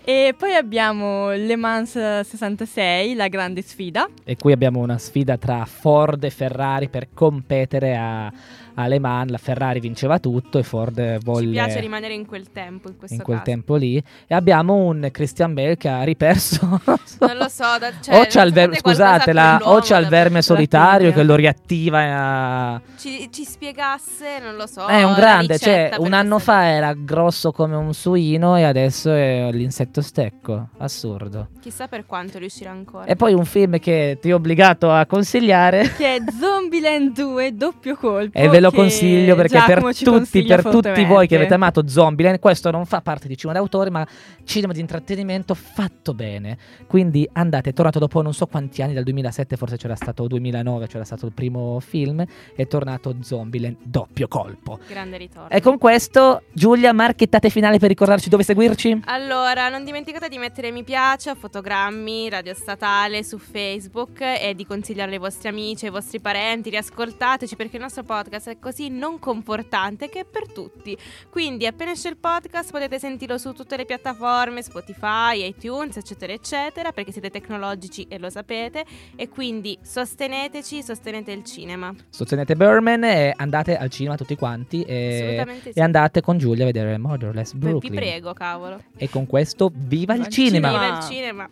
E 0.03 0.33
poi 0.37 0.53
abbiamo 0.53 1.31
Le 1.31 1.55
Mans 1.57 2.21
66, 2.21 3.13
la 3.15 3.27
grande 3.27 3.61
sfida. 3.61 4.07
E 4.23 4.37
qui 4.37 4.53
abbiamo 4.53 4.79
una 4.79 4.97
sfida 4.97 5.37
tra 5.37 5.65
Ford 5.65 6.23
e 6.23 6.29
Ferrari 6.29 6.87
per 6.87 7.09
competere 7.13 7.97
a, 7.97 8.31
a 8.77 8.87
Le 8.87 8.99
Mans. 8.99 9.29
La 9.29 9.37
Ferrari 9.37 9.79
vinceva 9.79 10.19
tutto 10.19 10.57
e 10.57 10.63
Ford 10.63 11.19
volle 11.23 11.45
Ci 11.45 11.51
piace 11.51 11.79
rimanere 11.79 12.13
in 12.13 12.25
quel 12.25 12.51
tempo, 12.51 12.89
in 12.89 12.95
in 13.09 13.21
quel 13.21 13.41
tempo 13.41 13.75
lì. 13.75 14.01
E 14.27 14.35
abbiamo 14.35 14.75
un 14.75 15.09
Christian 15.11 15.53
Bale 15.53 15.77
che 15.77 15.89
ha 15.89 16.03
riperso. 16.03 16.81
Non 17.19 17.37
lo 17.37 17.49
so, 17.49 17.63
da, 17.79 17.91
cioè, 17.99 18.19
o 18.19 18.25
c'ha 18.27 18.43
il 18.43 18.53
sapete 18.53 18.53
ver- 18.53 18.81
qualcosa 18.81 19.07
scusatela, 19.17 19.59
o 19.63 19.79
c'ha 19.81 19.97
il 19.97 20.07
verme 20.07 20.41
solitario 20.41 21.11
che 21.11 21.23
lo 21.23 21.35
riattiva. 21.35 22.81
Ci, 22.97 23.29
ci 23.31 23.43
spiegasse, 23.43 24.39
non 24.41 24.55
lo 24.55 24.67
so. 24.67 24.85
è 24.85 25.03
un 25.03 25.13
grande, 25.13 25.57
cioè 25.57 25.95
un 25.97 26.13
anno 26.13 26.39
fa 26.39 26.65
era 26.65 26.93
grosso 26.93 27.51
come 27.51 27.75
un 27.75 27.93
suino 27.93 28.55
e 28.57 28.63
adesso 28.63 29.11
è 29.11 29.49
l'insetto 29.51 30.01
stecco. 30.01 30.69
Assurdo. 30.77 31.49
Chissà 31.59 31.87
per 31.87 32.05
quanto 32.05 32.37
riuscirà 32.37 32.71
ancora. 32.71 33.05
E 33.05 33.15
poi 33.15 33.33
un 33.33 33.45
film 33.45 33.79
che 33.79 34.17
ti 34.21 34.31
ho 34.31 34.35
obbligato 34.35 34.91
a 34.91 35.05
consigliare. 35.05 35.93
Che 35.95 36.15
è 36.15 36.23
Zombieland 36.39 37.13
2, 37.13 37.55
doppio 37.55 37.95
colpo. 37.95 38.37
E 38.37 38.49
ve 38.49 38.59
lo 38.59 38.66
che 38.69 38.75
consiglio 38.75 39.35
perché 39.35 39.57
per 39.57 39.67
Giacomo 39.67 39.93
ci 39.93 40.03
tutti, 40.03 40.43
per 40.43 40.63
tutti 40.63 41.05
voi 41.05 41.27
che 41.27 41.35
avete 41.35 41.53
amato 41.53 41.87
Zombieland, 41.87 42.39
questo 42.39 42.71
non 42.71 42.85
fa 42.85 43.01
parte 43.01 43.27
di 43.27 43.37
cinema 43.37 43.59
d'autore, 43.59 43.89
ma 43.89 44.07
cinema 44.43 44.73
di 44.73 44.79
intrattenimento 44.79 45.53
fatto 45.53 46.13
bene. 46.13 46.57
Quindi 46.87 47.27
andate, 47.33 47.71
è 47.71 47.73
tornato 47.73 47.99
dopo 47.99 48.21
non 48.21 48.33
so 48.33 48.45
quanti 48.47 48.81
anni, 48.81 48.93
dal 48.93 49.03
2007, 49.03 49.57
forse 49.57 49.77
c'era 49.77 49.95
stato 49.95 50.27
2009, 50.27 50.87
c'era 50.87 51.03
stato 51.03 51.25
il 51.25 51.33
primo 51.33 51.79
film, 51.79 52.25
è 52.55 52.67
tornato 52.67 53.15
Zombieland 53.21 53.77
doppio 53.83 54.27
colpo. 54.27 54.79
Grande 54.87 55.17
ritorno. 55.17 55.49
E 55.49 55.61
con 55.61 55.77
questo, 55.77 56.43
Giulia, 56.53 56.93
marchettate 56.93 57.49
finale 57.49 57.77
per 57.77 57.89
ricordarci 57.89 58.29
dove 58.29 58.43
seguirci? 58.43 59.01
Allora, 59.05 59.69
non 59.69 59.83
dimenticate 59.83 60.29
di 60.29 60.37
mettere 60.37 60.71
mi 60.71 60.83
piace 60.83 61.29
a 61.29 61.35
Fotogrammi, 61.35 62.29
Radio 62.29 62.53
Statale 62.53 63.23
su 63.23 63.37
Facebook 63.37 64.21
e 64.21 64.53
di 64.55 64.65
consigliarle 64.65 65.13
ai 65.13 65.19
vostri 65.19 65.49
amici, 65.49 65.85
ai 65.85 65.91
vostri 65.91 66.19
parenti, 66.19 66.69
riascoltateci 66.69 67.55
perché 67.55 67.77
il 67.77 67.81
nostro 67.81 68.03
podcast 68.03 68.49
è 68.49 68.56
così 68.59 68.89
non 68.89 69.19
confortante 69.19 70.09
che 70.09 70.21
è 70.21 70.25
per 70.25 70.51
tutti. 70.51 70.97
Quindi 71.29 71.65
appena 71.65 71.91
esce 71.91 72.09
il 72.09 72.17
podcast 72.17 72.71
potete 72.71 72.99
sentirlo 72.99 73.37
su 73.37 73.53
tutte 73.53 73.77
le 73.77 73.85
piattaforme, 73.85 74.61
Spotify, 74.61 75.45
iTunes, 75.47 75.97
eccetera, 75.97 76.33
eccetera, 76.33 76.91
perché 76.91 77.11
siete 77.11 77.29
tecnologici 77.29 78.05
e 78.09 78.17
lo 78.17 78.29
sapete 78.29 78.85
e 79.15 79.29
quindi 79.29 79.77
sosteneteci, 79.81 80.83
sostenete 80.83 81.31
il 81.31 81.43
cinema. 81.43 81.93
Sostenete 82.09 82.55
Burman 82.55 83.03
e 83.03 83.33
andate 83.35 83.77
al 83.77 83.89
cinema 83.89 84.15
tutti 84.15 84.35
quanti 84.35 84.83
e, 84.83 85.15
Assolutamente 85.21 85.71
sì. 85.73 85.79
e 85.79 85.81
andate 85.81 86.21
con 86.21 86.37
Giulia 86.37 86.63
a 86.63 86.67
vedere 86.67 86.97
Motherless 86.97 87.53
Vi 87.53 87.59
Brooklyn. 87.59 87.93
prego, 87.95 88.33
cavolo. 88.33 88.81
E 88.97 89.09
con 89.09 89.25
questo, 89.27 89.71
viva 89.73 90.13
il 90.13 90.19
Viva 90.19 90.27
il 90.27 90.33
cinema! 90.33 90.67
cinema. 90.69 90.69
Viva 90.85 90.97
il 90.97 91.03
cinema. 91.03 91.49